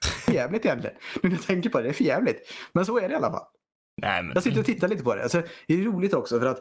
Jävligt 0.32 0.64
egentligen. 0.64 0.96
Nu 1.22 1.28
när 1.28 1.36
jag 1.36 1.46
tänker 1.46 1.70
på 1.70 1.78
det, 1.78 1.84
det 1.84 1.88
är 1.88 1.92
för 1.92 2.04
jävligt. 2.04 2.52
Men 2.72 2.86
så 2.86 2.98
är 2.98 3.08
det 3.08 3.12
i 3.12 3.16
alla 3.16 3.30
fall. 3.30 3.46
Nej, 4.02 4.22
men... 4.22 4.32
Jag 4.34 4.42
sitter 4.42 4.60
och 4.60 4.66
tittar 4.66 4.88
lite 4.88 5.04
på 5.04 5.14
det. 5.14 5.22
Alltså, 5.22 5.42
det 5.66 5.74
är 5.74 5.78
roligt 5.84 6.14
också 6.14 6.40
för 6.40 6.46
att 6.46 6.60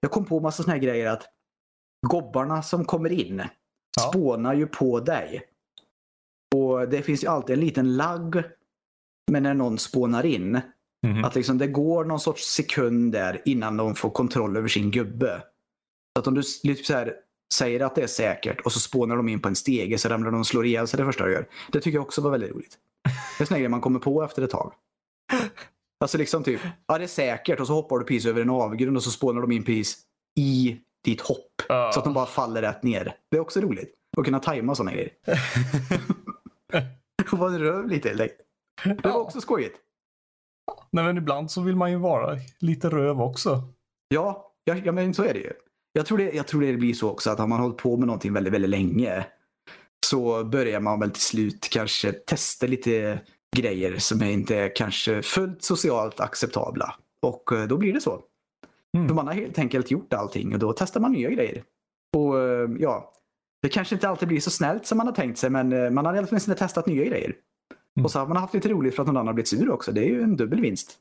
jag 0.00 0.10
kom 0.10 0.24
på 0.24 0.40
massa 0.40 0.62
såna 0.62 0.72
här 0.72 0.80
grejer 0.80 1.10
att 1.10 1.22
gobbarna 2.06 2.62
som 2.62 2.84
kommer 2.84 3.12
in 3.12 3.42
Ja. 3.96 4.08
spånar 4.08 4.54
ju 4.54 4.66
på 4.66 5.00
dig. 5.00 5.42
Och 6.54 6.88
det 6.88 7.02
finns 7.02 7.24
ju 7.24 7.28
alltid 7.28 7.54
en 7.54 7.60
liten 7.60 7.96
lagg 7.96 8.42
men 9.30 9.42
när 9.42 9.54
någon 9.54 9.78
spånar 9.78 10.26
in. 10.26 10.60
Mhm. 11.06 11.24
Att 11.24 11.34
liksom 11.34 11.58
det 11.58 11.66
går 11.66 12.04
någon 12.04 12.20
sorts 12.20 12.44
sekund 12.44 13.12
där 13.12 13.42
innan 13.44 13.76
de 13.76 13.94
får 13.94 14.10
kontroll 14.10 14.56
över 14.56 14.68
sin 14.68 14.90
gubbe. 14.90 15.42
Så 16.16 16.20
att 16.20 16.26
om 16.26 16.34
du 16.34 16.42
lite 16.62 16.84
så 16.84 16.92
här, 16.92 17.14
säger 17.54 17.80
att 17.80 17.94
det 17.94 18.02
är 18.02 18.06
säkert 18.06 18.60
och 18.60 18.72
så 18.72 18.80
spånar 18.80 19.16
de 19.16 19.28
in 19.28 19.40
på 19.40 19.48
en 19.48 19.56
stege 19.56 19.98
så 19.98 20.08
ramlar 20.08 20.30
de 20.30 20.40
och 20.40 20.46
slår 20.46 20.66
ihjäl 20.66 20.88
sig 20.88 20.98
det 20.98 21.04
första 21.04 21.24
de 21.24 21.32
gör. 21.32 21.46
Det 21.72 21.80
tycker 21.80 21.96
jag 21.96 22.04
också 22.04 22.20
var 22.20 22.30
väldigt 22.30 22.50
roligt. 22.50 22.78
Det 23.38 23.44
är 23.44 23.46
såna 23.46 23.58
grejer 23.58 23.68
man 23.68 23.80
kommer 23.80 23.98
på 23.98 24.24
efter 24.24 24.42
ett 24.42 24.50
tag. 24.50 24.72
Alltså 26.00 26.18
liksom 26.18 26.44
typ, 26.44 26.60
ja 26.86 26.98
det 26.98 27.04
är 27.04 27.08
säkert 27.08 27.60
och 27.60 27.66
så 27.66 27.72
hoppar 27.72 27.98
du 27.98 28.04
precis 28.04 28.26
över 28.26 28.42
en 28.42 28.50
avgrund 28.50 28.96
och 28.96 29.02
så 29.02 29.10
spånar 29.10 29.40
de 29.40 29.52
in 29.52 29.64
precis 29.64 30.02
i 30.38 30.80
ditt 31.04 31.20
hopp. 31.20 31.62
Ja. 31.68 31.90
Så 31.92 31.98
att 31.98 32.04
de 32.04 32.14
bara 32.14 32.26
faller 32.26 32.62
rätt 32.62 32.82
ner. 32.82 33.16
Det 33.30 33.36
är 33.36 33.40
också 33.40 33.60
roligt. 33.60 33.94
Att 34.16 34.24
kunna 34.24 34.38
tajma 34.38 34.74
sådana 34.74 34.92
grejer. 34.92 35.10
Och 37.32 37.38
vara 37.38 37.58
röv 37.58 37.88
lite 37.88 38.08
helt 38.08 38.20
enkelt. 38.20 39.02
Det 39.02 39.08
var 39.08 39.20
också 39.20 39.40
skojigt. 39.40 39.76
Nej, 40.90 41.04
men 41.04 41.16
ibland 41.16 41.50
så 41.50 41.60
vill 41.60 41.76
man 41.76 41.90
ju 41.90 41.96
vara 41.96 42.38
lite 42.58 42.88
röv 42.88 43.20
också. 43.20 43.62
Ja, 44.08 44.52
ja, 44.64 44.74
ja 44.74 44.92
men 44.92 45.14
så 45.14 45.24
är 45.24 45.34
det 45.34 45.40
ju. 45.40 45.52
Jag 45.96 46.06
tror 46.06 46.18
det, 46.18 46.32
jag 46.32 46.46
tror 46.46 46.60
det 46.60 46.76
blir 46.76 46.94
så 46.94 47.10
också 47.10 47.30
att 47.30 47.38
har 47.38 47.46
man 47.46 47.60
hållit 47.60 47.76
på 47.76 47.96
med 47.96 48.06
någonting 48.06 48.32
väldigt, 48.32 48.52
väldigt 48.52 48.70
länge 48.70 49.26
så 50.06 50.44
börjar 50.44 50.80
man 50.80 51.00
väl 51.00 51.10
till 51.10 51.22
slut 51.22 51.68
kanske 51.70 52.12
testa 52.12 52.66
lite 52.66 53.20
grejer 53.56 53.98
som 53.98 54.22
är 54.22 54.30
inte 54.30 54.68
kanske 54.68 55.22
fullt 55.22 55.62
socialt 55.62 56.20
acceptabla. 56.20 56.94
Och 57.22 57.52
eh, 57.52 57.66
då 57.66 57.76
blir 57.76 57.92
det 57.92 58.00
så. 58.00 58.20
Mm. 58.96 59.08
För 59.08 59.14
man 59.14 59.26
har 59.26 59.34
helt 59.34 59.58
enkelt 59.58 59.90
gjort 59.90 60.12
allting 60.12 60.52
och 60.52 60.58
då 60.58 60.72
testar 60.72 61.00
man 61.00 61.12
nya 61.12 61.30
grejer. 61.30 61.62
Och 62.16 62.40
eh, 62.40 62.70
ja, 62.78 63.12
det 63.62 63.68
kanske 63.68 63.94
inte 63.94 64.08
alltid 64.08 64.28
blir 64.28 64.40
så 64.40 64.50
snällt 64.50 64.86
som 64.86 64.98
man 64.98 65.06
har 65.06 65.14
tänkt 65.14 65.38
sig 65.38 65.50
men 65.50 65.72
eh, 65.72 65.90
man 65.90 66.06
har 66.06 66.24
fall 66.24 66.56
testat 66.56 66.86
nya 66.86 67.04
grejer. 67.04 67.34
Mm. 67.96 68.04
Och 68.04 68.10
så 68.10 68.18
har 68.18 68.26
man 68.26 68.36
haft 68.36 68.54
lite 68.54 68.68
roligt 68.68 68.94
för 68.94 69.02
att 69.02 69.06
någon 69.06 69.16
annan 69.16 69.26
har 69.26 69.34
blivit 69.34 69.48
sur 69.48 69.70
också. 69.70 69.92
Det 69.92 70.00
är 70.00 70.08
ju 70.08 70.22
en 70.22 70.36
dubbel 70.36 70.60
vinst. 70.60 70.98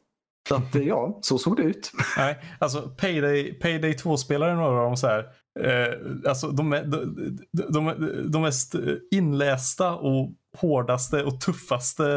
Så 0.50 0.56
att 0.56 0.76
eh, 0.76 0.82
ja, 0.82 1.20
så 1.22 1.38
såg 1.38 1.58
det 1.58 1.64
ut. 1.64 1.92
Nej, 2.18 2.38
alltså 2.60 2.82
Payday, 2.82 3.54
Payday 3.54 3.92
2-spelare 3.94 4.52
är 4.52 4.56
några 4.56 4.78
av 4.80 4.84
dem 4.86 4.98
så 4.98 5.08
här. 5.08 5.20
Eh, 5.60 5.94
alltså 6.30 6.48
de, 6.48 6.74
är- 6.74 6.84
de, 6.86 7.38
de, 7.74 7.96
de, 8.32 8.42
mest 8.42 8.76
inlästa 9.12 9.96
och 9.96 10.32
hårdaste 10.58 11.24
och 11.24 11.42
tuffaste 11.42 12.16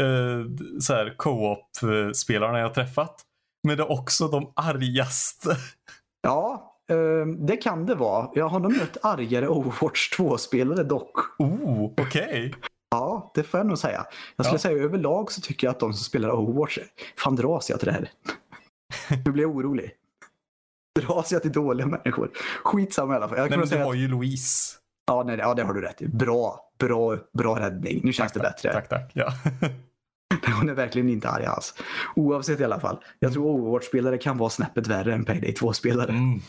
eh, 0.00 0.40
så 0.80 0.94
här 0.94 1.14
co-op-spelarna 1.16 2.58
jag 2.58 2.66
har 2.66 2.74
träffat. 2.74 3.20
Men 3.68 3.76
det 3.76 3.82
är 3.82 3.90
också 3.92 4.28
de 4.28 4.52
argaste. 4.56 5.56
Ja, 6.22 6.74
eh, 6.90 7.26
det 7.46 7.56
kan 7.56 7.86
det 7.86 7.94
vara. 7.94 8.30
Jag 8.34 8.48
har 8.48 8.60
nog 8.60 8.76
mött 8.76 8.96
argare 9.02 9.48
Overwatch 9.48 10.18
2-spelare 10.18 10.82
dock. 10.82 11.12
Oh, 11.38 11.84
okej. 12.00 12.54
Ja, 12.92 13.30
det 13.34 13.42
får 13.42 13.60
jag 13.60 13.66
nog 13.66 13.78
säga. 13.78 14.06
Jag 14.36 14.46
skulle 14.46 14.54
Ja. 14.54 14.60
säga 14.62 14.82
överlag 14.84 15.32
så 15.32 15.40
tycker 15.40 15.66
jag 15.66 15.72
att 15.72 15.80
de 15.80 15.92
som 15.92 16.04
spelar 16.04 16.30
Overwatch, 16.30 16.78
fan 17.16 17.36
dras 17.36 17.70
jag 17.70 17.78
till 17.80 17.86
det 17.86 17.92
här? 17.92 18.10
Nu 19.24 19.32
blir 19.32 19.42
jag 19.42 19.56
orolig. 19.56 19.90
Dras 21.00 21.32
jag 21.32 21.42
till 21.42 21.52
dåliga 21.52 21.86
människor? 21.86 22.30
Skitsamma 22.64 23.12
i 23.12 23.16
alla 23.16 23.28
fall. 23.28 23.38
Jag 23.38 23.50
Nej, 23.50 23.58
men 23.58 23.68
du 23.68 23.76
har 23.76 23.90
att, 23.92 23.98
ju 23.98 24.08
Louise. 24.08 24.76
ja, 25.06 25.22
nej, 25.26 25.36
ja, 25.38 25.54
det 25.54 25.62
har 25.62 25.74
du 25.74 25.80
rätt 25.80 26.02
i. 26.02 26.08
Bra, 26.08 26.70
bra, 26.78 27.16
bra 27.32 27.60
räddning. 27.60 28.00
Nu 28.04 28.12
känns 28.12 28.32
det 28.32 28.40
bättre. 28.40 28.72
Tack, 28.72 28.88
tack. 28.88 29.10
Ja. 29.14 29.32
Hon 30.58 30.68
är 30.68 30.74
verkligen 30.74 31.08
inte 31.08 31.28
arg 31.28 31.44
alls. 31.44 31.74
Oavsett 32.16 32.60
i 32.60 32.64
alla 32.64 32.80
fall. 32.80 33.04
Jag 33.18 33.32
tror 33.32 33.46
Overwatch-spelare 33.46 34.18
kan 34.18 34.38
vara 34.38 34.50
snäppet 34.50 34.86
värre 34.86 35.14
än 35.14 35.24
Payday 35.24 35.52
2-spelare. 35.52 36.10
Mm. 36.10 36.40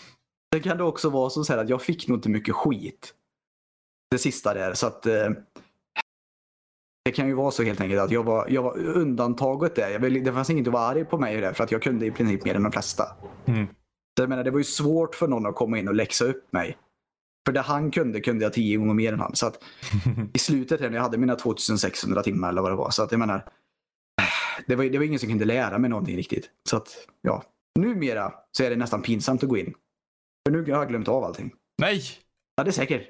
Sen 0.54 0.64
kan 0.64 0.78
det 0.78 0.84
också 0.84 1.10
vara 1.10 1.30
så 1.30 1.54
att 1.54 1.70
jag 1.70 1.82
fick 1.82 2.08
nog 2.08 2.18
inte 2.18 2.30
mycket 2.30 2.56
skit. 2.56 3.14
Det 4.12 4.18
sista 4.18 4.54
där. 4.54 4.74
Så 4.74 4.88
att 4.88 5.06
eh, 5.06 5.30
det 7.06 7.12
kan 7.12 7.28
ju 7.28 7.34
vara 7.34 7.52
så 7.52 7.64
helt 7.64 7.82
enkelt 7.82 8.02
att 8.02 8.12
jag 8.12 8.24
var, 8.24 8.48
jag 8.50 8.64
var 8.64 8.78
undantaget 8.78 9.76
där. 9.76 9.90
Jag, 9.90 10.24
det 10.24 10.34
fanns 10.34 10.50
inget 10.50 10.68
att 10.68 10.74
vara 10.74 10.84
arg 10.84 11.06
på 11.06 11.18
mig 11.18 11.42
där 11.42 11.54
för 11.54 11.64
att 11.64 11.72
jag 11.72 11.82
kunde 11.82 12.06
i 12.06 12.12
princip 12.12 12.46
mer 12.46 12.56
än 12.56 12.64
de 12.64 12.72
flesta. 12.72 13.04
Mm. 13.46 13.68
Så 14.18 14.24
jag 14.24 14.30
menar, 14.30 14.44
det 14.44 14.52
var 14.52 14.58
ju 14.58 14.64
svårt 14.64 15.16
för 15.16 15.28
någon 15.28 15.46
att 15.46 15.56
komma 15.56 15.80
in 15.80 15.88
och 15.88 15.96
läxa 15.96 16.26
upp 16.26 16.54
mig. 16.54 16.78
För 17.46 17.54
det 17.54 17.62
han 17.62 17.92
kunde 17.92 18.22
kunde 18.22 18.46
jag 18.46 18.54
tio 18.54 18.78
gånger 18.78 18.94
mer 18.94 19.14
än 19.14 19.20
han. 19.20 19.36
Så 19.36 19.48
att 19.48 19.64
i 20.34 20.40
slutet 20.40 20.82
här 20.82 20.90
när 20.90 20.96
jag 20.96 21.04
hade 21.04 21.18
mina 21.18 21.36
2600 21.36 22.24
timmar 22.24 22.50
eller 22.50 22.62
vad 22.62 22.72
det 22.72 22.76
var. 22.76 22.90
Så 22.90 23.04
att 23.04 23.12
jag 23.12 23.20
menar, 23.20 23.46
det 24.68 24.76
var, 24.76 24.86
det 24.86 24.98
var 24.98 25.06
ingen 25.06 25.20
som 25.20 25.30
kunde 25.30 25.46
lära 25.46 25.78
mig 25.78 25.90
någonting 25.90 26.18
riktigt. 26.18 26.50
Så 26.70 26.78
att 26.78 27.08
ja, 27.22 27.44
numera 27.80 28.34
så 28.52 28.64
är 28.64 28.70
det 28.70 28.76
nästan 28.76 29.02
pinsamt 29.02 29.44
att 29.44 29.50
gå 29.50 29.58
in. 29.58 29.74
För 30.48 30.52
nu 30.52 30.72
har 30.72 30.80
jag 30.80 30.90
glömt 30.90 31.08
av 31.08 31.24
allting. 31.24 31.54
Nej! 31.78 32.02
Ja, 32.56 32.64
det 32.64 32.70
är 32.70 32.72
säkert. 32.72 33.08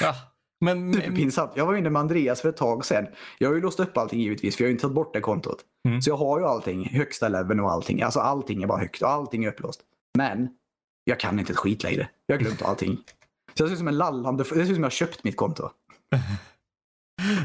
Ja. 0.00 0.14
Men, 0.60 0.94
Superpinsamt. 0.94 1.52
Jag 1.54 1.66
var 1.66 1.76
inne 1.76 1.90
med 1.90 2.00
Andreas 2.00 2.40
för 2.40 2.48
ett 2.48 2.56
tag 2.56 2.84
sedan. 2.84 3.06
Jag 3.38 3.48
har 3.48 3.54
ju 3.54 3.60
låst 3.60 3.80
upp 3.80 3.96
allting 3.96 4.20
givetvis 4.20 4.56
för 4.56 4.64
jag 4.64 4.66
har 4.66 4.70
ju 4.70 4.72
inte 4.72 4.82
tagit 4.82 4.94
bort 4.94 5.14
det 5.14 5.20
kontot. 5.20 5.58
Mm. 5.88 6.02
Så 6.02 6.10
jag 6.10 6.16
har 6.16 6.38
ju 6.38 6.46
allting, 6.46 6.88
högsta 6.88 7.28
leveln 7.28 7.60
och 7.60 7.70
allting. 7.70 8.02
Alltså 8.02 8.20
allting 8.20 8.62
är 8.62 8.66
bara 8.66 8.80
högt 8.80 9.02
och 9.02 9.10
allting 9.10 9.44
är 9.44 9.48
upplåst. 9.48 9.80
Men 10.18 10.48
jag 11.04 11.20
kan 11.20 11.38
inte 11.38 11.52
ett 11.52 11.58
skit 11.58 11.82
längre. 11.82 12.08
Jag 12.26 12.36
har 12.36 12.40
glömt 12.40 12.62
allting. 12.62 12.96
Så 13.54 13.62
jag 13.62 13.68
ser 13.68 13.72
ut 13.72 13.78
som 13.78 13.88
en 13.88 13.98
lallande... 13.98 14.44
Det 14.44 14.48
ser 14.48 14.60
ut 14.60 14.66
som 14.66 14.74
jag 14.74 14.82
har 14.82 14.90
köpt 14.90 15.24
mitt 15.24 15.36
konto. 15.36 15.70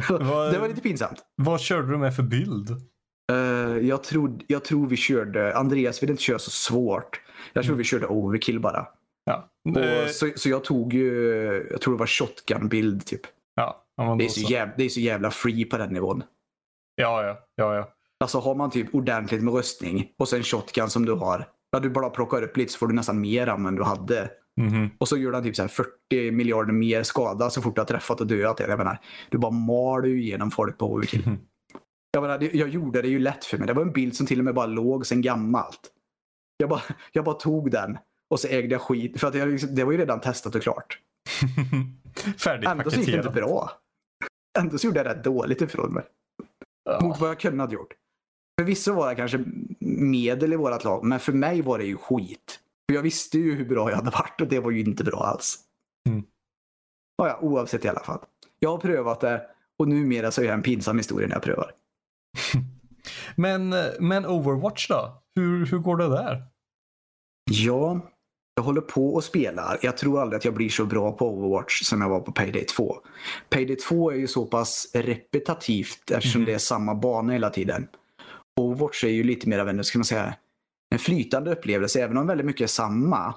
Det 0.07 0.59
var 0.59 0.67
lite 0.67 0.81
pinsamt. 0.81 1.19
vad 1.35 1.61
körde 1.61 1.91
du 1.91 1.97
med 1.97 2.15
för 2.15 2.23
bild? 2.23 2.69
Eh, 3.31 3.87
jag, 3.87 4.03
tror, 4.03 4.39
jag 4.47 4.63
tror 4.63 4.87
vi 4.87 4.97
körde... 4.97 5.57
Andreas 5.57 6.03
ville 6.03 6.11
inte 6.11 6.23
köra 6.23 6.39
så 6.39 6.51
svårt. 6.51 7.21
Jag 7.53 7.65
tror 7.65 7.75
vi 7.75 7.83
körde 7.83 8.07
overkill 8.07 8.59
bara. 8.59 8.87
Och 9.69 9.77
Eh, 9.83 10.07
så, 10.07 10.29
så 10.35 10.49
jag 10.49 10.63
tog 10.63 10.93
ju... 10.93 11.67
Jag 11.71 11.81
tror 11.81 11.93
det 11.93 11.99
var 11.99 12.05
shotgun-bild 12.05 13.05
typ. 13.05 13.21
ja, 13.55 14.15
Det 14.19 14.25
är, 14.25 14.29
så 14.29 14.41
jävla, 14.41 14.73
det 14.77 14.83
är 14.83 14.89
så 14.89 14.99
jävla 14.99 15.31
free 15.31 15.65
på 15.65 15.77
den 15.77 15.93
nivån. 15.93 16.23
Ja, 16.95 17.23
ja, 17.23 17.39
ja, 17.55 17.75
ja. 17.75 17.89
Alltså 18.19 18.39
har 18.39 18.55
man 18.55 18.71
typ 18.71 18.95
ordentligt 18.95 19.43
med 19.43 19.53
röstning 19.53 20.11
och 20.17 20.27
sen 20.29 20.43
shotgun 20.43 20.89
som 20.89 21.05
du 21.05 21.13
har. 21.13 21.47
Ja, 21.71 21.79
du 21.79 21.89
bara 21.89 22.09
plockar 22.09 22.43
upp 22.43 22.57
lite 22.57 22.71
så 22.73 22.77
får 22.77 22.87
du 22.87 22.93
nästan 22.93 23.21
mer 23.21 23.47
än 23.47 23.75
du 23.75 23.83
hade. 23.83 24.29
Mhm. 24.61 24.89
Och 24.97 25.07
så 25.07 25.17
gör 25.17 25.31
den 25.31 25.43
typ 25.43 25.55
så 25.55 25.61
här 25.61 25.69
40 25.69 26.31
miljarder 26.31 26.73
mer 26.73 27.03
skada 27.03 27.49
så 27.49 27.61
fort 27.61 27.75
du 27.75 27.81
har 27.81 27.85
träffat 27.85 28.21
och 28.21 28.27
dödat 28.27 28.57
det. 28.57 28.67
Jag 28.67 28.77
menar, 28.77 28.99
du 29.29 29.37
bara 29.37 29.51
mal 29.51 30.01
du 30.01 30.21
igenom 30.21 30.51
folk 30.51 30.77
på 30.77 30.85
overkill. 30.93 31.23
Mhm. 31.27 31.37
Jag, 32.11 32.21
menar, 32.21 32.49
jag 32.55 32.69
gjorde 32.69 33.01
det 33.01 33.07
ju 33.07 33.19
lätt 33.19 33.45
för 33.45 33.57
mig. 33.57 33.67
Det 33.67 33.73
var 33.73 33.81
en 33.81 33.91
bild 33.91 34.15
som 34.15 34.25
till 34.27 34.39
och 34.39 34.45
med 34.45 34.53
bara 34.55 34.65
låg 34.65 35.05
sen 35.05 35.21
gammalt. 35.21 35.79
Jag 36.57 36.69
bara, 36.69 36.81
jag 37.11 37.25
bara 37.25 37.35
tog 37.35 37.71
den 37.71 37.97
och 38.31 38.39
så 38.39 38.47
ägde 38.47 38.71
jag 38.71 38.81
skit. 38.81 39.19
För 39.19 39.27
att 39.27 39.35
jag, 39.35 39.49
liksom- 39.49 39.75
det 39.75 39.83
var 39.83 39.91
ju 39.91 39.97
redan 39.97 40.21
testat 40.21 40.55
och 40.55 40.61
klart. 40.61 40.99
Färdigt 42.37 42.69
Ändå 42.69 42.91
så 42.91 42.99
gick 42.99 43.07
det 43.07 43.17
inte 43.17 43.29
bra. 43.29 43.71
Ändå 44.59 44.77
så 44.77 44.87
gjorde 44.87 44.99
jag 44.99 45.05
rätt 45.05 45.23
dåligt 45.23 45.61
ifrån 45.61 45.93
mig. 45.93 46.03
Mot 47.01 47.19
vad 47.19 47.29
jag 47.29 47.39
kunde 47.39 47.63
ha 47.63 47.71
gjort. 47.71 47.93
Förvisso 48.59 48.93
var 48.93 49.07
jag 49.07 49.17
kanske 49.17 49.43
medel 49.79 50.53
i 50.53 50.55
vårat 50.55 50.83
lag, 50.83 51.03
men 51.03 51.19
för 51.19 51.33
mig 51.33 51.61
var 51.61 51.77
det 51.77 51.85
ju 51.85 51.97
skit. 51.97 52.59
För 52.89 52.95
jag 52.95 53.01
visste 53.01 53.39
ju 53.39 53.55
hur 53.55 53.65
bra 53.65 53.89
jag 53.89 53.97
hade 53.97 54.11
varit 54.11 54.41
och 54.41 54.47
det 54.47 54.59
var 54.59 54.71
ju 54.71 54.79
inte 54.79 55.03
bra 55.03 55.19
alls. 55.19 55.59
Mm. 56.09 56.23
Ja, 57.17 57.27
ja, 57.27 57.39
oavsett 57.41 57.85
i 57.85 57.87
alla 57.87 57.99
fall. 57.99 58.19
Jag 58.59 58.69
har 58.69 58.77
prövat 58.77 59.19
det 59.19 59.47
och 59.79 59.87
numera 59.87 60.31
så 60.31 60.41
är 60.41 60.45
jag 60.45 60.53
en 60.53 60.61
pinsam 60.61 60.97
historia 60.97 61.27
när 61.27 61.35
jag 61.35 61.43
prövar. 61.43 61.71
Men, 63.35 63.75
men 63.99 64.25
Overwatch 64.25 64.87
då? 64.87 65.23
Hur, 65.35 65.65
hur 65.65 65.77
går 65.79 65.97
det 65.97 66.07
där? 66.09 66.43
Ja, 67.51 67.99
jag 68.55 68.63
håller 68.63 68.81
på 68.81 69.13
och 69.13 69.23
spelar. 69.23 69.79
Jag 69.81 69.97
tror 69.97 70.21
aldrig 70.21 70.37
att 70.37 70.45
jag 70.45 70.53
blir 70.53 70.69
så 70.69 70.85
bra 70.85 71.11
på 71.11 71.29
Overwatch 71.29 71.81
som 71.83 72.01
jag 72.01 72.09
var 72.09 72.19
på 72.19 72.31
Payday 72.31 72.63
2. 72.65 72.95
Payday 73.49 73.75
2 73.75 74.11
är 74.11 74.15
ju 74.15 74.27
så 74.27 74.45
pass 74.45 74.87
repetitivt 74.93 76.11
eftersom 76.11 76.41
Mhm. 76.41 76.45
det 76.45 76.53
är 76.53 76.57
samma 76.57 76.95
bana 76.95 77.33
hela 77.33 77.49
tiden. 77.49 77.87
Overwatch 78.59 79.03
är 79.03 79.07
ju 79.09 79.23
lite 79.23 79.49
mer 79.49 79.59
av 79.59 79.69
en, 79.69 79.83
ska 79.83 79.97
man 79.99 80.05
säga, 80.05 80.33
en 80.93 80.99
flytande 80.99 81.51
upplevelse. 81.51 82.01
Även 82.03 82.17
om 82.17 82.27
väldigt 82.27 82.45
mycket 82.47 82.61
är 82.61 82.67
samma. 82.67 83.35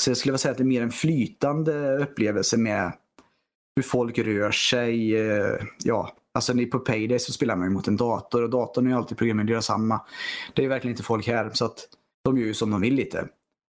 Så 0.00 0.10
jag 0.10 0.16
skulle 0.16 0.30
vilja 0.32 0.38
säga 0.38 0.52
att 0.52 0.58
det 0.58 0.62
är 0.62 0.66
mer 0.66 0.82
en 0.82 0.90
flytande 0.90 1.96
upplevelse 1.98 2.56
med 2.56 2.92
hur 3.76 3.82
folk 3.82 4.18
rör 4.18 4.50
sig. 4.50 5.16
eh, 5.16 5.56
Ja, 5.84 6.12
alltså 6.34 6.52
ni 6.52 6.66
på 6.66 6.78
Payday 6.78 7.18
så 7.18 7.32
spelar 7.32 7.56
man 7.56 7.68
ju 7.68 7.74
mot 7.74 7.88
en 7.88 7.96
dator 7.96 8.42
och 8.42 8.50
datorn 8.50 8.86
är 8.86 8.90
ju 8.90 8.96
alltid 8.96 9.18
programmerad 9.18 9.64
samma. 9.64 10.00
Det 10.54 10.64
är 10.64 10.68
verkligen 10.68 10.92
inte 10.92 11.02
folk 11.02 11.26
här 11.26 11.50
så 11.52 11.64
att 11.64 11.88
de 12.24 12.38
gör 12.38 12.46
ju 12.46 12.54
som 12.54 12.70
de 12.70 12.80
vill 12.80 12.94
lite. 12.94 13.28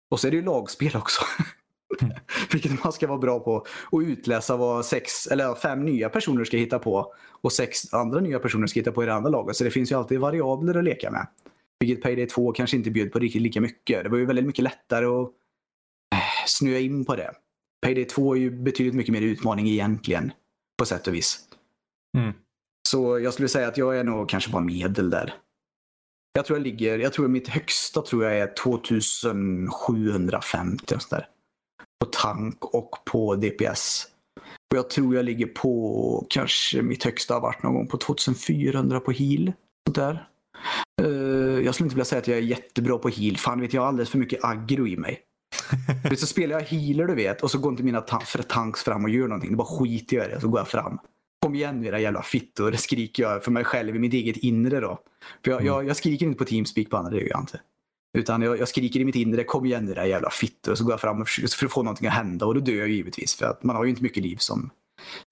Och 0.09 0.21
så 0.21 0.27
är 0.27 0.31
det 0.31 0.37
ju 0.37 0.43
lagspel 0.43 0.97
också. 0.97 1.23
Vilket 2.53 2.85
man 2.85 2.93
ska 2.93 3.07
vara 3.07 3.19
bra 3.19 3.41
på. 3.41 3.67
Och 3.91 3.99
utläsa 4.01 4.57
vad 4.57 4.87
sex, 4.87 5.27
eller 5.27 5.55
fem 5.55 5.85
nya 5.85 6.09
personer 6.09 6.45
ska 6.45 6.57
hitta 6.57 6.79
på. 6.79 7.15
Och 7.41 7.53
sex 7.53 7.95
andra 7.95 8.21
nya 8.21 8.39
personer 8.39 8.67
ska 8.67 8.81
hitta 8.81 8.93
på 8.93 9.03
i 9.03 9.07
det 9.07 9.15
andra 9.15 9.31
laget. 9.31 9.57
Så 9.57 9.65
det 9.65 9.71
finns 9.71 9.93
ju 9.93 9.97
alltid 9.97 10.21
variabler 10.21 10.75
att 10.75 10.85
leka 10.85 11.11
med. 11.11 11.27
Vilket 11.81 12.03
Payday 12.03 12.27
2 12.27 12.53
kanske 12.53 12.77
inte 12.77 12.91
bjöd 12.91 13.13
på 13.13 13.19
riktigt 13.19 13.43
lika 13.43 13.61
mycket. 13.61 14.05
Det 14.05 14.09
var 14.09 14.19
ju 14.19 14.27
väldigt 14.27 14.47
mycket 14.47 14.65
lättare 14.65 15.07
att 15.07 15.29
eh, 16.15 16.47
snöa 16.47 16.79
in 16.79 17.05
på 17.05 17.17
det. 17.17 17.33
Payday 17.83 18.05
2 18.05 18.35
är 18.35 18.39
ju 18.39 18.51
betydligt 18.51 18.95
mycket 18.95 19.13
mer 19.13 19.23
utmaning 19.23 19.69
egentligen. 19.69 20.33
På 20.79 20.85
sätt 20.85 21.07
och 21.07 21.15
vis. 21.15 21.39
Mm. 22.19 22.33
Så 22.89 23.19
jag 23.19 23.33
skulle 23.33 23.49
säga 23.49 23.69
att 23.69 23.79
jag 23.79 23.99
är 23.99 24.05
nog 24.05 24.29
kanske 24.29 24.51
bara 24.51 24.63
medel 24.63 25.11
där. 25.11 25.35
Jag 26.33 26.45
tror 26.45 26.59
jag 26.59 26.65
ligger, 26.65 26.99
jag 26.99 27.13
tror 27.13 27.29
mitt 27.29 27.49
högsta 27.49 28.03
tror 28.03 28.25
jag 28.25 28.39
är 28.39 28.55
2750 28.55 30.95
och 30.95 31.03
sådär. 31.03 31.27
På 32.01 32.07
tank 32.13 32.65
och 32.65 32.91
på 33.05 33.37
DPS. 33.37 34.07
Och 34.71 34.77
jag 34.79 34.91
tror 34.91 35.15
jag 35.15 35.25
ligger 35.25 35.47
på, 35.47 36.27
kanske 36.31 36.83
mitt 36.83 37.05
högsta 37.05 37.35
har 37.35 37.41
varit 37.41 37.63
någon 37.63 37.75
gång 37.75 37.87
på 37.87 37.97
2400 37.97 39.01
på 39.01 39.11
heal. 39.11 39.53
Sånt 39.87 39.97
där. 39.97 40.29
Uh, 41.03 41.61
jag 41.65 41.75
skulle 41.75 41.87
inte 41.87 41.95
vilja 41.95 42.05
säga 42.05 42.19
att 42.19 42.29
jag 42.29 42.39
är 42.39 42.43
jättebra 42.43 42.99
på 42.99 43.09
heal. 43.09 43.37
Fan 43.37 43.61
vet 43.61 43.73
jag 43.73 43.83
har 43.83 43.89
alldeles 43.89 44.11
för 44.11 44.19
mycket 44.19 44.45
aggro 44.45 44.87
i 44.87 44.97
mig. 44.97 45.21
Så 46.17 46.27
spelar 46.27 46.61
jag 46.61 46.67
healer 46.67 47.07
du 47.07 47.15
vet 47.15 47.43
och 47.43 47.51
så 47.51 47.59
går 47.59 47.73
inte 47.73 47.83
mina 47.83 48.01
ta- 48.01 48.43
tanks 48.49 48.83
fram 48.83 49.05
och 49.05 49.11
gör 49.11 49.29
någonting. 49.29 49.51
Då 49.51 49.57
bara 49.57 49.79
skiter 49.79 50.17
jag 50.17 50.27
i 50.27 50.29
det 50.29 50.37
och 50.37 50.43
så 50.43 50.49
går 50.49 50.61
jag 50.61 50.69
fram. 50.69 50.99
Kom 51.41 51.55
igen 51.55 51.85
era 51.85 52.01
jävla 52.01 52.23
fittor, 52.23 52.73
skriker 52.73 53.23
jag 53.23 53.45
för 53.45 53.51
mig 53.51 53.65
själv 53.65 53.97
i 53.97 53.99
mitt 53.99 54.15
eget 54.15 54.37
inre 54.37 54.81
då. 54.81 54.99
För 55.45 55.51
jag, 55.51 55.61
Mm. 55.61 55.67
jag, 55.67 55.87
jag 55.89 55.97
skriker 55.97 56.27
inte 56.27 56.39
på 56.39 56.45
Teamspeak 56.45 56.91
på 56.91 56.97
andra, 56.97 57.11
det 57.11 57.21
gör 57.21 57.29
jag 57.29 57.41
inte. 57.41 57.61
Utan 58.19 58.43
jag, 58.43 58.59
jag 58.59 58.69
skriker 58.69 59.01
i 59.01 59.05
mitt 59.05 59.15
inre, 59.15 59.45
kom 59.45 59.67
igen 59.67 59.89
era 59.89 60.07
jävla 60.07 60.31
fittor. 60.31 60.75
Så 60.75 60.85
går 60.85 60.93
jag 60.93 61.01
fram 61.01 61.21
och 61.21 61.29
försöker 61.29 61.49
för 61.49 61.67
att 61.67 61.73
få 61.73 61.83
någonting 61.83 62.07
att 62.09 62.15
hända 62.15 62.47
och 62.47 62.55
då 62.55 62.61
dör 62.61 62.73
jag 62.75 62.89
givetvis. 62.89 63.35
För 63.37 63.47
att 63.47 63.63
man 63.63 63.77
har 63.77 63.85
ju 63.85 63.91
inte 63.91 64.03
mycket 64.03 64.23
liv 64.23 64.37
som, 64.37 64.71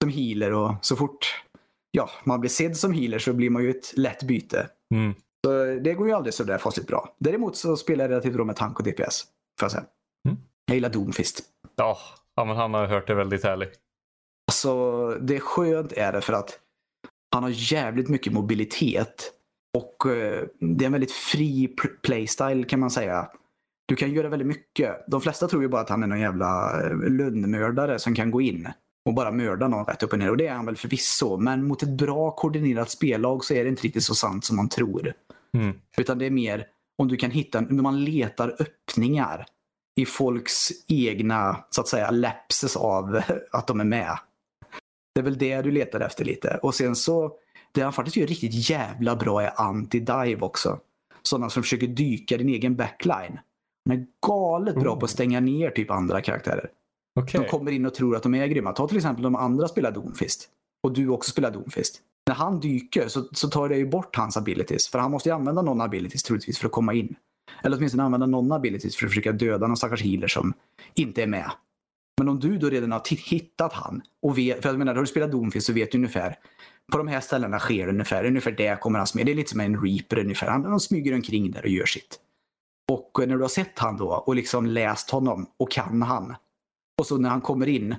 som 0.01 0.09
healer 0.09 0.53
och 0.53 0.73
så 0.81 0.95
fort 0.95 1.43
ja, 1.91 2.09
man 2.25 2.39
blir 2.39 2.49
sedd 2.49 2.77
som 2.77 2.93
healer 2.93 3.19
så 3.19 3.33
blir 3.33 3.49
man 3.49 3.63
ju 3.63 3.69
ett 3.69 3.93
lätt 3.97 4.23
byte. 4.23 4.69
Mm. 4.93 5.13
Så 5.45 5.65
det 5.81 5.93
går 5.93 6.07
ju 6.07 6.13
aldrig 6.13 6.33
så 6.33 6.43
där 6.43 6.57
fasligt 6.57 6.87
bra. 6.87 7.15
Däremot 7.19 7.57
så 7.57 7.77
spelar 7.77 8.03
jag 8.05 8.11
relativt 8.11 8.33
bra 8.33 8.45
med 8.45 8.55
tank 8.55 8.79
och 8.79 8.85
DPS. 8.85 9.23
Får 9.59 9.65
jag 9.65 9.71
säga. 9.71 9.83
Mm. 10.27 10.37
Jag 10.65 10.75
gillar 10.75 10.89
Doomfist. 10.89 11.43
Ja, 11.75 11.97
ja, 12.35 12.45
men 12.45 12.55
han 12.57 12.73
har 12.73 12.85
hört 12.87 13.07
det 13.07 13.15
väldigt 13.15 13.43
härligt. 13.43 13.73
Alltså, 14.57 15.09
det 15.21 15.35
är 15.35 15.39
skönt 15.39 15.91
är 15.91 16.11
det 16.11 16.21
för 16.21 16.33
att 16.33 16.59
han 17.31 17.43
har 17.43 17.49
jävligt 17.73 18.09
mycket 18.09 18.33
mobilitet. 18.33 19.31
Och 19.77 20.11
eh, 20.11 20.43
det 20.59 20.83
är 20.83 20.85
en 20.85 20.91
väldigt 20.91 21.11
fri 21.11 21.75
pl- 21.81 22.01
playstyle 22.01 22.63
kan 22.63 22.79
man 22.79 22.91
säga. 22.91 23.29
Du 23.87 23.95
kan 23.95 24.11
göra 24.11 24.29
väldigt 24.29 24.47
mycket. 24.47 25.05
De 25.07 25.21
flesta 25.21 25.47
tror 25.47 25.61
ju 25.61 25.67
bara 25.67 25.81
att 25.81 25.89
han 25.89 26.03
är 26.03 26.07
någon 26.07 26.19
jävla 26.19 26.81
eh, 26.83 26.97
lönnmördare 26.97 27.99
som 27.99 28.15
kan 28.15 28.31
gå 28.31 28.41
in 28.41 28.67
och 29.05 29.13
bara 29.13 29.31
mörda 29.31 29.67
någon 29.67 29.85
rätt 29.85 30.03
upp 30.03 30.13
och 30.13 30.19
ner. 30.19 30.29
Och 30.29 30.37
det 30.37 30.47
är 30.47 30.53
han 30.53 30.65
väl 30.65 30.77
förvisso. 30.77 31.37
Men 31.37 31.67
mot 31.67 31.83
ett 31.83 31.97
bra 31.97 32.31
koordinerat 32.31 32.89
spellag 32.89 33.43
så 33.43 33.53
är 33.53 33.63
det 33.63 33.69
inte 33.69 33.83
riktigt 33.83 34.03
så 34.03 34.15
sant 34.15 34.45
som 34.45 34.55
man 34.55 34.69
tror. 34.69 35.13
Mm. 35.57 35.75
Utan 35.97 36.19
det 36.19 36.25
är 36.25 36.31
mer 36.31 36.65
om 36.97 37.07
du 37.07 37.17
kan 37.17 37.31
hitta, 37.31 37.61
när 37.61 37.83
man 37.83 38.03
letar 38.03 38.55
öppningar 38.59 39.45
i 39.95 40.05
folks 40.05 40.69
egna, 40.87 41.65
så 41.69 41.81
att 41.81 41.87
säga, 41.87 42.11
lapses 42.11 42.75
av 42.75 43.21
att 43.51 43.67
de 43.67 43.79
är 43.79 43.85
med. 43.85 44.17
Det 45.17 45.21
är 45.21 45.23
väl 45.23 45.37
det 45.37 45.61
du 45.61 45.71
letar 45.71 45.99
efter 45.99 46.25
lite. 46.25 46.59
Och 46.63 46.75
sen 46.75 46.95
så, 46.95 47.31
det 47.71 47.81
han 47.81 47.93
faktiskt 47.93 48.17
gör 48.17 48.27
riktigt 48.27 48.69
jävla 48.69 49.15
bra 49.15 49.41
är 49.41 49.49
anti-dive 49.49 50.41
också. 50.41 50.79
Sådana 51.23 51.49
som 51.49 51.63
försöker 51.63 51.87
dyka 51.87 52.37
din 52.37 52.49
egen 52.49 52.75
backline. 52.75 53.39
Han 53.89 53.97
är 53.97 54.05
galet 54.27 54.75
bra 54.75 54.93
Oh. 54.93 54.99
på 54.99 55.05
att 55.05 55.11
stänga 55.11 55.39
ner 55.39 55.69
typ 55.69 55.91
andra 55.91 56.21
karaktärer. 56.21 56.69
Okej. 57.19 57.41
De 57.41 57.47
kommer 57.49 57.71
in 57.71 57.85
och 57.85 57.93
tror 57.93 58.15
att 58.15 58.23
de 58.23 58.35
är 58.35 58.47
grymma. 58.47 58.71
Ta 58.71 58.87
till 58.87 58.97
exempel 58.97 59.23
de 59.23 59.35
andra 59.35 59.67
spelar 59.67 59.91
Doomfist. 59.91 60.49
Och 60.83 60.93
du 60.93 61.09
också 61.09 61.31
spelar 61.31 61.51
Doomfist. 61.51 62.01
När 62.27 62.35
han 62.35 62.59
dyker 62.59 63.07
så, 63.07 63.23
så 63.31 63.49
tar 63.49 63.69
det 63.69 63.77
ju 63.77 63.87
bort 63.87 64.15
hans 64.15 64.37
abilities. 64.37 64.87
För 64.87 64.99
han 64.99 65.11
måste 65.11 65.29
ju 65.29 65.35
använda 65.35 65.61
någon 65.61 65.81
abilities 65.81 66.23
troligtvis 66.23 66.59
för 66.59 66.65
att 66.65 66.71
komma 66.71 66.93
in. 66.93 67.15
Eller 67.63 67.77
åtminstone 67.77 68.03
använda 68.03 68.25
någon 68.25 68.51
abilities 68.51 68.95
för 68.95 69.05
att 69.05 69.11
försöka 69.11 69.31
döda 69.31 69.67
någon 69.67 69.77
stackars 69.77 70.03
healer 70.03 70.27
som 70.27 70.53
inte 70.93 71.23
är 71.23 71.27
med. 71.27 71.51
Men 72.17 72.29
om 72.29 72.39
du 72.39 72.57
då 72.57 72.69
redan 72.69 72.91
har 72.91 73.29
hittat 73.29 73.73
han 73.73 74.01
och 74.21 74.37
vet, 74.37 74.61
för 74.61 74.69
jag 74.69 74.79
menar, 74.79 74.95
har 74.95 75.01
du 75.01 75.07
spelat 75.07 75.31
Doomfist 75.31 75.67
så 75.67 75.73
vet 75.73 75.91
du 75.91 75.97
ungefär 75.97 76.35
på 76.91 76.97
de 76.97 77.07
här 77.07 77.19
ställena 77.19 77.59
sker 77.59 77.85
det 77.85 77.91
ungefär, 77.91 78.25
ungefär 78.25 78.51
där 78.51 78.75
kommer 78.75 78.99
han 78.99 79.07
smyga. 79.07 79.25
Det 79.25 79.31
är 79.31 79.35
lite 79.35 79.49
som 79.49 79.59
en 79.59 79.81
reaper 79.81 80.19
ungefär. 80.19 80.47
Han, 80.47 80.65
han 80.65 80.79
smyger 80.79 81.13
omkring 81.13 81.51
där 81.51 81.61
och 81.61 81.69
gör 81.69 81.85
sitt. 81.85 82.19
Och 82.91 83.19
eh, 83.21 83.27
när 83.27 83.35
du 83.35 83.41
har 83.41 83.49
sett 83.49 83.79
han 83.79 83.97
då 83.97 84.07
och 84.07 84.35
liksom 84.35 84.65
läst 84.65 85.09
honom 85.09 85.47
och 85.57 85.71
kan 85.71 86.01
han. 86.01 86.35
Och 86.99 87.07
så 87.07 87.17
när 87.17 87.29
han 87.29 87.41
kommer 87.41 87.67
in 87.67 87.95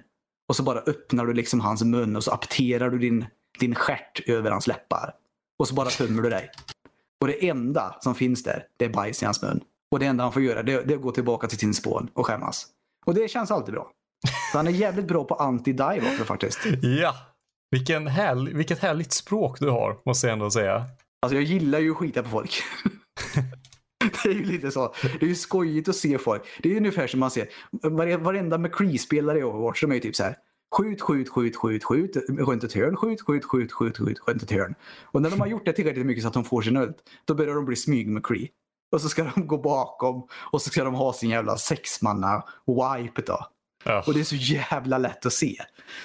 och 0.48 0.56
så 0.56 0.62
bara 0.62 0.78
öppnar 0.78 1.26
du 1.26 1.34
liksom 1.34 1.60
hans 1.60 1.84
mun 1.84 2.16
och 2.16 2.24
så 2.24 2.30
apterar 2.30 2.90
du 2.90 2.98
din, 2.98 3.26
din 3.60 3.74
stjärt 3.74 4.28
över 4.28 4.50
hans 4.50 4.66
läppar. 4.66 5.14
Och 5.58 5.68
så 5.68 5.74
bara 5.74 5.88
tömmer 5.88 6.22
du 6.22 6.30
dig. 6.30 6.50
Och 7.20 7.26
det 7.26 7.48
enda 7.48 7.96
som 8.00 8.14
finns 8.14 8.42
där, 8.42 8.66
det 8.76 8.84
är 8.84 8.88
bajs 8.88 9.22
i 9.22 9.24
hans 9.24 9.42
mun. 9.42 9.60
Och 9.90 9.98
det 9.98 10.06
enda 10.06 10.24
han 10.24 10.32
får 10.32 10.42
göra, 10.42 10.62
det, 10.62 10.82
det 10.82 10.94
är 10.94 10.96
att 10.96 11.02
gå 11.02 11.12
tillbaka 11.12 11.46
till 11.46 11.58
sin 11.58 11.74
spån 11.74 12.10
och 12.14 12.26
skämmas. 12.26 12.66
Och 13.06 13.14
det 13.14 13.30
känns 13.30 13.50
alltid 13.50 13.74
bra. 13.74 13.90
Så 14.52 14.58
han 14.58 14.66
är 14.66 14.70
jävligt 14.70 15.08
bra 15.08 15.24
på 15.24 15.34
anti-dive 15.34 16.12
också 16.12 16.24
faktiskt. 16.24 16.58
Ja, 16.82 17.14
vilken 17.70 18.06
härlig, 18.06 18.56
vilket 18.56 18.78
härligt 18.78 19.12
språk 19.12 19.60
du 19.60 19.70
har, 19.70 19.98
måste 20.06 20.26
jag 20.26 20.32
ändå 20.32 20.50
säga. 20.50 20.84
Alltså 21.22 21.36
jag 21.36 21.44
gillar 21.44 21.78
ju 21.78 21.90
att 21.90 21.96
skita 21.96 22.22
på 22.22 22.28
folk. 22.28 22.62
det 24.22 24.28
är 24.28 24.34
ju 24.34 24.44
lite 24.44 24.70
så. 24.70 24.94
Det 25.02 25.26
är 25.26 25.28
ju 25.28 25.34
skojigt 25.34 25.88
att 25.88 25.96
se 25.96 26.18
folk. 26.18 26.42
Det 26.62 26.68
är 26.68 26.72
ju 26.72 26.78
ungefär 26.78 27.06
som 27.06 27.20
man 27.20 27.30
ser. 27.30 27.48
Vare, 27.82 28.16
varenda 28.16 28.58
McCree-spelare 28.58 29.38
i 29.38 29.42
Overwatch, 29.42 29.80
de 29.80 29.90
är 29.90 29.94
ju 29.94 30.00
typ 30.00 30.16
så 30.16 30.22
här. 30.22 30.36
Skjut, 30.76 31.02
skjut, 31.02 31.28
skjut, 31.28 31.56
skjut, 31.56 31.84
skjut, 31.84 32.16
runt 32.28 32.64
ett 32.64 32.72
hörn, 32.72 32.96
skjut, 32.96 33.20
skjut, 33.20 33.44
skjut, 33.44 33.72
skjut, 33.72 33.98
skjut, 33.98 34.18
runt 34.26 34.42
ett 34.42 34.50
hörn. 34.50 34.74
Och 35.04 35.22
när 35.22 35.30
de 35.30 35.40
har 35.40 35.46
gjort 35.46 35.64
det 35.64 35.72
tillräckligt 35.72 36.06
mycket 36.06 36.22
så 36.22 36.28
att 36.28 36.34
de 36.34 36.44
får 36.44 36.62
sin 36.62 36.76
ult, 36.76 36.96
då 37.24 37.34
börjar 37.34 37.54
de 37.54 37.64
bli 37.64 37.76
smyg-McCree. 37.76 38.48
Och 38.92 39.00
så 39.00 39.08
ska 39.08 39.24
de 39.34 39.46
gå 39.46 39.58
bakom 39.58 40.26
och 40.32 40.62
så 40.62 40.70
ska 40.70 40.84
de 40.84 40.94
ha 40.94 41.12
sin 41.12 41.30
jävla 41.30 41.56
sexmanna 41.56 42.44
wipe 42.66 43.22
då. 43.22 43.46
Ja. 43.88 44.04
Och 44.06 44.14
det 44.14 44.20
är 44.20 44.24
så 44.24 44.36
jävla 44.36 44.98
lätt 44.98 45.26
att 45.26 45.32
se. 45.32 45.56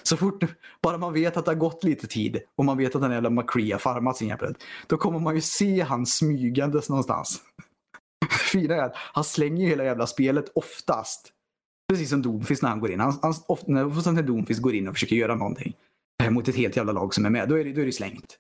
Så 0.04 0.18
fort, 0.18 0.44
bara 0.82 0.98
man 0.98 1.14
vet 1.14 1.38
att 1.38 1.46
det 1.46 1.52
har 1.52 1.56
gått 1.56 1.84
lite 1.84 2.08
tid 2.08 2.40
och 2.56 2.66
man 2.66 2.78
vet 2.78 2.96
att 2.96 3.02
den 3.02 3.12
jävla 3.12 3.30
McCree 3.30 3.72
har 3.72 3.80
farmat 3.80 4.18
sin 4.18 4.28
jävla 4.28 4.54
Då 4.88 4.98
kommer 4.98 5.20
man 5.20 5.36
ju 5.36 5.42
se 5.42 5.82
han 5.82 6.06
smygandes 6.06 6.90
någonstans. 6.90 7.42
Det 8.22 8.36
fina 8.36 8.76
är 8.76 8.84
att 8.84 8.96
han 8.96 9.24
slänger 9.24 9.64
ju 9.64 9.70
hela 9.70 9.84
jävla 9.84 10.08
spelet 10.08 10.46
oftast. 10.56 11.30
Precis 11.90 12.10
som 12.10 12.22
Doomfist 12.22 12.62
när 12.62 12.70
han 12.70 12.80
går 12.80 12.92
in. 12.92 13.00
Han, 13.00 13.20
han, 13.22 13.34
ofta, 13.48 13.72
när, 14.12 14.22
Doomfist 14.22 14.62
går 14.62 14.76
in 14.76 14.88
och 14.88 14.94
försöker 14.94 15.16
göra 15.16 15.36
någonting 15.36 15.74
mot 16.30 16.48
ett 16.48 16.56
helt 16.56 16.78
jävla 16.78 16.92
lag 16.92 17.14
som 17.14 17.26
är 17.26 17.30
med, 17.30 17.50
då 17.50 17.60
är 17.60 17.64
det, 17.64 17.74
då 17.74 17.82
är 17.82 17.86
det 17.86 17.92
slängt. 17.92 18.38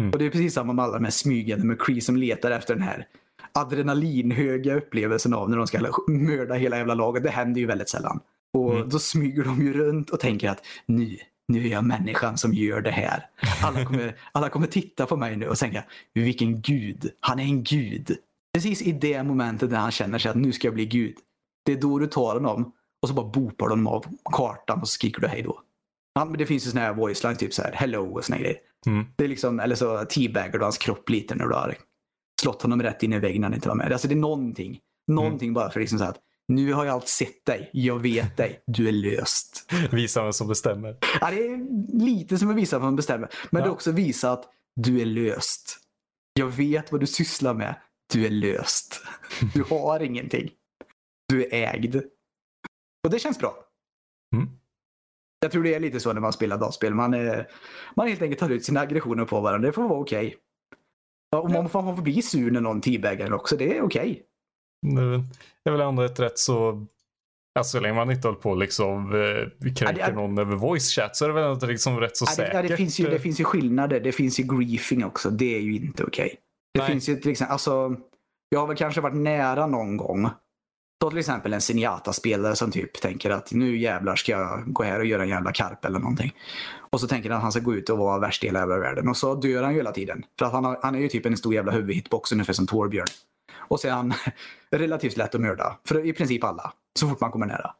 Mm. 0.00 0.10
Och 0.10 0.18
det 0.18 0.26
är 0.26 0.30
precis 0.30 0.54
samma 0.54 0.72
med 0.72 0.84
alla 0.84 0.94
de 0.94 1.04
här 1.04 1.10
smygande 1.10 1.66
McCree 1.66 2.00
som 2.00 2.16
letar 2.16 2.50
efter 2.50 2.74
den 2.74 2.82
här 2.82 3.06
adrenalinhöga 3.52 4.74
upplevelsen 4.74 5.34
av 5.34 5.50
när 5.50 5.56
de 5.56 5.66
ska 5.66 5.92
mörda 6.08 6.54
hela 6.54 6.76
jävla 6.76 6.94
laget. 6.94 7.22
Det 7.22 7.30
händer 7.30 7.60
ju 7.60 7.66
väldigt 7.66 7.88
sällan. 7.88 8.20
Och 8.58 8.74
Mm. 8.76 8.88
då 8.88 8.98
smyger 8.98 9.44
de 9.44 9.60
ju 9.62 9.72
runt 9.72 10.10
och 10.10 10.20
tänker 10.20 10.50
att 10.50 10.66
nu, 10.86 11.16
nu 11.48 11.66
är 11.66 11.70
jag 11.70 11.84
människan 11.84 12.38
som 12.38 12.54
gör 12.54 12.80
det 12.80 12.90
här. 12.90 13.26
Alla 13.62 13.84
kommer, 13.84 14.16
alla 14.32 14.48
kommer 14.48 14.66
titta 14.66 15.06
på 15.06 15.16
mig 15.16 15.36
nu 15.36 15.48
och 15.48 15.56
tänka, 15.58 15.84
vilken 16.14 16.60
gud, 16.60 17.10
han 17.20 17.38
är 17.40 17.44
en 17.44 17.62
gud. 17.64 18.16
Precis 18.54 18.82
i 18.82 18.92
det 18.92 19.22
momentet 19.22 19.70
när 19.70 19.78
han 19.78 19.90
känner 19.90 20.18
sig 20.18 20.30
att 20.30 20.36
nu 20.36 20.52
ska 20.52 20.66
jag 20.66 20.74
bli 20.74 20.86
gud. 20.86 21.14
Det 21.66 21.72
är 21.72 21.76
då 21.76 21.98
du 21.98 22.06
tar 22.06 22.34
honom 22.34 22.72
och 23.02 23.08
så 23.08 23.14
bara 23.14 23.26
bopar 23.26 23.68
de 23.68 23.86
av 23.86 24.04
kartan 24.32 24.80
och 24.80 24.88
så 24.88 24.92
skriker 24.92 25.20
du 25.20 25.28
hej 25.28 25.42
då. 25.42 25.60
Ja, 26.14 26.24
men 26.24 26.38
det 26.38 26.46
finns 26.46 26.66
ju 26.66 26.70
såna 26.70 26.80
här 26.80 26.94
voice 26.94 27.22
lines, 27.22 27.38
typ 27.38 27.54
så 27.54 27.62
här 27.62 27.72
hello 27.72 28.12
och 28.14 28.24
såna 28.24 28.38
grejer. 28.38 28.56
Mm. 28.86 29.04
Det 29.16 29.24
är 29.24 29.28
liksom, 29.28 29.60
eller 29.60 29.74
så 29.74 30.04
teabaggar 30.04 30.58
du 30.58 30.62
hans 30.64 30.78
kropp 30.78 31.08
lite 31.10 31.34
när 31.34 31.46
du 31.46 31.54
har 31.54 31.76
slått 32.42 32.62
honom 32.62 32.82
rätt 32.82 33.02
in 33.02 33.12
i 33.12 33.18
väggen 33.18 33.40
när 33.40 33.48
han 33.48 33.54
inte 33.54 33.68
var 33.68 33.74
med. 33.76 33.92
Alltså 33.92 34.08
det 34.08 34.14
är 34.14 34.16
någonting. 34.16 34.78
Någonting 35.08 35.52
bara 35.52 35.70
för 35.70 35.80
liksom 35.80 35.98
så 35.98 36.04
att 36.04 36.18
nu 36.50 36.72
har 36.72 36.84
jag 36.84 36.94
allt 36.94 37.08
sett 37.08 37.44
dig, 37.44 37.70
jag 37.72 37.98
vet 38.02 38.36
dig, 38.36 38.62
du 38.66 38.88
är 38.88 38.92
löst. 38.92 39.72
Visa 39.92 40.22
vem 40.22 40.32
som 40.32 40.48
bestämmer. 40.48 40.96
Ja, 41.20 41.30
det 41.30 41.46
är 41.46 41.58
lite 42.04 42.38
som 42.38 42.50
att 42.50 42.56
visa 42.56 42.78
vad 42.78 42.86
man 42.86 42.96
bestämmer. 42.96 43.30
Men 43.50 43.62
det 43.62 43.66
är 43.66 43.68
Ja. 43.68 43.72
också 43.72 43.92
visa 43.92 44.32
att 44.32 44.44
du 44.76 45.00
är 45.00 45.04
löst. 45.04 45.78
Jag 46.34 46.46
vet 46.46 46.92
vad 46.92 47.00
du 47.00 47.06
sysslar 47.06 47.54
med. 47.54 47.74
Du 48.12 48.26
är 48.26 48.30
löst. 48.30 49.02
Du 49.54 49.62
har 49.62 50.00
ingenting. 50.00 50.50
Du 51.28 51.44
är 51.44 51.74
ägd. 51.74 51.96
Och 53.04 53.10
det 53.10 53.18
känns 53.18 53.38
bra. 53.38 53.54
Mm. 54.36 54.48
Jag 55.40 55.52
tror 55.52 55.62
det 55.62 55.74
är 55.74 55.80
lite 55.80 56.00
så 56.00 56.12
när 56.12 56.20
man 56.20 56.32
spelar 56.32 56.58
dataspel. 56.58 56.94
Man, 56.94 57.14
är, 57.14 57.48
man 57.96 58.08
helt 58.08 58.22
enkelt 58.22 58.40
tar 58.40 58.50
ut 58.50 58.64
sina 58.64 58.80
aggressioner 58.80 59.24
på 59.24 59.40
varandra. 59.40 59.66
Det 59.68 59.72
får 59.72 59.88
vara 59.88 59.98
okej. 60.00 60.36
Ja, 61.30 61.38
Och 61.38 61.50
man 61.50 61.68
får, 61.68 61.82
man 61.82 61.96
får 61.96 62.02
bli 62.02 62.22
sur 62.22 62.50
när 62.50 62.60
någon 62.60 62.80
teabaggar 62.80 63.32
också. 63.32 63.56
Det 63.56 63.76
är 63.76 63.82
okej. 63.82 64.22
Det 64.82 65.70
är 65.70 65.72
väl 65.72 65.80
ändå 65.80 66.02
ett 66.02 66.20
rätt 66.20 66.38
så... 66.38 66.86
Alltså 67.58 67.70
så 67.78 67.80
länge 67.80 67.94
man 67.94 68.10
inte 68.10 68.28
håller 68.28 68.40
på 68.40 68.54
liksom 68.54 69.14
eh, 69.14 69.72
kränker 69.74 70.00
Ja, 70.00 70.06
det- 70.06 70.12
någon 70.12 70.38
över 70.38 70.56
voice 70.56 70.90
chat 70.90 71.16
så 71.16 71.24
är 71.24 71.28
det 71.28 71.34
väl 71.34 71.52
ändå 71.52 71.66
liksom 71.66 72.00
rätt 72.00 72.16
så 72.16 72.24
Ja, 72.28 72.32
säkert. 72.32 72.54
ja, 72.54 72.62
det, 72.62 72.76
finns 72.76 73.00
ju, 73.00 73.04
det 73.04 73.16
eh, 73.16 73.20
finns 73.22 73.40
ju 73.40 73.44
skillnader. 73.44 74.00
Det 74.00 74.12
finns 74.12 74.40
ju 74.40 74.44
griefing 74.44 75.04
också. 75.04 75.30
Det 75.30 75.56
är 75.56 75.60
ju 75.60 75.76
inte 75.76 76.04
okej. 76.04 76.36
Det 76.74 76.80
Nej. 76.80 76.90
finns 76.90 77.08
ju 77.08 77.16
till 77.16 77.30
exempel, 77.30 77.52
alltså, 77.52 77.96
jag 78.48 78.60
har 78.60 78.66
väl 78.66 78.76
kanske 78.76 79.00
varit 79.00 79.16
nära 79.16 79.66
någon 79.66 79.96
gång. 79.96 80.28
Ta 81.00 81.10
till 81.10 81.18
exempel 81.18 81.52
en 81.52 81.60
Zenyatta-spelare 81.60 82.56
som 82.56 82.70
typ 82.70 83.00
tänker 83.00 83.30
att 83.30 83.52
nu 83.52 83.76
jävlar 83.78 84.16
ska 84.16 84.32
jag 84.32 84.62
gå 84.72 84.82
här 84.82 84.98
och 84.98 85.06
göra 85.06 85.22
en 85.22 85.28
jävla 85.28 85.52
karp 85.52 85.84
eller 85.84 85.98
någonting. 85.98 86.32
Och 86.90 87.00
så 87.00 87.06
tänker 87.06 87.30
han 87.30 87.36
att 87.36 87.42
han 87.42 87.52
ska 87.52 87.60
gå 87.60 87.74
ut 87.74 87.90
och 87.90 87.98
vara 87.98 88.18
värst 88.18 88.44
i 88.44 88.46
hela 88.46 88.66
världen. 88.66 89.08
Och 89.08 89.16
så 89.16 89.34
dör 89.34 89.62
han 89.62 89.72
ju 89.72 89.76
hela 89.78 89.92
tiden. 89.92 90.24
För 90.38 90.46
att 90.46 90.52
han, 90.52 90.64
har, 90.64 90.78
han 90.82 90.94
är 90.94 90.98
ju 90.98 91.08
typ 91.08 91.26
en 91.26 91.36
stor 91.36 91.54
jävla 91.54 91.72
huvudhitbox 91.72 92.32
ungefär 92.32 92.52
som 92.52 92.66
Torbjörn. 92.66 93.06
Och 93.54 93.80
så 93.80 93.88
är 93.88 93.92
han 93.92 94.14
relativt 94.70 95.16
lätt 95.16 95.34
att 95.34 95.40
mörda. 95.40 95.78
För 95.84 96.06
i 96.06 96.12
princip 96.12 96.44
alla. 96.44 96.72
Så 96.98 97.08
fort 97.08 97.20
man 97.20 97.30
kommer 97.30 97.46
nära. 97.46 97.74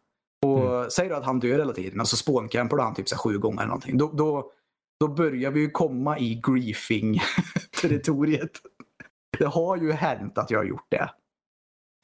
Och 0.47 0.93
säger 0.93 1.11
du 1.11 1.17
att 1.17 1.25
han 1.25 1.41
dör 1.41 1.59
hela 1.59 1.73
tiden 1.73 2.01
och 2.01 2.09
så 2.09 2.17
spåncampar 2.17 2.79
han 2.79 2.95
typ 2.95 3.09
så 3.09 3.17
sju 3.17 3.39
gånger 3.39 3.59
eller 3.59 3.69
någonting. 3.69 3.99
Då, 3.99 4.11
då, 4.13 4.53
då 5.01 5.09
börjar 5.09 5.51
vi 5.51 5.61
ju 5.61 5.71
komma 5.71 6.19
i 6.19 6.41
griefing-territoriet. 6.43 8.51
Det 9.39 9.47
har 9.47 9.77
ju 9.77 9.93
hänt 9.93 10.39
att 10.39 10.51
jag 10.51 10.59
har 10.59 10.65
gjort 10.65 10.87
det. 10.89 11.11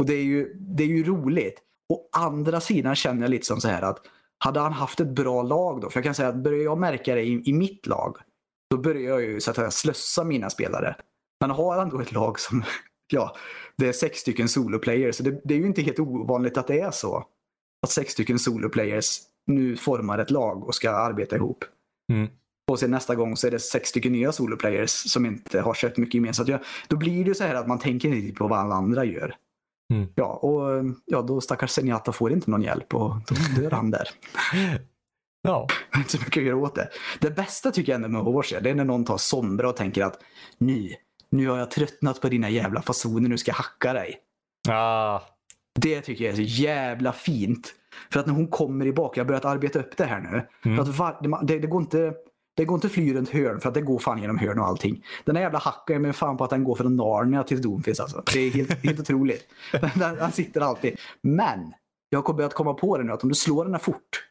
Och 0.00 0.06
det 0.06 0.14
är 0.14 0.24
ju, 0.24 0.54
det 0.54 0.82
är 0.82 0.88
ju 0.88 1.04
roligt. 1.04 1.62
Å 1.88 2.08
andra 2.12 2.60
sidan 2.60 2.96
känner 2.96 3.22
jag 3.22 3.30
lite 3.30 3.46
som 3.46 3.60
så 3.60 3.68
här 3.68 3.82
att 3.82 3.98
hade 4.38 4.60
han 4.60 4.72
haft 4.72 5.00
ett 5.00 5.08
bra 5.08 5.42
lag 5.42 5.80
då? 5.80 5.90
För 5.90 5.98
jag 5.98 6.04
kan 6.04 6.14
säga 6.14 6.28
att 6.28 6.36
börjar 6.36 6.64
jag 6.64 6.78
märka 6.78 7.14
det 7.14 7.22
i, 7.22 7.42
i 7.44 7.52
mitt 7.52 7.86
lag 7.86 8.16
då 8.70 8.76
börjar 8.76 9.10
jag 9.10 9.22
ju 9.22 9.40
så 9.40 9.50
att 9.50 9.56
säga 9.56 9.70
slössa 9.70 10.24
mina 10.24 10.50
spelare. 10.50 10.96
Men 11.40 11.50
har 11.50 11.78
han 11.78 11.88
då 11.88 12.00
ett 12.00 12.12
lag 12.12 12.40
som, 12.40 12.64
ja, 13.12 13.36
det 13.76 13.88
är 13.88 13.92
sex 13.92 14.18
stycken 14.18 14.48
soloplayers. 14.48 15.16
Så 15.16 15.22
det, 15.22 15.40
det 15.44 15.54
är 15.54 15.58
ju 15.58 15.66
inte 15.66 15.82
helt 15.82 15.98
ovanligt 15.98 16.56
att 16.56 16.66
det 16.66 16.80
är 16.80 16.90
så. 16.90 17.24
Att 17.82 17.90
sex 17.90 18.12
stycken 18.12 18.38
soloplayers 18.38 19.20
nu 19.46 19.76
formar 19.76 20.18
ett 20.18 20.30
lag 20.30 20.64
och 20.64 20.74
ska 20.74 20.90
arbeta 20.90 21.36
ihop. 21.36 21.64
Mm. 22.12 22.28
Och 22.70 22.78
sen 22.78 22.90
nästa 22.90 23.14
gång 23.14 23.36
så 23.36 23.46
är 23.46 23.50
det 23.50 23.58
sex 23.58 23.88
stycken 23.88 24.12
nya 24.12 24.32
soloplayers 24.32 24.90
som 24.90 25.26
inte 25.26 25.60
har 25.60 25.74
sett 25.74 25.96
mycket 25.96 26.14
gemensamt. 26.14 26.48
Ja, 26.48 26.58
då 26.88 26.96
blir 26.96 27.24
det 27.24 27.34
så 27.34 27.44
här 27.44 27.54
att 27.54 27.68
man 27.68 27.78
tänker 27.78 28.08
inte 28.14 28.38
på 28.38 28.48
vad 28.48 28.58
alla 28.58 28.74
andra 28.74 29.04
gör. 29.04 29.36
Mm. 29.94 30.08
Ja, 30.14 30.26
och 30.26 30.84
ja, 31.04 31.22
då 31.22 31.40
stackars 31.40 31.70
Zenyatta 31.70 32.12
får 32.12 32.32
inte 32.32 32.50
någon 32.50 32.62
hjälp 32.62 32.94
och 32.94 33.14
då 33.26 33.62
dör 33.62 33.70
han 33.70 33.90
där. 33.90 34.08
Ja. 35.42 35.66
inte 35.96 36.10
så 36.10 36.18
mycket 36.18 36.40
att 36.40 36.46
göra 36.46 36.56
åt 36.56 36.74
det. 36.74 36.88
Det 37.20 37.30
bästa 37.30 37.70
tycker 37.70 37.92
jag 37.92 37.96
ändå 37.96 38.08
med 38.08 38.20
Overwatch 38.20 38.52
är, 38.52 38.60
det 38.60 38.70
är 38.70 38.74
när 38.74 38.84
någon 38.84 39.04
tar 39.04 39.16
sombra 39.16 39.68
och 39.68 39.76
tänker 39.76 40.04
att 40.04 40.18
nu, 40.58 40.94
nu 41.30 41.48
har 41.48 41.58
jag 41.58 41.70
tröttnat 41.70 42.20
på 42.20 42.28
dina 42.28 42.50
jävla 42.50 42.82
fasoner, 42.82 43.28
nu 43.28 43.38
ska 43.38 43.50
jag 43.50 43.56
hacka 43.56 43.92
dig. 43.92 44.18
Ah. 44.68 45.20
Det 45.80 46.00
tycker 46.00 46.24
jag 46.24 46.32
är 46.32 46.36
så 46.36 46.42
jävla 46.42 47.12
fint. 47.12 47.74
För 48.12 48.20
att 48.20 48.26
när 48.26 48.34
hon 48.34 48.48
kommer 48.48 48.86
i 48.86 48.92
bak, 48.92 49.16
jag 49.16 49.24
har 49.24 49.28
börjat 49.28 49.44
arbeta 49.44 49.78
upp 49.78 49.96
det 49.96 50.04
här 50.04 50.20
nu. 50.20 50.46
Mm. 50.70 50.80
Att 50.80 50.88
var, 50.88 51.44
det, 51.46 51.58
det, 51.58 51.66
går 51.66 51.80
inte, 51.80 52.14
det 52.56 52.64
går 52.64 52.74
inte 52.74 52.88
fly 52.88 53.14
runt 53.14 53.30
hörn 53.30 53.60
för 53.60 53.68
att 53.68 53.74
det 53.74 53.80
går 53.80 53.98
fan 53.98 54.20
genom 54.20 54.38
hörn 54.38 54.58
och 54.58 54.66
allting. 54.66 55.04
Den 55.24 55.34
där 55.34 55.42
jävla 55.42 55.58
hacken 55.58 56.02
med 56.02 56.16
fan 56.16 56.36
på 56.36 56.44
att 56.44 56.50
den 56.50 56.64
går 56.64 56.74
från 56.74 56.96
Narnia 56.96 57.42
till 57.42 57.62
Doomfist 57.62 58.00
alltså. 58.00 58.22
Det 58.32 58.40
är 58.40 58.50
helt, 58.50 58.84
helt 58.84 59.00
otroligt. 59.00 59.48
Den, 59.72 59.90
den, 59.98 60.14
den 60.14 60.32
sitter 60.32 60.60
alltid. 60.60 60.98
Men 61.20 61.72
jag 62.08 62.28
har 62.28 62.34
börjat 62.34 62.54
komma 62.54 62.74
på 62.74 62.98
det 62.98 63.04
nu 63.04 63.12
att 63.12 63.22
om 63.22 63.28
du 63.28 63.34
slår 63.34 63.64
den 63.64 63.74
här 63.74 63.80
fort. 63.80 64.22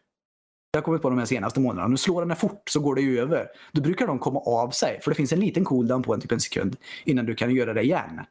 Jag 0.76 0.82
har 0.82 0.86
kommit 0.86 1.02
på 1.02 1.10
de 1.10 1.20
här 1.20 1.26
senaste 1.26 1.60
månaderna. 1.60 1.92
Du 1.92 1.98
slår 1.98 2.22
den 2.22 2.32
här 2.32 2.38
fort 2.38 2.70
så 2.70 2.80
går 2.80 2.96
det 2.96 3.02
ju 3.02 3.20
över. 3.20 3.48
Då 3.72 3.82
brukar 3.82 4.08
de 4.08 4.20
komma 4.20 4.40
av 4.40 4.70
sig. 4.70 5.00
För 5.02 5.12
det 5.12 5.16
finns 5.16 5.34
en 5.34 5.40
liten 5.40 5.64
cooldown 5.66 6.04
på 6.04 6.14
en 6.14 6.22
typ 6.22 6.32
en 6.32 6.40
sekund 6.40 6.78
innan 7.06 7.26
du 7.26 7.36
kan 7.36 7.56
göra 7.56 7.74
det 7.74 7.82
igen. 7.82 8.22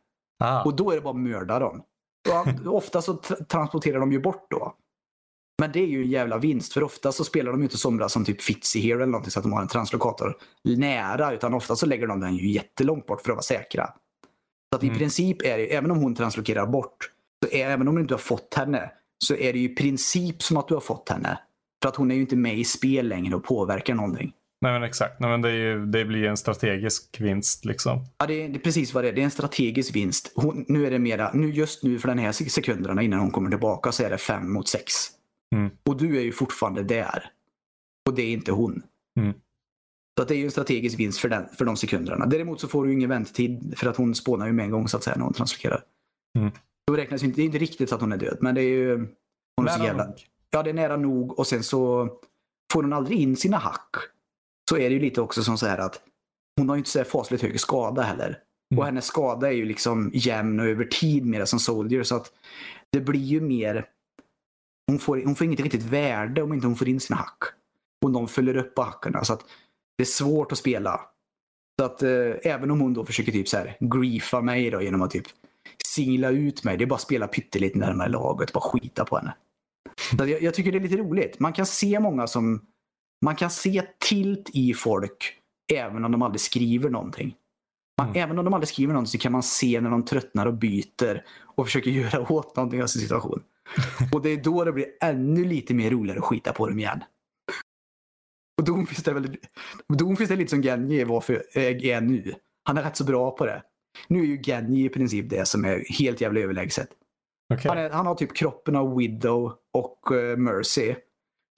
Ah. 0.44 0.62
Och 0.64 0.76
då 0.76 0.90
är 0.90 0.94
det 0.94 1.00
bara 1.00 1.10
att 1.14 1.20
mörda 1.20 1.58
dem. 1.58 1.82
Och 2.66 2.74
ofta 2.76 3.02
så 3.02 3.12
tra- 3.12 3.44
transporterar 3.44 4.00
de 4.00 4.12
ju 4.12 4.20
bort 4.20 4.46
då. 4.50 4.74
Men 5.60 5.72
det 5.72 5.80
är 5.80 5.86
ju 5.86 6.02
en 6.02 6.10
jävla 6.10 6.38
vinst. 6.38 6.72
För 6.72 6.82
ofta 6.82 7.12
så 7.12 7.24
spelar 7.24 7.52
de 7.52 7.60
ju 7.60 7.64
inte 7.64 7.78
somra 7.78 8.08
som 8.08 8.24
typ 8.24 8.42
Fitzy 8.42 8.80
Hero 8.80 8.96
eller 8.96 9.06
någonting 9.06 9.30
så 9.30 9.38
att 9.38 9.44
de 9.44 9.52
har 9.52 9.62
en 9.62 9.68
translokator 9.68 10.36
nära. 10.64 11.32
Utan 11.34 11.54
ofta 11.54 11.76
så 11.76 11.86
lägger 11.86 12.06
de 12.06 12.20
den 12.20 12.36
ju 12.36 12.50
jättelångt 12.50 13.06
bort 13.06 13.20
för 13.20 13.30
att 13.30 13.36
vara 13.36 13.42
säkra. 13.42 13.86
Så 14.72 14.76
att 14.76 14.84
i 14.84 14.86
Mm. 14.86 14.98
princip 14.98 15.42
är 15.42 15.58
det, 15.58 15.74
även 15.74 15.90
om 15.90 15.98
hon 15.98 16.14
translokerar 16.14 16.66
bort, 16.66 17.10
så 17.44 17.50
är, 17.56 17.70
även 17.70 17.88
om 17.88 17.94
du 17.94 18.00
inte 18.00 18.14
har 18.14 18.18
fått 18.18 18.54
henne, 18.54 18.90
så 19.24 19.34
är 19.34 19.52
det 19.52 19.58
ju 19.58 19.64
i 19.64 19.74
princip 19.74 20.42
som 20.42 20.56
att 20.56 20.68
du 20.68 20.74
har 20.74 20.80
fått 20.80 21.08
henne. 21.08 21.38
För 21.84 21.88
att 21.88 21.96
hon 21.96 22.10
är 22.10 22.14
ju 22.14 22.20
inte 22.20 22.36
med 22.36 22.58
i 22.58 22.64
spel 22.64 23.08
längre 23.08 23.36
och 23.36 23.44
påverkar 23.44 23.94
någonting. 23.94 24.32
Nej 24.60 24.72
men 24.72 24.82
exakt. 24.82 25.20
Nej, 25.20 25.30
men 25.30 25.42
det, 25.42 25.52
ju, 25.52 25.86
det 25.86 26.04
blir 26.04 26.24
en 26.24 26.36
strategisk 26.36 27.20
vinst 27.20 27.64
liksom. 27.64 28.06
Ja, 28.18 28.26
det 28.26 28.44
är, 28.44 28.48
det 28.48 28.56
är 28.56 28.60
precis 28.60 28.94
vad 28.94 29.04
det 29.04 29.08
är. 29.08 29.12
Det 29.12 29.20
är 29.20 29.24
en 29.24 29.30
strategisk 29.30 29.96
vinst. 29.96 30.32
Hon, 30.34 30.64
nu 30.68 30.86
är 30.86 30.90
det 30.90 30.98
mera, 30.98 31.30
nu, 31.34 31.50
just 31.50 31.82
nu 31.82 31.98
för 31.98 32.08
den 32.08 32.18
här 32.18 32.32
sek- 32.32 32.48
sekunderna 32.48 33.02
innan 33.02 33.20
hon 33.20 33.30
kommer 33.30 33.50
tillbaka 33.50 33.92
så 33.92 34.02
är 34.02 34.10
det 34.10 34.18
fem 34.18 34.52
mot 34.52 34.68
sex. 34.68 34.92
Mm. 35.54 35.70
Och 35.86 35.96
du 35.96 36.16
är 36.16 36.22
ju 36.22 36.32
fortfarande 36.32 36.82
där. 36.82 37.30
Och 38.08 38.14
det 38.14 38.22
är 38.22 38.32
inte 38.32 38.52
hon. 38.52 38.82
Mm. 39.20 39.32
Så 40.18 40.22
att 40.22 40.28
det 40.28 40.34
är 40.34 40.38
ju 40.38 40.44
en 40.44 40.50
strategisk 40.50 40.98
vinst 40.98 41.18
för, 41.18 41.28
den, 41.28 41.48
för 41.48 41.64
de 41.64 41.76
sekunderna. 41.76 42.26
Däremot 42.26 42.60
så 42.60 42.68
får 42.68 42.84
du 42.84 42.90
ju 42.90 42.94
ingen 42.94 43.10
väntetid 43.10 43.74
för 43.76 43.86
att 43.86 43.96
hon 43.96 44.14
spånar 44.14 44.46
ju 44.46 44.52
med 44.52 44.64
en 44.64 44.70
gång 44.70 44.88
så 44.88 44.96
att 44.96 45.02
säga 45.02 45.16
när 45.16 45.24
hon 45.24 45.34
translokerar. 45.34 45.82
Mm. 46.38 46.50
Då 46.86 46.96
räknas 46.96 47.22
inte, 47.22 47.36
det 47.36 47.42
är 47.42 47.46
inte 47.46 47.58
riktigt 47.58 47.88
så 47.88 47.94
att 47.94 48.00
hon 48.00 48.12
är 48.12 48.16
död, 48.16 48.38
men 48.40 48.54
det 48.54 48.60
är 48.60 48.68
ju... 48.68 49.08
Hon 49.56 49.68
är 49.68 49.70
så 49.70 49.84
jävla. 49.84 50.12
Ja, 50.54 50.62
det 50.62 50.70
är 50.70 50.74
nära 50.74 50.96
nog 50.96 51.38
och 51.38 51.46
sen 51.46 51.62
så 51.62 52.08
får 52.72 52.82
hon 52.82 52.92
aldrig 52.92 53.18
in 53.18 53.36
sina 53.36 53.56
hack. 53.56 53.96
Så 54.70 54.76
är 54.76 54.88
det 54.88 54.94
ju 54.94 55.00
lite 55.00 55.20
också 55.20 55.42
som 55.42 55.58
så 55.58 55.66
här 55.66 55.78
att 55.78 56.00
hon 56.56 56.68
har 56.68 56.76
ju 56.76 56.78
inte 56.78 56.90
så 56.90 57.04
fasligt 57.04 57.42
hög 57.42 57.60
skada 57.60 58.02
heller. 58.02 58.26
Mm. 58.26 58.78
Och 58.78 58.84
hennes 58.84 59.04
skada 59.04 59.48
är 59.48 59.52
ju 59.52 59.64
liksom 59.64 60.10
jämn 60.14 60.60
och 60.60 60.66
över 60.66 60.84
tid 60.84 61.26
mer 61.26 61.44
som 61.44 61.58
Soldier 61.58 62.02
så 62.02 62.16
att 62.16 62.32
det 62.92 63.00
blir 63.00 63.20
ju 63.20 63.40
mer 63.40 63.88
hon 64.86 64.98
får, 64.98 65.22
hon 65.24 65.34
får 65.34 65.46
inget 65.46 65.60
riktigt 65.60 65.82
värde 65.82 66.42
om 66.42 66.52
inte 66.52 66.66
hon 66.66 66.76
får 66.76 66.88
in 66.88 67.00
sina 67.00 67.16
hack. 67.16 67.42
Och 68.04 68.10
de 68.10 68.28
följer 68.28 68.56
upp 68.56 68.74
på 68.74 68.82
hackarna 68.82 69.24
så 69.24 69.32
att 69.32 69.44
det 69.98 70.02
är 70.02 70.06
svårt 70.06 70.52
att 70.52 70.58
spela. 70.58 71.00
Så 71.80 71.86
att 71.86 72.02
eh, 72.02 72.32
även 72.42 72.70
om 72.70 72.80
hon 72.80 72.94
då 72.94 73.04
försöker 73.04 73.32
typ 73.32 73.48
så 73.48 73.56
här 73.56 73.76
griefa 73.80 74.40
mig 74.40 74.70
då 74.70 74.82
genom 74.82 75.02
att 75.02 75.10
typ 75.10 75.26
singla 75.84 76.30
ut 76.30 76.64
mig. 76.64 76.76
Det 76.76 76.84
är 76.84 76.86
bara 76.86 76.94
att 76.94 77.00
spela 77.00 77.28
pyttelite 77.28 77.78
närmare 77.78 78.08
laget, 78.08 78.52
bara 78.52 78.60
skita 78.60 79.04
på 79.04 79.16
henne. 79.16 79.34
Jag, 80.18 80.42
jag 80.42 80.54
tycker 80.54 80.72
det 80.72 80.78
är 80.78 80.80
lite 80.80 80.96
roligt. 80.96 81.40
Man 81.40 81.52
kan 81.52 81.66
se 81.66 82.00
många 82.00 82.26
som... 82.26 82.66
Man 83.24 83.36
kan 83.36 83.50
se 83.50 83.82
tilt 83.98 84.50
i 84.52 84.74
folk 84.74 85.38
även 85.72 86.04
om 86.04 86.12
de 86.12 86.22
aldrig 86.22 86.40
skriver 86.40 86.90
någonting. 86.90 87.34
Man, 87.98 88.08
Mm. 88.08 88.22
Även 88.22 88.38
om 88.38 88.44
de 88.44 88.54
aldrig 88.54 88.68
skriver 88.68 88.92
någonting 88.92 89.10
så 89.10 89.18
kan 89.18 89.32
man 89.32 89.42
se 89.42 89.80
när 89.80 89.90
de 89.90 90.04
tröttnar 90.04 90.46
och 90.46 90.54
byter 90.54 91.24
och 91.56 91.66
försöker 91.66 91.90
göra 92.00 92.32
åt 92.32 92.56
någonting 92.56 92.82
av 92.82 92.86
sin 92.86 93.02
situation. 93.02 93.42
Och 94.12 94.22
det 94.22 94.30
är 94.30 94.36
då 94.36 94.64
det 94.64 94.72
blir 94.72 94.86
ännu 95.00 95.44
lite 95.44 95.74
mer 95.74 95.90
roligare 95.90 96.18
att 96.18 96.24
skita 96.24 96.52
på 96.52 96.68
dem 96.68 96.78
igen. 96.78 97.04
Och 98.58 98.64
Doomfist 98.64 99.08
är, 99.08 99.14
väl, 99.14 99.24
är 99.88 100.36
lite 100.36 100.50
som 100.50 100.62
Genji 100.62 101.04
var 101.04 101.20
för, 101.20 101.34
äh, 101.52 101.62
är 101.62 102.00
nu. 102.00 102.34
Han 102.64 102.78
är 102.78 102.82
rätt 102.82 102.96
så 102.96 103.04
bra 103.04 103.30
på 103.30 103.46
det. 103.46 103.62
Nu 104.08 104.20
är 104.20 104.24
ju 104.24 104.42
Genji 104.42 104.84
i 104.84 104.88
princip 104.88 105.30
det 105.30 105.48
som 105.48 105.64
är 105.64 105.84
helt 105.98 106.20
jävla 106.20 106.40
överlägset. 106.40 106.88
Okej. 107.54 107.68
Han, 107.68 107.78
är, 107.78 107.90
han 107.90 108.06
har 108.06 108.14
typ 108.14 108.36
kroppen 108.36 108.76
av 108.76 108.96
Widow 108.96 109.52
och 109.72 110.16
eh, 110.16 110.36
Mercy. 110.36 110.94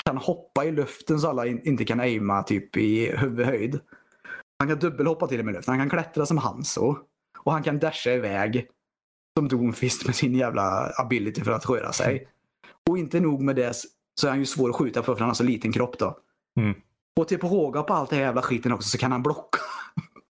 Kan 0.05 0.16
hoppa 0.16 0.64
i 0.64 0.72
luften 0.72 1.20
så 1.20 1.28
alla 1.28 1.47
in, 1.47 1.61
inte 1.64 1.84
kan 1.84 2.01
aima 2.01 2.43
typ 2.43 2.76
i 2.76 3.16
huvudhöjd. 3.16 3.80
Han 4.59 4.68
kan 4.68 4.78
dubbelhoppa 4.78 5.26
till 5.26 5.39
och 5.39 5.45
med 5.45 5.53
i 5.53 5.57
luften. 5.57 5.78
Han 5.78 5.89
kan 5.89 5.99
klättra 5.99 6.26
som 6.26 6.39
Hanso. 6.39 6.97
Och 7.39 7.53
han 7.53 7.62
kan 7.62 7.78
dasha 7.78 8.11
iväg 8.11 8.68
som 9.39 9.49
Doomfist 9.49 10.07
med 10.07 10.14
sin 10.14 10.34
jävla 10.34 10.93
ability 10.99 11.45
för 11.45 11.53
att 11.53 11.68
röra 11.68 11.93
sig. 11.93 12.28
Och 12.89 12.99
inte 12.99 13.20
nog 13.20 13.43
med 13.43 13.57
det 13.57 13.76
så 14.20 14.26
är 14.26 14.30
han 14.30 14.39
ju 14.39 14.47
svår 14.47 14.70
att 14.70 14.76
skjuta 14.76 15.03
på 15.03 15.14
för 15.14 15.20
han 15.20 15.28
har 15.28 15.34
så 15.34 15.45
liten 15.45 15.72
kropp 15.72 15.99
då. 15.99 16.18
Mm. 16.61 16.74
Och 17.20 17.28
till 17.28 17.39
på 17.39 17.49
råga 17.49 17.82
på 17.82 17.95
allt 17.95 18.11
det 18.11 18.16
här 18.16 18.22
jävla 18.22 18.43
skiten 18.43 18.72
också 18.72 18.89
så 18.89 18.99
kan 18.99 19.12
han 19.12 19.22
blocka. 19.22 19.59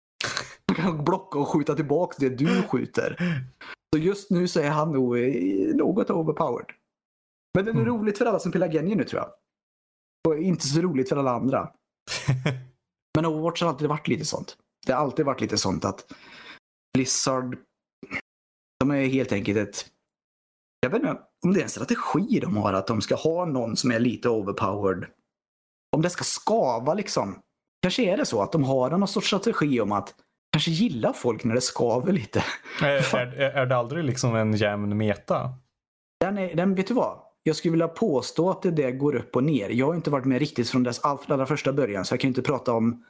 han 0.66 0.76
kan 0.76 1.04
blocka 1.04 1.38
och 1.38 1.48
skjuta 1.48 1.74
tillbaka 1.74 2.16
det 2.18 2.28
du 2.28 2.62
skjuter. 2.62 3.16
Så 3.94 3.98
just 3.98 4.30
nu 4.30 4.48
så 4.48 4.60
är 4.60 4.70
han 4.70 4.92
nog 4.92 5.18
eh, 5.18 5.74
något 5.74 6.10
overpowered. 6.10 6.66
Men 7.54 7.64
det 7.64 7.70
är 7.70 7.74
Mm. 7.74 7.86
roligt 7.86 8.18
för 8.18 8.26
alla 8.26 8.38
som 8.38 8.52
spelar 8.52 8.72
Genji 8.72 8.94
nu 8.94 9.04
tror 9.04 9.22
jag. 9.22 9.30
Och 10.28 10.42
inte 10.42 10.66
så 10.66 10.80
roligt 10.80 11.08
för 11.08 11.16
alla 11.16 11.30
andra. 11.30 11.72
Men 13.14 13.26
Overwatch 13.26 13.62
har 13.62 13.68
alltid 13.68 13.88
varit 13.88 14.08
lite 14.08 14.24
sånt. 14.24 14.56
Det 14.86 14.92
har 14.92 15.00
alltid 15.00 15.26
varit 15.26 15.40
lite 15.40 15.58
sånt 15.58 15.84
att 15.84 16.12
Blizzard, 16.94 17.58
de 18.80 18.90
är 18.90 19.06
helt 19.06 19.32
enkelt 19.32 19.58
ett, 19.58 19.86
jag 20.80 20.90
vet 20.90 21.02
inte 21.02 21.20
om 21.46 21.52
det 21.54 21.60
är 21.60 21.64
en 21.64 21.68
strategi 21.68 22.40
de 22.40 22.56
har, 22.56 22.72
att 22.72 22.86
de 22.86 23.00
ska 23.00 23.14
ha 23.14 23.44
någon 23.44 23.76
som 23.76 23.90
är 23.90 24.00
lite 24.00 24.28
overpowered. 24.28 25.06
Om 25.96 26.02
det 26.02 26.10
ska 26.10 26.24
skava 26.24 26.94
liksom. 26.94 27.38
Kanske 27.82 28.02
är 28.02 28.16
det 28.16 28.26
så 28.26 28.42
att 28.42 28.52
de 28.52 28.64
har 28.64 28.90
någon 28.90 29.08
sorts 29.08 29.26
strategi 29.26 29.80
om 29.80 29.92
att 29.92 30.14
kanske 30.54 30.70
gilla 30.70 31.12
folk 31.12 31.44
när 31.44 31.54
det 31.54 31.60
skaver 31.60 32.12
lite. 32.12 32.44
är, 32.82 33.16
är, 33.16 33.40
är 33.40 33.66
det 33.66 33.76
aldrig 33.76 34.04
liksom 34.04 34.36
en 34.36 34.52
jämn 34.52 34.96
meta? 34.96 35.50
Den, 36.20 36.38
är, 36.38 36.54
den, 36.54 36.74
vet 36.74 36.86
du 36.86 36.94
vad? 36.94 37.18
Jag 37.42 37.56
skulle 37.56 37.72
vilja 37.72 37.88
påstå 37.88 38.50
att 38.50 38.62
det 38.62 38.70
där 38.70 38.90
går 38.90 39.14
upp 39.14 39.36
och 39.36 39.44
ner. 39.44 39.70
Jag 39.70 39.86
har 39.86 39.94
inte 39.94 40.10
varit 40.10 40.24
med 40.24 40.38
riktigt 40.38 40.70
från 40.70 40.82
dess 40.82 41.00
allra 41.00 41.46
första 41.46 41.72
början 41.72 42.04
så 42.04 42.12
jag 42.12 42.20
kan 42.20 42.28
inte 42.28 42.42
prata 42.42 42.72
om 42.72 43.04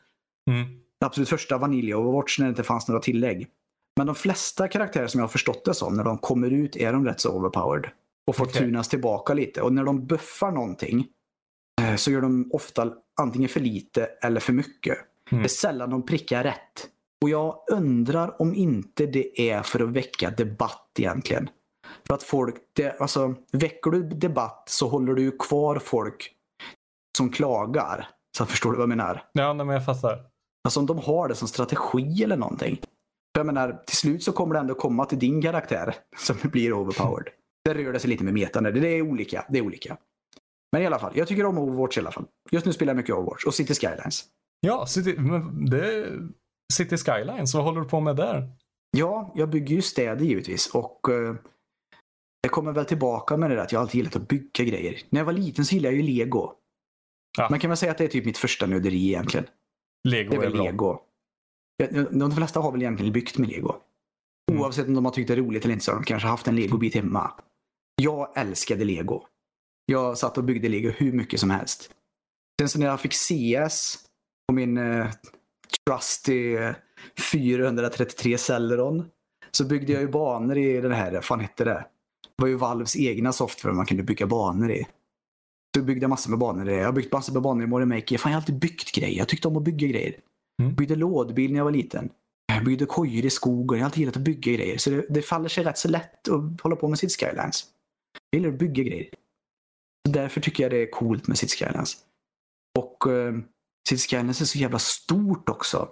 Mm. 0.50 0.64
absolut 1.04 1.28
första 1.28 1.58
Vanilla 1.58 1.96
Overwatch 1.96 2.38
när 2.38 2.46
det 2.46 2.50
inte 2.50 2.62
fanns 2.62 2.88
några 2.88 3.00
tillägg. 3.00 3.48
Men 3.96 4.06
de 4.06 4.14
flesta 4.16 4.68
karaktärer 4.68 5.06
som 5.06 5.18
jag 5.18 5.22
har 5.22 5.28
förstått 5.32 5.64
det 5.64 5.74
som, 5.74 5.96
när 5.96 6.04
de 6.04 6.18
kommer 6.18 6.50
ut 6.50 6.76
är 6.76 6.92
de 6.92 7.06
rätt 7.06 7.20
så 7.20 7.32
overpowered. 7.32 7.90
Och 8.26 8.36
får 8.36 8.44
Okej. 8.44 8.60
tunas 8.60 8.88
tillbaka 8.88 9.34
lite. 9.34 9.62
Och 9.62 9.72
när 9.72 9.84
de 9.84 10.06
buffar 10.06 10.50
någonting 10.50 11.06
eh, 11.82 11.96
så 11.96 12.10
gör 12.10 12.20
de 12.20 12.50
ofta 12.52 12.92
antingen 13.20 13.48
för 13.48 13.60
lite 13.60 14.04
eller 14.04 14.40
för 14.40 14.52
mycket. 14.52 14.98
Mm. 15.30 15.42
Det 15.42 15.46
är 15.46 15.48
sällan 15.48 15.90
de 15.90 16.06
prickar 16.06 16.42
rätt. 16.44 16.88
Och 17.24 17.30
jag 17.30 17.58
undrar 17.70 18.42
om 18.42 18.54
inte 18.54 19.06
det 19.06 19.50
är 19.50 19.62
för 19.62 19.80
att 19.80 19.90
väcka 19.90 20.30
debatt 20.30 20.90
egentligen. 20.98 21.48
För 22.06 22.14
att 22.14 22.22
folk, 22.22 22.54
det, 22.72 23.00
alltså 23.00 23.34
väcker 23.52 23.90
du 23.90 24.02
debatt 24.02 24.64
så 24.66 24.88
håller 24.88 25.14
du 25.14 25.22
ju 25.22 25.30
kvar 25.30 25.78
folk 25.78 26.32
som 27.16 27.30
klagar. 27.32 28.08
Så 28.36 28.46
förstår 28.46 28.70
du 28.70 28.76
vad 28.76 28.82
jag 28.82 28.88
menar? 28.88 29.24
Ja, 29.32 29.54
men 29.54 29.68
jag 29.68 29.84
fattar. 29.84 30.26
Alltså 30.64 30.80
om 30.80 30.86
de 30.86 30.98
har 30.98 31.28
det 31.28 31.34
som 31.34 31.48
strategi 31.48 32.24
eller 32.24 32.36
någonting. 32.36 32.76
För 33.34 33.38
jag 33.38 33.46
menar, 33.46 33.82
till 33.86 33.96
slut 33.96 34.22
så 34.22 34.32
kommer 34.32 34.54
det 34.54 34.60
ändå 34.60 34.74
komma 34.74 35.04
till 35.04 35.18
din 35.18 35.42
karaktär 35.42 35.94
som 36.18 36.36
blir 36.42 36.72
overpowered. 36.72 37.28
Det 37.64 37.74
rör 37.74 37.92
det 37.92 38.00
sig 38.00 38.10
lite 38.10 38.24
med 38.24 38.34
metan 38.34 38.64
där. 38.64 38.72
Det 38.72 38.88
är 38.88 39.02
olika. 39.02 39.44
Det 39.48 39.58
är 39.58 39.62
olika. 39.62 39.96
Men 40.72 40.82
i 40.82 40.86
alla 40.86 40.98
fall, 40.98 41.12
jag 41.14 41.28
tycker 41.28 41.46
om 41.46 41.58
Overwatch 41.58 41.96
i 41.96 42.00
alla 42.00 42.12
fall. 42.12 42.24
Just 42.50 42.66
nu 42.66 42.72
spelar 42.72 42.90
jag 42.90 42.96
mycket 42.96 43.14
Overwatch 43.14 43.44
och 43.44 43.54
City 43.54 43.74
Skylines. 43.74 44.24
Ja, 44.60 44.86
City, 44.86 45.14
men 45.18 45.64
det, 45.70 46.08
City 46.72 46.96
Skylines, 46.96 47.54
vad 47.54 47.64
håller 47.64 47.80
du 47.80 47.88
på 47.88 48.00
med 48.00 48.16
där? 48.16 48.52
Ja, 48.96 49.32
jag 49.34 49.50
bygger 49.50 49.76
ju 49.76 49.82
städer 49.82 50.24
givetvis 50.24 50.66
och 50.74 51.08
eh, 51.10 51.34
jag 52.42 52.52
kommer 52.52 52.72
väl 52.72 52.84
tillbaka 52.84 53.36
med 53.36 53.50
det 53.50 53.56
där 53.56 53.62
att 53.62 53.72
jag 53.72 53.80
alltid 53.80 53.94
gillat 53.94 54.16
att 54.16 54.28
bygga 54.28 54.64
grejer. 54.64 55.02
När 55.10 55.20
jag 55.20 55.24
var 55.24 55.32
liten 55.32 55.64
så 55.64 55.74
gillade 55.74 55.96
jag 55.96 56.04
ju 56.04 56.14
lego. 56.14 56.52
Ja. 57.38 57.46
Man 57.50 57.60
kan 57.60 57.70
väl 57.70 57.76
säga 57.76 57.92
att 57.92 57.98
det 57.98 58.04
är 58.04 58.08
typ 58.08 58.24
mitt 58.24 58.38
första 58.38 58.66
nörderi 58.66 59.06
egentligen. 59.08 59.46
Lego 60.08 60.30
Det 60.30 60.36
är 60.36 60.38
är, 60.38 60.42
väl 60.42 60.52
bra. 60.52 60.64
lego. 60.64 61.00
De 62.10 62.32
flesta 62.32 62.60
har 62.60 62.72
väl 62.72 62.82
egentligen 62.82 63.12
byggt 63.12 63.38
med 63.38 63.48
lego. 63.48 63.74
Mm. 64.50 64.62
Oavsett 64.62 64.86
om 64.88 64.94
de 64.94 65.04
har 65.04 65.12
tyckt 65.12 65.28
det 65.28 65.34
är 65.34 65.38
roligt 65.38 65.64
eller 65.64 65.72
inte 65.72 65.84
så 65.84 65.92
har 65.92 65.98
de 65.98 66.04
kanske 66.04 66.28
haft 66.28 66.48
en 66.48 66.56
legobit 66.56 66.94
hemma. 66.94 67.32
Jag 68.02 68.38
älskade 68.38 68.84
lego. 68.84 69.22
Jag 69.86 70.18
satt 70.18 70.38
och 70.38 70.44
byggde 70.44 70.68
lego 70.68 70.90
hur 70.90 71.12
mycket 71.12 71.40
som 71.40 71.50
helst. 71.50 71.90
Sen 72.60 72.68
så 72.68 72.78
när 72.78 72.86
jag 72.86 73.00
fick 73.00 73.12
CS 73.12 73.98
på 74.48 74.54
min 74.54 74.78
eh, 74.78 75.06
trusty 75.86 76.56
eh, 76.56 76.74
433 77.32 78.38
Celeron 78.38 79.04
så 79.50 79.64
byggde 79.64 79.92
jag 79.92 80.02
ju 80.02 80.08
banor 80.08 80.56
i 80.56 80.80
den 80.80 80.92
här, 80.92 81.20
fan 81.20 81.40
hette 81.40 81.64
det? 81.64 81.86
Det 82.36 82.42
var 82.42 82.48
ju 82.48 82.54
Valves 82.54 82.96
egna 82.96 83.32
software 83.32 83.74
man 83.74 83.86
kunde 83.86 84.02
bygga 84.02 84.26
banor 84.26 84.70
i. 84.70 84.86
Så 85.74 85.78
jag 85.78 85.86
byggde 85.86 86.08
massor 86.08 86.30
med 86.30 86.38
banor 86.38 86.68
i. 86.68 86.76
Jag 86.76 86.84
har 86.84 86.92
byggt 86.92 87.12
massor 87.12 87.32
med 87.32 87.42
banor 87.42 87.64
i 87.64 87.66
Mario 87.66 87.86
Maker. 87.86 88.18
Fan, 88.18 88.32
jag 88.32 88.36
har 88.36 88.42
alltid 88.42 88.58
byggt 88.58 88.92
grejer. 88.94 89.18
Jag 89.18 89.28
tyckte 89.28 89.48
om 89.48 89.56
att 89.56 89.62
bygga 89.62 89.86
grejer. 89.86 90.16
Mm. 90.62 90.74
Byggde 90.74 90.96
lådbil 90.96 91.52
när 91.52 91.58
jag 91.58 91.64
var 91.64 91.72
liten. 91.72 92.10
Jag 92.46 92.64
byggde 92.64 92.86
kojor 92.86 93.24
i 93.24 93.30
skogen. 93.30 93.78
Jag 93.78 93.84
har 93.84 93.88
alltid 93.88 93.98
gillat 93.98 94.16
att 94.16 94.22
bygga 94.22 94.52
grejer. 94.52 94.78
Så 94.78 94.90
det, 94.90 95.06
det 95.08 95.22
faller 95.22 95.48
sig 95.48 95.64
rätt 95.64 95.78
så 95.78 95.88
lätt 95.88 96.28
att 96.28 96.60
hålla 96.60 96.76
på 96.76 96.88
med 96.88 96.98
City 96.98 97.26
Skylines. 97.26 97.64
Jag 98.30 98.38
gillar 98.38 98.52
att 98.52 98.58
bygga 98.58 98.82
grejer. 98.82 99.08
Så 100.06 100.12
därför 100.12 100.40
tycker 100.40 100.62
jag 100.62 100.72
det 100.72 100.82
är 100.82 100.90
coolt 100.90 101.26
med 101.26 101.38
City 101.38 101.56
Skylines. 101.56 101.96
Och 102.78 103.06
uh, 103.06 103.38
City 103.88 104.08
Skylines 104.08 104.40
är 104.40 104.44
så 104.44 104.58
jävla 104.58 104.78
stort 104.78 105.48
också. 105.48 105.88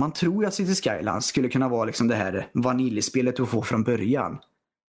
Man 0.00 0.12
tror 0.12 0.42
ju 0.42 0.48
att 0.48 0.54
City 0.54 0.74
Skylines 0.74 1.26
skulle 1.26 1.48
kunna 1.48 1.68
vara 1.68 1.84
liksom 1.84 2.08
det 2.08 2.14
här 2.14 2.50
vaniljspelet 2.54 3.36
du 3.36 3.46
får 3.46 3.62
från 3.62 3.82
början. 3.82 4.38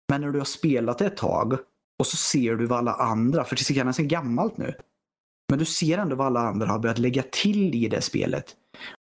Men 0.09 0.21
när 0.21 0.31
du 0.31 0.39
har 0.39 0.45
spelat 0.45 0.99
det 0.99 1.07
ett 1.07 1.17
tag 1.17 1.59
och 1.99 2.07
så 2.07 2.17
ser 2.17 2.55
du 2.55 2.67
vad 2.67 2.79
alla 2.79 2.95
andra, 2.95 3.45
för 3.45 3.57
City 3.57 3.75
Skylines 3.75 3.99
är 3.99 4.05
gammalt 4.05 4.57
nu. 4.57 4.75
Men 5.49 5.59
du 5.59 5.65
ser 5.65 5.99
ändå 5.99 6.17
vad 6.17 6.27
alla 6.27 6.41
andra 6.41 6.67
har 6.67 6.79
börjat 6.79 6.99
lägga 6.99 7.23
till 7.23 7.75
i 7.75 7.89
det 7.89 8.03
spelet. 8.03 8.57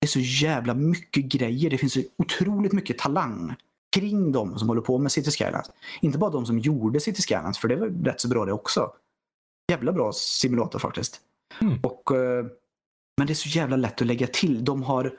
Det 0.00 0.06
är 0.06 0.08
så 0.08 0.20
jävla 0.20 0.74
mycket 0.74 1.24
grejer. 1.24 1.70
Det 1.70 1.78
finns 1.78 1.92
så 1.92 2.02
otroligt 2.18 2.72
mycket 2.72 2.98
talang 2.98 3.54
kring 3.96 4.32
dem 4.32 4.58
som 4.58 4.68
håller 4.68 4.80
på 4.80 4.98
med 4.98 5.12
City 5.12 5.30
Skylines. 5.30 5.70
Inte 6.00 6.18
bara 6.18 6.30
de 6.30 6.46
som 6.46 6.58
gjorde 6.58 7.00
City 7.00 7.22
Skylines, 7.22 7.58
för 7.58 7.68
det 7.68 7.76
var 7.76 7.86
rätt 7.86 8.20
så 8.20 8.28
bra 8.28 8.44
det 8.44 8.52
också. 8.52 8.90
Jävla 9.72 9.92
bra 9.92 10.12
simulator 10.12 10.78
faktiskt. 10.78 11.20
Mm. 11.60 11.80
Och, 11.82 12.16
eh, 12.16 12.46
men 13.18 13.26
det 13.26 13.32
är 13.32 13.34
så 13.34 13.48
jävla 13.48 13.76
lätt 13.76 14.00
att 14.00 14.06
lägga 14.06 14.26
till. 14.26 14.64
De 14.64 14.82
har, 14.82 15.12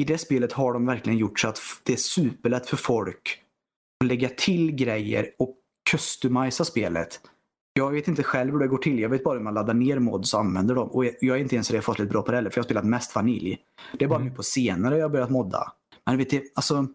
I 0.00 0.04
det 0.04 0.18
spelet 0.18 0.52
har 0.52 0.72
de 0.72 0.86
verkligen 0.86 1.18
gjort 1.18 1.40
så 1.40 1.48
att 1.48 1.58
det 1.82 1.92
är 1.92 1.96
superlätt 1.96 2.66
för 2.66 2.76
folk 2.76 3.40
att 4.04 4.06
lägga 4.08 4.28
till 4.28 4.72
grejer 4.72 5.30
och 5.38 5.56
customisa 5.90 6.64
spelet. 6.64 7.20
Jag 7.72 7.90
vet 7.90 8.08
inte 8.08 8.22
själv 8.22 8.52
hur 8.52 8.58
det 8.58 8.66
går 8.68 8.78
till. 8.78 8.98
Jag 8.98 9.08
vet 9.08 9.24
bara 9.24 9.34
hur 9.38 9.44
man 9.44 9.54
laddar 9.54 9.74
ner 9.74 9.98
mods 9.98 10.34
och 10.34 10.40
använder 10.40 10.74
dem. 10.74 10.88
Och 10.90 11.04
jag- 11.04 11.14
jag 11.20 11.36
är 11.36 11.40
inte 11.40 11.54
ens 11.54 11.68
fasligt 11.70 12.10
bra 12.10 12.22
på 12.22 12.30
det 12.30 12.36
heller, 12.36 12.50
för 12.50 12.58
jag 12.58 12.62
har 12.62 12.66
spelat 12.66 12.84
mest 12.84 13.14
vanilj. 13.14 13.58
Det 13.98 14.04
är 14.04 14.08
bara 14.08 14.20
Mm. 14.20 14.28
nu 14.28 14.34
på 14.36 14.42
senare 14.42 14.96
jag 14.96 15.04
har 15.04 15.10
börjat 15.10 15.30
modda. 15.30 15.72
Men 16.06 16.18
vet 16.18 16.30
du, 16.30 16.52
alltså. 16.54 16.86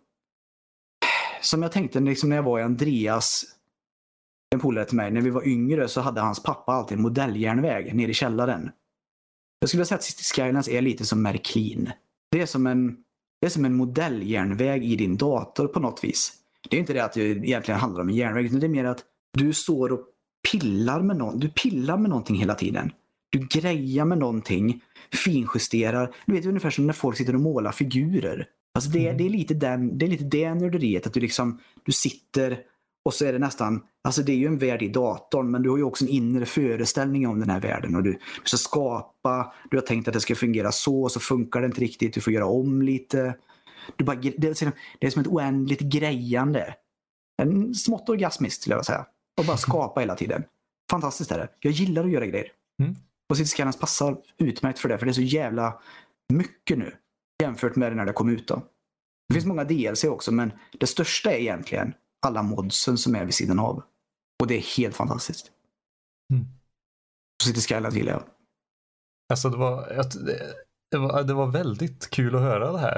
Som 1.41 1.61
jag 1.63 1.71
tänkte 1.71 1.99
liksom 1.99 2.29
när 2.29 2.35
jag 2.35 2.43
var 2.43 2.59
i 2.59 2.63
Andreas, 2.63 3.45
en 4.55 4.59
polare 4.59 4.85
till 4.85 4.95
mig, 4.95 5.11
när 5.11 5.21
vi 5.21 5.29
var 5.29 5.47
yngre 5.47 5.87
så 5.87 6.01
hade 6.01 6.21
hans 6.21 6.43
pappa 6.43 6.71
alltid 6.71 6.97
en 6.97 7.01
modelljärnväg 7.01 7.95
nere 7.95 8.11
i 8.11 8.13
källaren. 8.13 8.71
Jag 9.59 9.69
skulle 9.69 9.85
säga 9.85 9.97
att 9.97 10.03
City 10.03 10.23
Skylines 10.23 10.67
är 10.69 10.81
lite 10.81 11.05
som 11.05 11.21
Märklin. 11.21 11.91
Det 12.31 12.41
är 12.41 12.45
som 12.45 12.67
en, 12.67 12.97
det 13.41 13.47
är 13.47 13.49
som 13.51 13.65
en 13.65 13.73
modelljärnväg 13.75 14.83
i 14.85 14.95
din 14.95 15.17
dator 15.17 15.67
på 15.67 15.79
något 15.79 16.03
vis. 16.03 16.33
Det 16.69 16.77
är 16.77 16.79
inte 16.79 16.93
det 16.93 17.03
att 17.03 17.13
det 17.13 17.21
egentligen 17.21 17.79
handlar 17.79 18.01
om 18.01 18.09
en 18.09 18.15
järnväg, 18.15 18.45
utan 18.45 18.59
det 18.59 18.65
är 18.65 18.69
mer 18.69 18.85
att 18.85 19.03
du 19.37 19.53
står 19.53 19.91
och 19.91 20.01
pillar 20.51 21.01
med 21.01 21.17
någon. 21.17 21.39
Du 21.39 21.49
pillar 21.49 21.97
med 21.97 22.09
någonting 22.09 22.35
hela 22.35 22.55
tiden. 22.55 22.91
Du 23.29 23.39
grejar 23.47 24.05
med 24.05 24.17
någonting, 24.17 24.81
finjusterar. 25.25 26.15
Du 26.25 26.33
vet 26.33 26.45
ungefär 26.45 26.69
som 26.69 26.85
när 26.87 26.93
folk 26.93 27.17
sitter 27.17 27.35
och 27.35 27.41
målar 27.41 27.71
figurer. 27.71 28.47
Alltså 28.73 28.89
det, 28.89 29.05
Mm. 29.05 29.17
det 29.17 29.25
är 29.25 29.29
lite 29.29 29.53
den, 29.53 29.97
det 29.97 30.05
är 30.05 30.09
lite 30.09 30.23
det 30.23 30.53
nörderiet, 30.53 31.07
att 31.07 31.13
du 31.13 31.19
liksom, 31.19 31.59
du 31.83 31.91
sitter 31.91 32.59
och 33.05 33.13
så 33.13 33.25
är 33.25 33.33
det 33.33 33.39
nästan, 33.39 33.83
alltså 34.03 34.23
det 34.23 34.31
är 34.31 34.35
ju 34.35 34.47
en 34.47 34.57
värld 34.57 34.81
i 34.81 34.87
datorn, 34.87 35.51
men 35.51 35.61
du 35.61 35.69
har 35.69 35.77
ju 35.77 35.83
också 35.83 36.05
en 36.05 36.09
inre 36.09 36.45
föreställning 36.45 37.27
om 37.27 37.39
den 37.39 37.49
här 37.49 37.59
världen. 37.59 37.95
Och 37.95 38.03
du, 38.03 38.11
du 38.11 38.19
ska 38.43 38.57
skapa, 38.57 39.53
du 39.71 39.77
har 39.77 39.81
tänkt 39.81 40.07
att 40.07 40.13
det 40.13 40.21
ska 40.21 40.35
fungera 40.35 40.71
så, 40.71 41.03
och 41.03 41.11
så 41.11 41.19
funkar 41.19 41.61
det 41.61 41.65
inte 41.65 41.81
riktigt, 41.81 42.13
du 42.13 42.21
får 42.21 42.33
göra 42.33 42.45
om 42.45 42.81
lite. 42.81 43.35
Du 43.95 44.05
bara, 44.05 44.15
det, 44.15 44.27
är, 44.27 44.73
det 44.99 45.07
är 45.07 45.09
som 45.09 45.21
ett 45.21 45.27
oändligt 45.27 45.81
grejande. 45.81 46.75
En 47.41 47.75
smått 47.75 48.09
orgasmiskt 48.09 48.61
skulle 48.61 48.75
jag 48.75 48.85
säga. 48.85 49.05
Och 49.39 49.45
bara 49.45 49.57
skapa 49.57 49.99
hela 49.99 50.15
tiden. 50.15 50.43
Fantastiskt 50.91 51.31
är 51.31 51.37
det. 51.37 51.49
Jag 51.59 51.73
gillar 51.73 52.03
att 52.03 52.11
göra 52.11 52.25
grejer. 52.25 52.51
Mm. 52.81 52.95
Och 53.29 53.37
City 53.37 53.49
Skylines 53.49 53.79
passar 53.79 54.17
utmärkt 54.37 54.79
för 54.79 54.89
det, 54.89 54.97
för 54.97 55.05
det 55.05 55.11
är 55.11 55.13
så 55.13 55.21
jävla 55.21 55.81
mycket 56.33 56.77
nu. 56.77 56.95
Jämfört 57.43 57.75
med 57.75 57.95
när 57.95 58.05
det 58.05 58.13
kom 58.13 58.29
ut 58.29 58.47
då. 58.47 58.63
Det 59.27 59.33
finns 59.33 59.45
många 59.45 59.63
DLC 59.63 60.03
också, 60.03 60.31
men 60.31 60.51
det 60.79 60.87
största 60.87 61.31
är 61.31 61.37
egentligen 61.37 61.93
alla 62.27 62.43
modsen 62.43 62.97
som 62.97 63.15
är 63.15 63.25
vid 63.25 63.33
sidan 63.33 63.59
av. 63.59 63.83
Och 64.41 64.47
det 64.47 64.55
är 64.57 64.77
helt 64.77 64.95
fantastiskt. 64.95 65.51
Mm. 66.33 66.45
Och 66.45 67.43
City 67.43 67.61
Skylines 67.61 67.95
gillar 67.95 68.11
jag. 68.11 68.23
Alltså 69.33 69.49
det 69.49 69.57
var, 69.57 69.87
det, 70.91 70.97
var, 70.97 71.23
det 71.23 71.33
var 71.33 71.47
väldigt 71.47 72.09
kul 72.09 72.35
att 72.35 72.41
höra 72.41 72.71
det 72.71 72.79
här. 72.79 72.95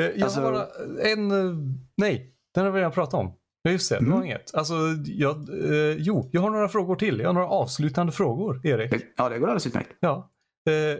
Eh, 0.00 0.06
Jag 0.06 0.22
Alltså- 0.22 0.40
har 0.40 0.52
bara 0.52 0.66
en, 1.12 1.30
eh, 1.30 1.56
nej, 1.96 2.34
den 2.54 2.64
har 2.64 2.72
vi 2.72 2.78
redan 2.78 2.92
pratat 2.92 3.14
om. 3.14 3.32
Ja 3.62 3.70
just 3.70 3.90
det, 3.90 3.98
det 3.98 4.04
var 4.06 4.12
Mm. 4.16 4.24
inget. 4.26 4.54
Alltså, 4.54 4.74
jag, 5.06 5.48
eh, 5.72 5.96
jo, 5.98 6.28
jag 6.32 6.40
har 6.40 6.50
några 6.50 6.68
frågor 6.68 6.96
till. 6.96 7.18
Jag 7.20 7.28
har 7.28 7.32
några 7.34 7.48
avslutande 7.48 8.12
frågor, 8.12 8.66
Erik. 8.66 9.02
Ja, 9.16 9.28
det 9.28 9.38
går 9.38 9.46
alldeles 9.46 9.66
utmärkt. 9.66 9.90
Ja. 10.00 10.30
Eh, 10.70 10.98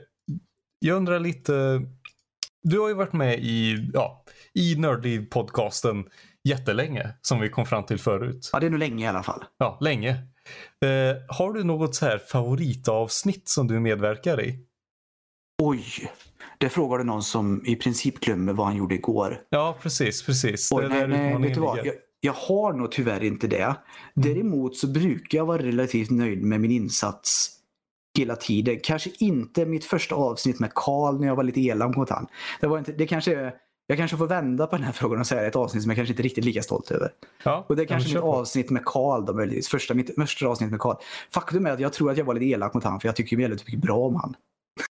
jag 0.79 0.97
undrar 0.97 1.19
lite, 1.21 1.83
du 2.65 2.79
har 2.81 2.89
ju 2.89 2.95
varit 2.95 3.13
med 3.13 3.39
i, 3.39 3.91
ja, 3.93 4.25
i 4.55 4.77
Nördliv-podcasten 4.77 6.05
jättelänge, 6.45 7.09
som 7.23 7.41
vi 7.41 7.49
kom 7.49 7.67
fram 7.67 7.87
till 7.87 7.99
förut. 7.99 8.51
Ja, 8.53 8.61
det 8.61 8.67
är 8.67 8.71
nog 8.71 8.79
länge 8.79 9.05
i 9.05 9.09
alla 9.09 9.23
fall. 9.23 9.45
Ja, 9.59 9.79
länge. 9.81 10.11
Eh, 10.85 11.17
har 11.29 11.53
du 11.53 11.65
något 11.65 11.95
så 11.95 12.07
här 12.07 12.19
favoritavsnitt 12.19 13.49
som 13.49 13.67
du 13.67 13.81
medverkar 13.81 14.45
i? 14.45 14.59
Oj, 15.63 15.85
det 16.59 16.69
frågar 16.69 16.99
du 16.99 17.05
någon 17.05 17.23
som 17.23 17.67
i 17.67 17.77
princip 17.77 18.21
glömmer 18.21 18.53
vad 18.53 18.67
han 18.67 18.77
gjorde 18.77 18.95
igår. 18.95 19.41
Ja, 19.49 19.79
precis, 19.83 20.27
precis. 20.27 20.73
Oj, 20.73 20.89
nej, 20.89 21.09
nej, 21.09 21.39
vet 21.39 21.55
du 21.55 21.61
vad? 21.61 21.79
Jag, 21.79 21.95
jag 22.21 22.33
har 22.33 22.73
nog 22.73 22.93
tyvärr 22.93 23.25
inte 23.25 23.47
det. 23.47 23.77
Däremot 24.15 24.77
så 24.77 24.87
brukar 24.87 25.39
jag 25.39 25.47
vara 25.47 25.63
relativt 25.63 26.11
nöjd 26.11 26.43
med 26.43 26.61
min 26.61 26.71
insats 26.71 27.51
hela 28.19 28.37
tiden. 28.37 28.81
Kanske 28.83 29.11
inte 29.19 29.67
mitt 29.67 29.85
första 29.85 30.15
avsnitt 30.15 30.61
med 30.61 30.75
Karl 30.75 31.21
när 31.21 31.27
jag 31.27 31.37
var 31.37 31.43
lite 31.45 31.61
elak 31.61 31.97
mot 31.97 32.11
han. 32.11 32.27
Det 32.61 32.67
var 32.67 32.79
inte, 32.79 32.93
det 32.93 33.07
kanske 33.07 33.53
jag 33.87 33.99
kanske 33.99 34.17
får 34.17 34.27
vända 34.27 34.67
på 34.67 34.77
den 34.77 34.85
här 34.85 34.93
frågan 34.93 35.21
och 35.21 35.27
säga 35.27 35.47
ett 35.47 35.57
avsnitt 35.57 35.83
som 35.83 35.91
jag 35.91 35.97
kanske 35.97 36.13
inte 36.13 36.23
är 36.23 36.25
riktigt 36.25 36.45
lika 36.45 36.63
stolt 36.63 36.91
över. 36.91 37.11
Ja, 37.45 37.65
Och 37.69 37.77
det 37.77 37.83
är 37.83 37.87
kanske 37.87 38.09
mitt 38.15 38.23
på. 38.23 38.33
avsnitt 38.35 38.71
med 38.71 38.85
Karl 38.85 39.25
då 39.25 39.33
möjligtvis. 39.35 39.69
Första, 39.69 39.95
mitt 39.95 40.15
första 40.15 40.47
avsnitt 40.47 40.71
med 40.71 40.81
Karl. 40.81 40.97
Faktum 41.31 41.67
är 41.67 41.71
att 41.71 41.81
jag 41.81 41.93
tror 41.93 42.11
att 42.11 42.17
jag 42.17 42.25
var 42.25 42.35
lite 42.35 42.47
elak 42.47 42.75
mot 42.75 42.85
han 42.85 43.01
för 43.01 43.09
jag 43.09 43.17
tycker 43.17 43.37
väldigt 43.37 43.67
mycket 43.67 43.81
bra 43.81 43.97
om 43.99 44.17
han. 44.17 44.35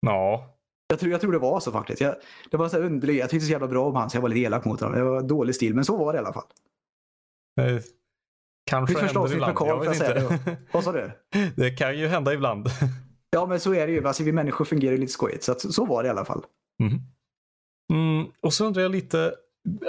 Ja, 0.01 0.55
Jag 0.89 0.99
tror, 1.01 1.13
jag 1.13 1.21
tror 1.21 1.33
det 1.33 1.39
var 1.39 1.61
så 1.61 1.73
faktiskt. 1.73 2.01
Jag, 2.01 2.15
det 2.51 2.57
var 2.57 2.69
så 2.69 2.79
underligt. 2.79 3.19
Jag 3.19 3.31
tyckte 3.31 3.47
så 3.47 3.53
jävla 3.53 3.69
bra 3.69 3.87
om 3.89 3.95
han 3.97 4.11
så 4.11 4.17
jag 4.17 4.23
var 4.23 4.29
lite 4.29 4.41
elak 4.41 4.65
mot 4.65 4.81
honom. 4.81 4.99
Det 4.99 5.05
var 5.05 5.23
dålig 5.23 5.55
stil 5.55 5.75
men 5.75 5.85
så 5.85 5.97
var 5.97 6.13
det 6.13 6.17
i 6.17 6.21
alla 6.21 6.33
fall. 6.33 6.45
eh, 7.61 7.83
kanske 8.71 8.95
Mitt 8.95 9.03
första 9.03 9.19
avsnitt 9.21 9.41
med 9.41 9.49
ibland. 9.51 9.59
Carl, 9.71 9.85
Jag 9.85 9.97
säga. 9.97 10.59
Vad 10.73 10.85
sa 10.85 10.93
du? 10.93 11.11
det 11.57 11.71
kan 11.71 11.99
ju 11.99 12.07
hända 12.07 12.35
ibland. 12.35 12.67
Ja 13.37 13.47
men 13.47 13.61
så 13.61 13.75
är 13.75 13.87
det 13.87 13.93
ju. 13.93 14.07
Alltså, 14.07 14.23
vi 14.25 14.33
människor 14.33 14.65
fungerar 14.65 14.97
lite 14.97 15.13
skojigt. 15.13 15.45
Så, 15.45 15.53
att, 15.53 15.61
så 15.61 15.85
var 15.87 16.03
det 16.03 16.07
i 16.07 16.11
alla 16.11 16.25
fall. 16.25 16.45
Mhm. 16.83 17.01
Mm, 17.93 18.27
och 18.43 18.53
så 18.55 18.67
undrar 18.67 18.83
jag 18.83 18.91
lite, 18.93 19.35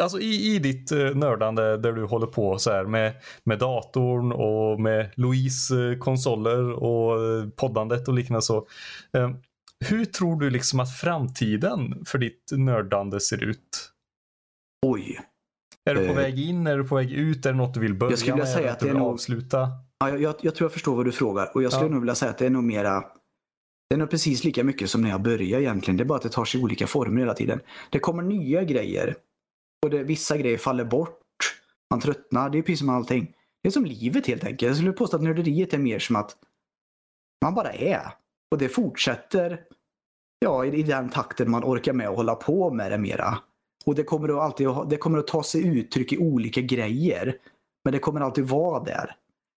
alltså 0.01 0.19
i, 0.19 0.55
i 0.55 0.59
ditt 0.59 0.91
eh, 0.91 0.97
nördande 1.15 1.77
där 1.77 1.93
du 1.93 2.03
håller 2.05 2.27
på 2.27 2.57
så 2.59 2.71
här 2.71 2.85
med, 2.85 3.13
med 3.43 3.59
datorn 3.59 4.31
och 4.31 4.81
med 4.81 5.11
Louise 5.15 5.91
eh, 5.91 5.97
konsoler 5.97 6.71
och 6.71 7.23
eh, 7.25 7.49
poddandet 7.49 8.07
och 8.07 8.13
liknande 8.13 8.41
så. 8.41 8.67
Eh, 9.17 9.31
hur 9.89 10.05
tror 10.05 10.39
du 10.39 10.49
liksom 10.49 10.79
att 10.79 10.97
framtiden 10.97 12.05
för 12.05 12.17
ditt 12.17 12.51
nördande 12.51 13.19
ser 13.19 13.43
ut? 13.43 13.91
Oj. 14.85 15.19
Är 15.89 15.95
du 15.95 16.05
på 16.07 16.11
Eh, 16.13 16.17
väg 16.17 16.39
in? 16.39 16.67
Är 16.67 16.77
du 16.77 16.83
på 16.83 16.95
väg 16.95 17.11
ut? 17.11 17.45
Är 17.45 17.51
det 17.51 17.57
något 17.57 17.73
du 17.73 17.79
vill 17.79 17.93
börja 17.95 18.11
Jag 18.11 18.19
skulle 18.19 18.33
vilja 18.33 18.45
med? 18.45 18.53
säga 18.53 18.71
att 18.71 18.79
du 18.79 18.85
det 18.85 18.91
är 18.91 18.97
nog- 18.99 19.07
avsluta? 19.13 19.69
Ja, 19.99 20.09
jag, 20.09 20.21
jag, 20.21 20.35
jag 20.41 20.55
tror 20.55 20.65
jag 20.65 20.71
förstår 20.73 20.95
vad 20.95 21.05
du 21.05 21.11
frågar. 21.11 21.51
Och 21.55 21.63
jag 21.63 21.71
skulle 21.71 21.85
Ja. 21.87 21.91
nog 21.91 22.01
vilja 22.01 22.15
säga 22.15 22.31
att 22.31 22.37
det 22.37 22.45
är 22.45 22.49
nog 22.49 22.63
mera 22.63 23.03
det 23.89 23.95
är 23.95 24.05
precis 24.05 24.43
lika 24.43 24.63
mycket 24.63 24.89
som 24.89 25.01
när 25.01 25.09
jag 25.09 25.21
började 25.21 25.63
egentligen. 25.63 25.97
Det 25.97 26.03
är 26.03 26.05
bara 26.05 26.15
att 26.15 26.21
det 26.23 26.29
tar 26.29 26.45
sig 26.45 26.63
olika 26.63 26.87
former 26.87 27.19
hela 27.19 27.33
tiden. 27.33 27.59
Det 27.89 27.99
kommer 27.99 28.23
nya 28.23 28.63
grejer. 28.63 29.15
Och 29.83 29.89
det, 29.89 30.03
vissa 30.03 30.37
grejer 30.37 30.57
faller 30.57 30.85
bort. 30.85 31.19
Man 31.89 31.99
tröttnar. 32.01 32.49
Det 32.49 32.57
är 32.57 32.61
precis 32.61 32.79
som 32.79 32.89
allting. 32.89 33.33
Det 33.63 33.69
är 33.69 33.71
som 33.71 33.85
livet 33.85 34.27
helt 34.27 34.43
enkelt. 34.43 34.61
Jag 34.61 34.75
skulle 34.75 34.91
påstå 34.91 35.17
att 35.17 35.23
nörderiet 35.23 35.73
är 35.73 35.77
mer 35.77 35.99
som 35.99 36.15
att 36.15 36.35
man 37.45 37.53
bara 37.55 37.71
är. 37.73 38.11
Och 38.51 38.57
det 38.57 38.69
fortsätter 38.69 39.61
ja, 40.39 40.65
i, 40.65 40.79
i 40.79 40.83
den 40.83 41.09
takten 41.09 41.51
man 41.51 41.63
orkar 41.63 41.93
med 41.93 42.07
att 42.07 42.15
hålla 42.15 42.35
på 42.35 42.73
med 42.73 42.91
det 42.91 42.97
mera. 42.97 43.39
Och 43.85 43.95
det 43.95 44.03
kommer 44.03 44.29
att 44.29 44.35
alltid 44.35 44.67
det 44.89 44.97
kommer 44.97 45.17
att 45.17 45.27
ta 45.27 45.43
sig 45.43 45.67
uttryck 45.67 46.13
i 46.13 46.17
olika 46.17 46.61
grejer. 46.61 47.37
Men 47.85 47.93
det 47.93 47.99
kommer 47.99 48.21
alltid 48.21 48.47
vara 48.47 48.83
där. 48.83 49.15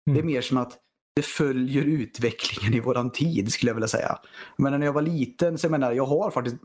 Det 0.06 0.12
är 0.12 0.16
Mm. 0.16 0.26
mer 0.26 0.40
som 0.40 0.56
att 0.58 0.78
det 1.18 1.22
följer 1.22 1.84
utvecklingen 1.84 2.74
i 2.74 2.80
våran 2.80 3.10
tid 3.10 3.52
skulle 3.52 3.70
jag 3.70 3.74
vilja 3.74 3.88
säga. 3.88 4.18
Men 4.56 4.80
när 4.80 4.86
jag 4.86 4.92
var 4.92 5.02
liten 5.02 5.58
så 5.58 5.64
jag 5.64 5.70
menar 5.70 5.92
jag 5.92 6.06
har 6.06 6.30
faktiskt, 6.30 6.56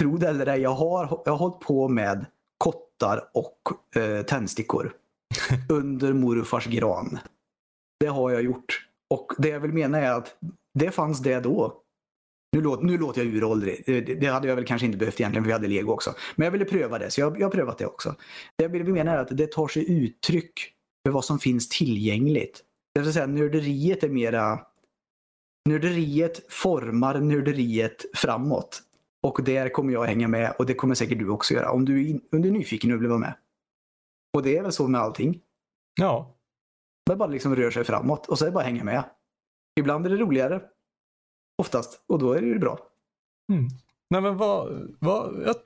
tro 0.00 0.16
det 0.16 0.28
eller 0.28 0.46
ej, 0.46 0.60
jag 0.60 0.74
har, 0.74 1.22
jag 1.24 1.32
har 1.32 1.38
hållit 1.38 1.60
på 1.60 1.88
med 1.88 2.26
kottar 2.58 3.30
och 3.34 3.58
eh, 4.02 4.22
tändstickor. 4.22 4.92
under 5.68 6.12
morfars 6.12 6.66
gran. 6.66 7.18
Det 8.00 8.06
har 8.06 8.30
jag 8.30 8.42
gjort. 8.42 8.86
Och 9.10 9.32
det 9.38 9.48
jag 9.48 9.60
vill 9.60 9.72
mena 9.72 9.98
är 9.98 10.12
att 10.12 10.36
det 10.78 10.90
fanns 10.90 11.20
det 11.20 11.40
då. 11.40 11.82
Nu 12.52 12.62
låter, 12.62 12.84
nu 12.84 12.98
låter 12.98 13.24
jag 13.24 13.34
uråldrig. 13.34 13.82
Det, 13.86 14.00
det 14.00 14.26
hade 14.26 14.48
jag 14.48 14.56
väl 14.56 14.64
kanske 14.64 14.86
inte 14.86 14.98
behövt 14.98 15.20
egentligen 15.20 15.44
för 15.44 15.48
vi 15.48 15.52
hade 15.52 15.68
lego 15.68 15.92
också. 15.92 16.14
Men 16.36 16.44
jag 16.44 16.52
ville 16.52 16.64
pröva 16.64 16.98
det 16.98 17.10
så 17.10 17.20
jag, 17.20 17.40
jag 17.40 17.46
har 17.46 17.52
prövat 17.52 17.78
det 17.78 17.86
också. 17.86 18.14
Det 18.56 18.64
jag 18.64 18.70
vill 18.70 18.84
mena 18.84 19.12
är 19.12 19.18
att 19.18 19.36
det 19.36 19.52
tar 19.52 19.68
sig 19.68 20.04
uttryck 20.04 20.52
för 21.06 21.12
vad 21.12 21.24
som 21.24 21.38
finns 21.38 21.68
tillgängligt. 21.68 22.64
Det 22.94 23.00
vill 23.00 23.12
säga 23.12 23.26
nörderiet 23.26 24.04
är 24.04 24.08
mera 24.08 24.66
Nörderiet 25.68 26.52
formar 26.52 27.20
nörderiet 27.20 28.04
framåt. 28.14 28.82
Och 29.22 29.44
där 29.44 29.68
kommer 29.68 29.92
jag 29.92 30.04
hänga 30.04 30.28
med 30.28 30.54
och 30.58 30.66
det 30.66 30.74
kommer 30.74 30.94
säkert 30.94 31.18
du 31.18 31.28
också 31.28 31.54
göra 31.54 31.70
om 31.70 31.84
du 31.84 32.08
in, 32.08 32.20
om 32.32 32.42
du 32.42 32.48
är 32.48 32.52
nyfiken 32.52 32.92
och 32.92 33.00
vill 33.00 33.08
vara 33.08 33.18
med. 33.18 33.34
Och 34.34 34.42
det 34.42 34.56
är 34.56 34.62
väl 34.62 34.72
så 34.72 34.88
med 34.88 35.00
allting. 35.00 35.40
Ja, 36.00 36.36
Det 37.06 37.16
bara 37.16 37.28
liksom 37.28 37.56
rör 37.56 37.70
sig 37.70 37.84
framåt 37.84 38.26
och 38.26 38.38
så 38.38 38.44
är 38.44 38.48
det 38.48 38.52
bara 38.52 38.60
att 38.60 38.70
hänga 38.70 38.84
med. 38.84 39.04
Ibland 39.80 40.06
är 40.06 40.10
det 40.10 40.16
roligare. 40.16 40.62
Oftast. 41.58 42.04
Och 42.06 42.18
då 42.18 42.32
är 42.32 42.40
det 42.40 42.46
ju 42.46 42.58
bra. 42.58 42.78
Mm. 43.52 43.68
Nej 44.10 44.20
men 44.20 44.36
vad, 44.36 44.88
vad, 45.00 45.42
jag 45.46 45.56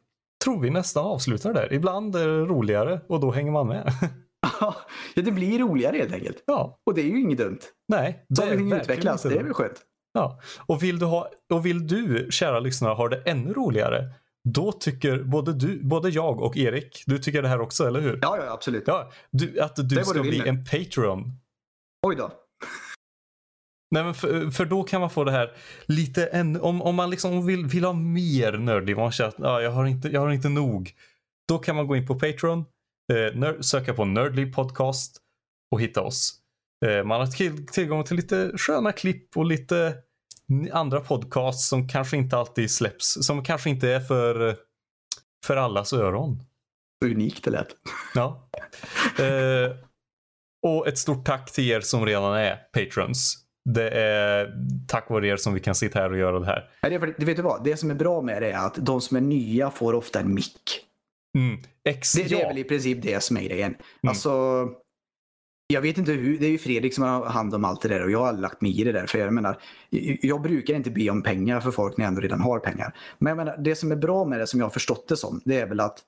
tror 0.44 0.60
vi 0.60 0.70
nästan 0.70 1.04
avslutar 1.04 1.54
där. 1.54 1.72
Ibland 1.72 2.16
är 2.16 2.28
det 2.28 2.44
roligare 2.44 3.00
och 3.08 3.20
då 3.20 3.30
hänger 3.30 3.52
man 3.52 3.68
med. 3.68 3.92
ja, 4.60 4.74
det 5.14 5.32
blir 5.32 5.58
roligare 5.58 5.96
helt 5.96 6.12
enkelt. 6.12 6.42
ja, 6.46 6.78
Och 6.86 6.94
det 6.94 7.00
är 7.00 7.04
ju 7.06 7.20
inget 7.20 7.38
dumt. 7.38 7.58
nej. 7.88 8.26
Saker 8.36 8.72
och 8.72 8.76
utvecklas. 8.80 9.22
Det 9.22 9.38
är 9.38 9.42
väl 9.42 9.54
skönt. 9.54 9.82
Ja, 10.12 10.40
och 10.66 10.82
vill 10.82 10.98
du, 10.98 11.06
ha, 11.06 11.28
och 11.52 11.66
vill 11.66 11.86
du 11.86 12.28
kära 12.30 12.60
lyssnare 12.60 12.94
ha 12.94 13.08
det 13.08 13.22
ännu 13.26 13.52
roligare, 13.52 14.04
då 14.48 14.72
tycker 14.72 15.22
både, 15.22 15.52
du, 15.52 15.84
både 15.84 16.08
jag 16.10 16.40
och 16.40 16.56
Erik, 16.56 17.02
du 17.06 17.18
tycker 17.18 17.42
det 17.42 17.48
här 17.48 17.60
också, 17.60 17.86
eller 17.86 18.00
hur? 18.00 18.18
Ja, 18.22 18.38
ja, 18.44 18.52
absolut. 18.52 18.84
Ja, 18.86 19.10
du, 19.30 19.60
att 19.60 19.76
du 19.76 19.96
ska 20.04 20.22
du 20.22 20.28
bli 20.28 20.38
nu. 20.38 20.46
en 20.46 20.64
Patreon. 20.64 21.32
Oj 22.06 22.16
då. 22.16 22.30
Nej, 23.90 24.04
men 24.04 24.14
för, 24.14 24.50
för 24.50 24.64
då 24.64 24.82
kan 24.82 25.00
man 25.00 25.10
få 25.10 25.24
det 25.24 25.32
här 25.32 25.52
lite 25.86 26.26
än, 26.26 26.60
om, 26.60 26.82
om 26.82 26.94
man 26.94 27.10
liksom 27.10 27.46
vill, 27.46 27.66
vill 27.66 27.84
ha 27.84 27.92
mer 27.92 28.52
nördliv, 28.52 28.96
man 28.96 29.12
känner 29.12 29.28
att 29.28 29.40
ah, 29.40 29.60
jag, 29.60 29.70
har 29.70 29.86
inte, 29.86 30.08
jag 30.08 30.20
har 30.20 30.30
inte 30.30 30.48
nog. 30.48 30.92
Då 31.48 31.58
kan 31.58 31.76
man 31.76 31.86
gå 31.86 31.96
in 31.96 32.06
på 32.06 32.14
Patreon, 32.14 32.64
eh, 33.12 33.60
söka 33.60 33.94
på 33.94 34.04
Nördliv 34.04 34.52
podcast 34.52 35.16
och 35.70 35.80
hitta 35.80 36.02
oss. 36.02 36.40
Eh, 36.86 37.04
man 37.04 37.20
har 37.20 37.26
till, 37.26 37.66
tillgång 37.66 38.04
till 38.04 38.16
lite 38.16 38.52
sköna 38.56 38.92
klipp 38.92 39.36
och 39.36 39.46
lite 39.46 39.94
andra 40.72 41.00
podcasts 41.00 41.68
som 41.68 41.88
kanske 41.88 42.16
inte 42.16 42.36
alltid 42.36 42.70
släpps, 42.70 43.26
som 43.26 43.44
kanske 43.44 43.70
inte 43.70 43.88
är 43.88 44.00
för, 44.00 44.56
för 45.46 45.56
allas 45.56 45.92
öron. 45.92 46.42
Unikt 47.04 47.44
det 47.44 47.50
lät. 47.50 47.68
Ja. 48.14 48.48
Eh, 49.18 49.76
och 50.66 50.88
ett 50.88 50.98
stort 50.98 51.26
tack 51.26 51.52
till 51.52 51.70
er 51.70 51.80
som 51.80 52.06
redan 52.06 52.34
är 52.34 52.56
patrons. 52.56 53.40
Det 53.70 53.90
är 53.90 54.54
tack 54.88 55.10
vare 55.10 55.28
er 55.28 55.36
som 55.36 55.54
vi 55.54 55.60
kan 55.60 55.74
sitta 55.74 55.98
här 55.98 56.12
och 56.12 56.18
göra 56.18 56.38
det 56.38 56.46
här. 56.46 56.70
Det 57.18 57.24
vet 57.24 57.36
du 57.36 57.42
vad? 57.42 57.64
Det 57.64 57.76
som 57.76 57.90
är 57.90 57.94
bra 57.94 58.22
med 58.22 58.42
det 58.42 58.50
är 58.50 58.66
att 58.66 58.74
de 58.74 59.00
som 59.00 59.16
är 59.16 59.20
nya 59.20 59.70
får 59.70 59.94
ofta 59.94 60.20
en 60.20 60.34
mick. 60.34 60.83
Mm. 61.34 61.60
Ex, 61.84 62.12
Det, 62.12 62.22
det 62.22 62.42
är 62.42 62.48
väl 62.48 62.58
i 62.58 62.64
princip 62.64 63.02
det 63.02 63.22
som 63.22 63.36
är 63.36 63.42
grejen. 63.42 63.74
Alltså, 64.06 64.30
jag 65.66 65.80
vet 65.80 65.98
inte 65.98 66.12
hur, 66.12 66.38
det 66.38 66.46
är 66.46 66.50
ju 66.50 66.58
Fredrik 66.58 66.94
som 66.94 67.04
har 67.04 67.26
hand 67.26 67.54
om 67.54 67.64
allt 67.64 67.82
det 67.82 67.88
där 67.88 68.04
och 68.04 68.10
jag 68.10 68.24
har 68.24 68.32
lagt 68.32 68.60
mig 68.60 68.80
i 68.80 68.84
det 68.84 68.92
där. 68.92 69.06
För 69.06 69.18
jag 69.18 69.32
menar, 69.32 69.58
jag, 70.20 70.42
brukar 70.42 70.74
inte 70.74 70.90
be 70.90 71.10
om 71.10 71.22
pengar 71.22 71.60
för 71.60 71.70
folk 71.70 71.96
när 71.96 72.04
jag 72.04 72.08
ändå 72.08 72.20
redan 72.20 72.40
har 72.40 72.58
pengar. 72.58 72.96
Men 73.18 73.30
jag 73.30 73.36
menar, 73.36 73.56
det 73.58 73.74
som 73.74 73.92
är 73.92 73.96
bra 73.96 74.24
med 74.24 74.40
det 74.40 74.46
som 74.46 74.60
jag 74.60 74.66
har 74.66 74.70
förstått 74.70 75.08
det 75.08 75.16
som, 75.16 75.40
det 75.44 75.60
är 75.60 75.66
väl 75.66 75.80
att 75.80 75.98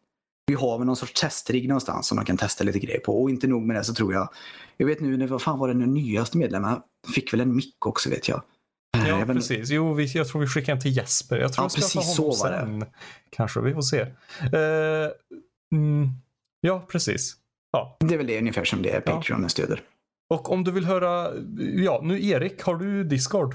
vi 0.47 0.55
har 0.55 0.79
väl 0.79 0.87
någon 0.87 0.97
sorts 0.97 1.21
testrigg 1.21 1.69
någonstans 1.69 2.07
som 2.07 2.17
man 2.17 2.25
kan 2.25 2.37
testa 2.37 2.65
lite 2.65 2.79
grejer 2.79 3.01
på. 3.01 3.23
Och 3.23 3.31
inte 3.31 3.47
nog 3.47 3.63
med 3.63 3.77
det 3.77 3.85
så 3.85 3.95
tror 3.95 4.15
jag, 4.15 4.29
jag 4.77 4.87
vet 4.87 5.01
nu, 5.01 5.27
vad 5.27 5.43
fan 5.43 5.59
var 5.59 5.69
det 5.69 5.75
den 5.75 5.95
nyaste 5.95 6.39
medlemmen 6.39 6.81
fick 7.15 7.33
väl 7.33 7.41
en 7.41 7.57
mick 7.57 7.87
också 7.87 8.11
vet 8.11 8.29
jag. 8.29 8.43
Eh, 9.07 9.19
Ja, 9.19 9.25
vet, 9.25 9.37
precis. 9.37 9.71
Jo, 9.71 9.95
vi, 9.95 10.05
jag 10.07 10.29
tror 10.29 10.41
vi 10.41 10.47
skickar 10.47 10.73
en 10.73 10.81
till 10.81 10.97
Jesper. 10.97 11.37
Jag 11.37 11.53
tror 11.53 11.63
Ja, 11.65 11.67
jag 11.67 11.75
precis 11.75 11.95
honom 12.19 12.33
så 12.35 12.45
var 12.45 12.51
det. 12.51 12.59
sen. 12.59 12.85
Kanske, 13.31 13.61
vi 13.61 13.75
får 13.75 13.83
se. 13.83 14.01
Eh, 14.01 15.11
mm, 15.73 16.09
ja, 16.61 16.87
precis. 16.89 17.35
Ja. 17.73 17.97
det 18.01 18.15
är 18.15 18.19
väl 18.19 18.27
det 18.27 18.39
ungefär 18.39 18.65
som 18.65 18.83
det 18.83 18.91
är 18.91 19.03
Ja. 19.07 19.13
Patreon 19.13 19.49
stöder. 19.51 19.83
Och 20.35 20.53
om 20.53 20.65
du 20.65 20.71
vill 20.71 20.85
höra, 20.85 21.31
ja, 21.85 22.01
nu 22.05 22.25
Erik, 22.27 22.63
har 22.63 22.77
du 22.77 23.05
Discord? 23.05 23.55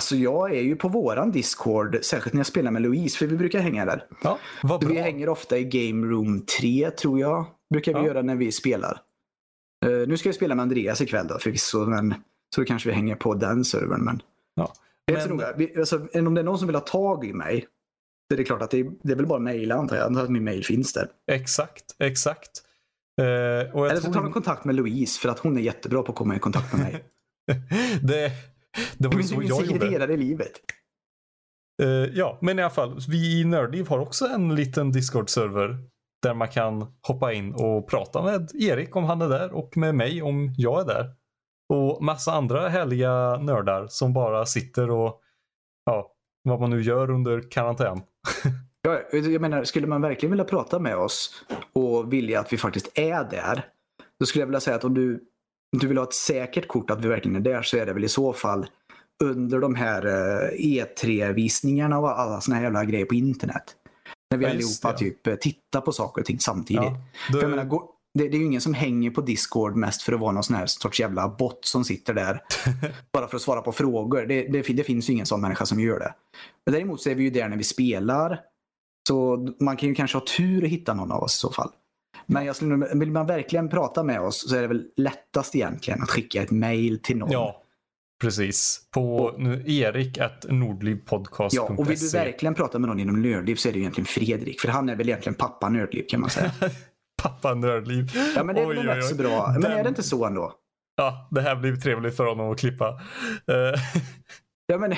Alltså 0.00 0.16
jag 0.16 0.50
är 0.56 0.60
ju 0.62 0.76
på 0.76 0.88
våran 0.88 1.30
Discord, 1.30 1.98
särskilt 2.02 2.34
när 2.34 2.40
jag 2.40 2.46
spelar 2.46 2.70
med 2.70 2.82
Louise, 2.82 3.18
för 3.18 3.26
vi 3.26 3.36
brukar 3.36 3.60
hänga 3.60 3.84
där. 3.84 4.04
Ja, 4.22 4.38
vad 4.62 4.80
bra. 4.80 4.88
Vi 4.88 4.98
hänger 4.98 5.28
ofta 5.28 5.58
i 5.58 5.64
Game 5.64 6.06
Room 6.06 6.46
3 6.60 6.90
tror 6.90 7.20
jag. 7.20 7.46
Brukar 7.74 7.92
vi 7.94 7.98
Ja. 7.98 8.06
göra 8.06 8.22
när 8.22 8.36
vi 8.36 8.52
spelar. 8.52 9.00
Eh, 9.86 9.90
nu 10.08 10.16
ska 10.16 10.28
jag 10.28 10.36
spela 10.36 10.54
med 10.54 10.62
Andreas 10.62 11.00
ikväll 11.00 11.26
då 11.26 11.38
förvisso. 11.38 11.86
Men, 11.86 12.14
så 12.54 12.60
då 12.60 12.64
kanske 12.64 12.88
vi 12.88 12.94
hänger 12.94 13.14
på 13.16 13.34
den 13.34 13.64
servern. 13.64 14.04
Men 14.04 14.22
Ja. 14.54 14.72
det 15.06 15.12
är 15.12 15.16
inte 15.16 15.28
så 15.28 15.34
Men- 15.34 15.36
noga. 15.36 15.56
Vi, 15.56 15.76
alltså, 15.78 15.96
om 16.14 16.34
det 16.34 16.40
är 16.40 16.44
någon 16.44 16.58
som 16.58 16.66
vill 16.68 16.76
ha 16.76 16.80
tag 16.80 17.24
i 17.24 17.32
mig. 17.32 17.66
Så 18.30 18.34
är 18.34 18.36
det 18.36 18.44
klart 18.44 18.62
att 18.62 18.70
det 18.70 18.80
är, 18.80 18.92
det 19.02 19.12
är 19.12 19.16
väl 19.16 19.26
bara 19.26 19.38
mejla 19.38 19.74
antar 19.74 19.96
jag. 19.96 20.06
Antar 20.06 20.22
att 20.24 20.30
min 20.30 20.44
mejl 20.44 20.64
finns 20.64 20.92
där. 20.92 21.08
Exakt, 21.32 21.84
exakt. 21.98 22.50
Eh, 23.20 23.26
Eller 23.26 24.00
så 24.00 24.12
tar 24.12 24.22
de 24.22 24.32
kontakt 24.32 24.64
med 24.64 24.74
Louise 24.74 25.20
för 25.20 25.28
att 25.28 25.38
hon 25.38 25.56
är 25.56 25.60
jättebra 25.60 26.02
på 26.02 26.12
att 26.12 26.18
komma 26.18 26.36
i 26.36 26.38
kontakt 26.38 26.72
med 26.72 26.82
mig. 26.82 27.04
det, 28.02 28.30
det 28.98 29.08
var 29.08 29.16
ju 29.16 29.22
så 29.22 29.42
jag 29.42 29.66
gjorde. 29.66 30.12
i 30.12 30.16
livet. 30.16 30.52
Uh, 31.82 31.88
ja, 31.88 32.38
men 32.42 32.58
i 32.58 32.62
alla 32.62 32.70
fall. 32.70 33.00
Vi 33.08 33.40
i 33.40 33.44
Nördliv 33.44 33.88
har 33.88 33.98
också 33.98 34.26
en 34.26 34.54
liten 34.54 34.92
Discord-server. 34.92 35.76
Där 36.22 36.34
man 36.34 36.48
kan 36.48 36.94
hoppa 37.06 37.32
in 37.32 37.54
och 37.54 37.88
prata 37.88 38.22
med 38.22 38.50
Erik 38.54 38.96
om 38.96 39.04
han 39.04 39.22
är 39.22 39.28
där 39.28 39.52
och 39.52 39.76
med 39.76 39.94
mig 39.94 40.22
om 40.22 40.54
jag 40.56 40.80
är 40.80 40.84
där. 40.84 41.14
Och 41.72 42.02
massa 42.02 42.32
andra 42.32 42.68
härliga 42.68 43.36
nördar 43.36 43.86
som 43.88 44.12
bara 44.12 44.46
sitter 44.46 44.90
och 44.90 45.20
ja, 45.84 46.12
vad 46.42 46.60
man 46.60 46.70
nu 46.70 46.82
gör 46.82 47.10
under 47.10 47.50
karantän. 47.50 48.02
ja, 48.82 49.00
jag 49.12 49.40
menar, 49.40 49.64
skulle 49.64 49.86
man 49.86 50.02
verkligen 50.02 50.30
vilja 50.30 50.44
prata 50.44 50.78
med 50.78 50.96
oss 50.96 51.44
och 51.72 52.12
vilja 52.12 52.40
att 52.40 52.52
vi 52.52 52.58
faktiskt 52.58 52.98
är 52.98 53.30
där. 53.30 53.66
Då 54.20 54.26
skulle 54.26 54.42
jag 54.42 54.46
vilja 54.46 54.60
säga 54.60 54.76
att 54.76 54.84
om 54.84 54.94
du, 54.94 55.14
om 55.72 55.78
du 55.78 55.86
vill 55.86 55.98
ha 55.98 56.04
ett 56.04 56.14
säkert 56.14 56.68
kort 56.68 56.90
att 56.90 57.04
vi 57.04 57.08
verkligen 57.08 57.36
är 57.36 57.40
där 57.40 57.62
så 57.62 57.76
är 57.76 57.86
det 57.86 57.92
väl 57.92 58.04
i 58.04 58.08
så 58.08 58.32
fall 58.32 58.66
under 59.24 59.58
de 59.58 59.74
här 59.74 60.02
E3-visningarna 60.58 61.96
eh, 61.96 62.02
e 62.02 62.04
och 62.04 62.20
alla 62.20 62.40
såna 62.40 62.56
här 62.56 62.62
jävla 62.62 62.84
grejer 62.84 63.06
på 63.06 63.14
internet. 63.14 63.64
När 64.30 64.38
vi 64.38 64.44
ja, 64.44 64.50
allihopa 64.50 64.92
typ 64.92 65.26
eh, 65.26 65.34
tittar 65.34 65.80
på 65.80 65.92
saker 65.92 66.22
och 66.22 66.26
ting 66.26 66.38
samtidigt. 66.40 66.82
Ja, 66.82 66.96
då... 67.32 67.40
För 67.40 67.48
jag 67.48 67.56
menar, 67.56 67.64
det, 68.14 68.28
det, 68.28 68.36
är 68.36 68.38
ju 68.38 68.44
ingen 68.44 68.60
som 68.60 68.74
hänger 68.74 69.10
på 69.10 69.20
Discord 69.20 69.76
mest 69.76 70.02
för 70.02 70.12
att 70.12 70.20
vara 70.20 70.32
någon 70.32 70.42
sån 70.42 70.56
här 70.56 70.66
sorts 70.66 71.00
jävla 71.00 71.28
bot 71.28 71.64
som 71.64 71.84
sitter 71.84 72.14
där. 72.14 72.42
bara 73.12 73.28
för 73.28 73.36
att 73.36 73.42
svara 73.42 73.62
på 73.62 73.72
frågor. 73.72 74.26
Det, 74.26 74.42
det, 74.42 74.62
det, 74.62 74.84
finns 74.84 75.08
ju 75.08 75.12
ingen 75.12 75.26
sån 75.26 75.40
människa 75.40 75.66
som 75.66 75.80
gör 75.80 75.98
det. 75.98 76.14
Men 76.66 76.72
däremot 76.74 77.02
så 77.02 77.10
är 77.10 77.14
vi 77.14 77.22
ju 77.22 77.30
där 77.30 77.48
när 77.48 77.56
vi 77.56 77.64
spelar. 77.64 78.40
Så 79.08 79.48
man 79.60 79.76
kan 79.76 79.88
ju 79.88 79.94
kanske 79.94 80.18
ha 80.18 80.24
tur 80.36 80.64
att 80.64 80.70
hitta 80.70 80.94
någon 80.94 81.12
av 81.12 81.22
oss 81.22 81.34
i 81.34 81.38
så 81.38 81.52
fall. 81.52 81.70
Men 82.26 82.44
jag 82.44 82.56
skulle, 82.56 82.94
vill 82.94 83.10
man 83.10 83.26
verkligen 83.26 83.68
prata 83.68 84.02
med 84.02 84.20
oss 84.20 84.48
så 84.48 84.56
är 84.56 84.60
det 84.60 84.68
väl 84.68 84.84
lättast 84.96 85.56
egentligen 85.56 86.02
att 86.02 86.10
skicka 86.10 86.42
ett 86.42 86.50
mail 86.50 86.98
till 87.02 87.16
någon. 87.16 87.30
Ja, 87.30 87.62
precis. 88.20 88.80
På 88.90 89.34
nu, 89.38 89.64
erik 89.66 90.18
nordlivpodcast.se. 90.48 91.56
Ja, 91.56 91.74
och 91.78 91.90
vill 91.90 91.98
du 91.98 92.08
verkligen 92.08 92.54
prata 92.54 92.78
med 92.78 92.88
någon 92.88 93.00
inom 93.00 93.22
Nördliv 93.22 93.54
så 93.54 93.68
är 93.68 93.72
det 93.72 93.78
egentligen 93.78 94.06
Fredrik. 94.06 94.60
För 94.60 94.68
han 94.68 94.88
är 94.88 94.96
väl 94.96 95.08
egentligen 95.08 95.34
pappa 95.34 95.68
Nördliv 95.68 96.04
kan 96.08 96.20
man 96.20 96.30
säga. 96.30 96.52
pappa 97.22 97.54
Nördliv. 97.54 98.10
Ja, 98.36 98.44
men 98.44 98.54
det 98.54 98.60
är 98.62 98.66
väl 98.66 98.86
rätt 98.86 99.04
så 99.04 99.14
bra. 99.14 99.50
Men 99.52 99.60
Den... 99.60 99.72
är 99.72 99.82
det 99.82 99.88
inte 99.88 100.02
så 100.02 100.24
ändå? 100.24 100.52
Ja, 100.96 101.28
det 101.30 101.40
här 101.40 101.56
blir 101.56 101.76
trevligt 101.76 102.16
för 102.16 102.26
honom 102.26 102.52
att 102.52 102.58
klippa. 102.58 102.88
Uh... 102.90 103.80
Ja, 104.66 104.78
men, 104.78 104.94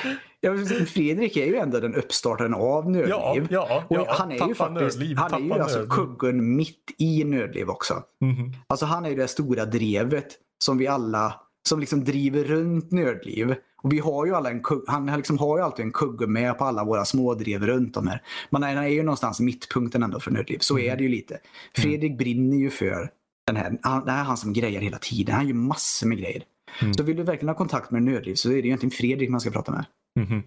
Fredrik 0.85 1.37
är 1.37 1.45
ju 1.45 1.55
ändå 1.55 1.79
den 1.79 1.95
uppstartaren 1.95 2.53
av 2.53 2.91
Nördliv. 2.91 3.07
Ja, 3.09 3.35
ja, 3.49 3.83
ja, 3.89 4.05
han 4.09 4.31
är 4.31 4.47
ju 4.47 4.55
faktiskt 4.55 4.99
nördliv, 4.99 5.17
han 5.17 5.33
är 5.33 5.55
ju 5.55 5.61
alltså 5.61 5.85
kuggen 5.87 6.55
mitt 6.55 6.95
i 6.97 7.23
Nördliv 7.23 7.69
också. 7.69 8.03
Mm 8.21 8.35
-hmm. 8.35 8.53
Alltså 8.67 8.85
han 8.85 9.05
är 9.05 9.09
ju 9.09 9.15
det 9.15 9.27
stora 9.27 9.65
drevet 9.65 10.27
som 10.63 10.77
vi 10.77 10.87
alla 10.87 11.41
som 11.69 11.79
liksom 11.79 12.03
driver 12.03 12.43
runt 12.43 12.91
Nördliv. 12.91 13.55
Och 13.83 13.93
vi 13.93 13.99
har 13.99 14.25
ju 14.25 14.35
alla 14.35 14.49
en 14.49 14.63
han 14.87 15.17
liksom 15.17 15.37
har 15.37 15.57
ju 15.57 15.63
alltid 15.63 15.85
en 15.85 15.91
kugge 15.91 16.27
med 16.27 16.57
på 16.57 16.63
alla 16.63 16.83
våra 16.83 17.05
smådrev 17.05 17.65
runt 17.65 17.97
om 17.97 18.07
här. 18.07 18.21
Men 18.49 18.63
han 18.63 18.77
är 18.77 18.87
ju 18.87 19.03
någonstans 19.03 19.39
mittpunkten 19.39 20.03
ändå 20.03 20.19
för 20.19 20.31
Nördliv. 20.31 20.57
Så 20.59 20.77
mm. 20.77 20.91
är 20.91 20.97
det 20.97 21.03
ju 21.03 21.09
lite. 21.09 21.39
Fredrik 21.75 22.11
mm. 22.11 22.17
brinner 22.17 22.57
ju 22.57 22.69
för 22.69 23.09
den 23.47 23.55
här. 23.55 23.79
Han, 23.81 24.05
det 24.05 24.11
här 24.11 24.19
är 24.19 24.23
han 24.23 24.37
som 24.37 24.53
grejer 24.53 24.81
hela 24.81 24.97
tiden. 24.97 25.35
Han 25.35 25.47
gör 25.47 25.55
massor 25.55 26.07
med 26.07 26.17
grejer. 26.17 26.43
Mm. 26.81 26.93
Så 26.93 27.03
vill 27.03 27.17
du 27.17 27.23
verkligen 27.23 27.49
ha 27.49 27.55
kontakt 27.55 27.91
med 27.91 28.03
Nördliv 28.03 28.35
så 28.35 28.49
är 28.49 28.61
det 28.61 28.67
egentligen 28.67 28.91
Fredrik 28.91 29.29
man 29.29 29.39
ska 29.39 29.51
prata 29.51 29.71
med. 29.71 29.85
Mm. 30.19 30.43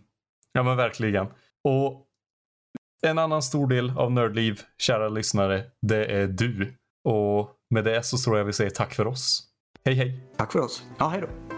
Ja 0.53 0.63
men 0.63 0.77
verkligen. 0.77 1.27
Och 1.65 2.05
en 3.07 3.19
annan 3.19 3.43
stor 3.43 3.69
del 3.69 3.93
av 3.97 4.13
Nördliv, 4.13 4.61
kära 4.79 5.09
lyssnare, 5.09 5.65
det 5.87 6.05
är 6.05 6.27
du. 6.27 6.75
Och 7.05 7.51
med 7.71 7.85
det 7.85 8.03
så 8.03 8.19
tror 8.19 8.39
jag 8.39 8.45
vi 8.45 8.53
säger 8.53 8.71
tack 8.71 8.95
för 8.95 9.07
oss. 9.07 9.45
Hej 9.85 9.95
hej! 9.95 10.21
Tack 10.37 10.53
för 10.53 10.61
oss. 10.61 10.83
Ja, 10.99 11.09
hej 11.09 11.21
då! 11.21 11.58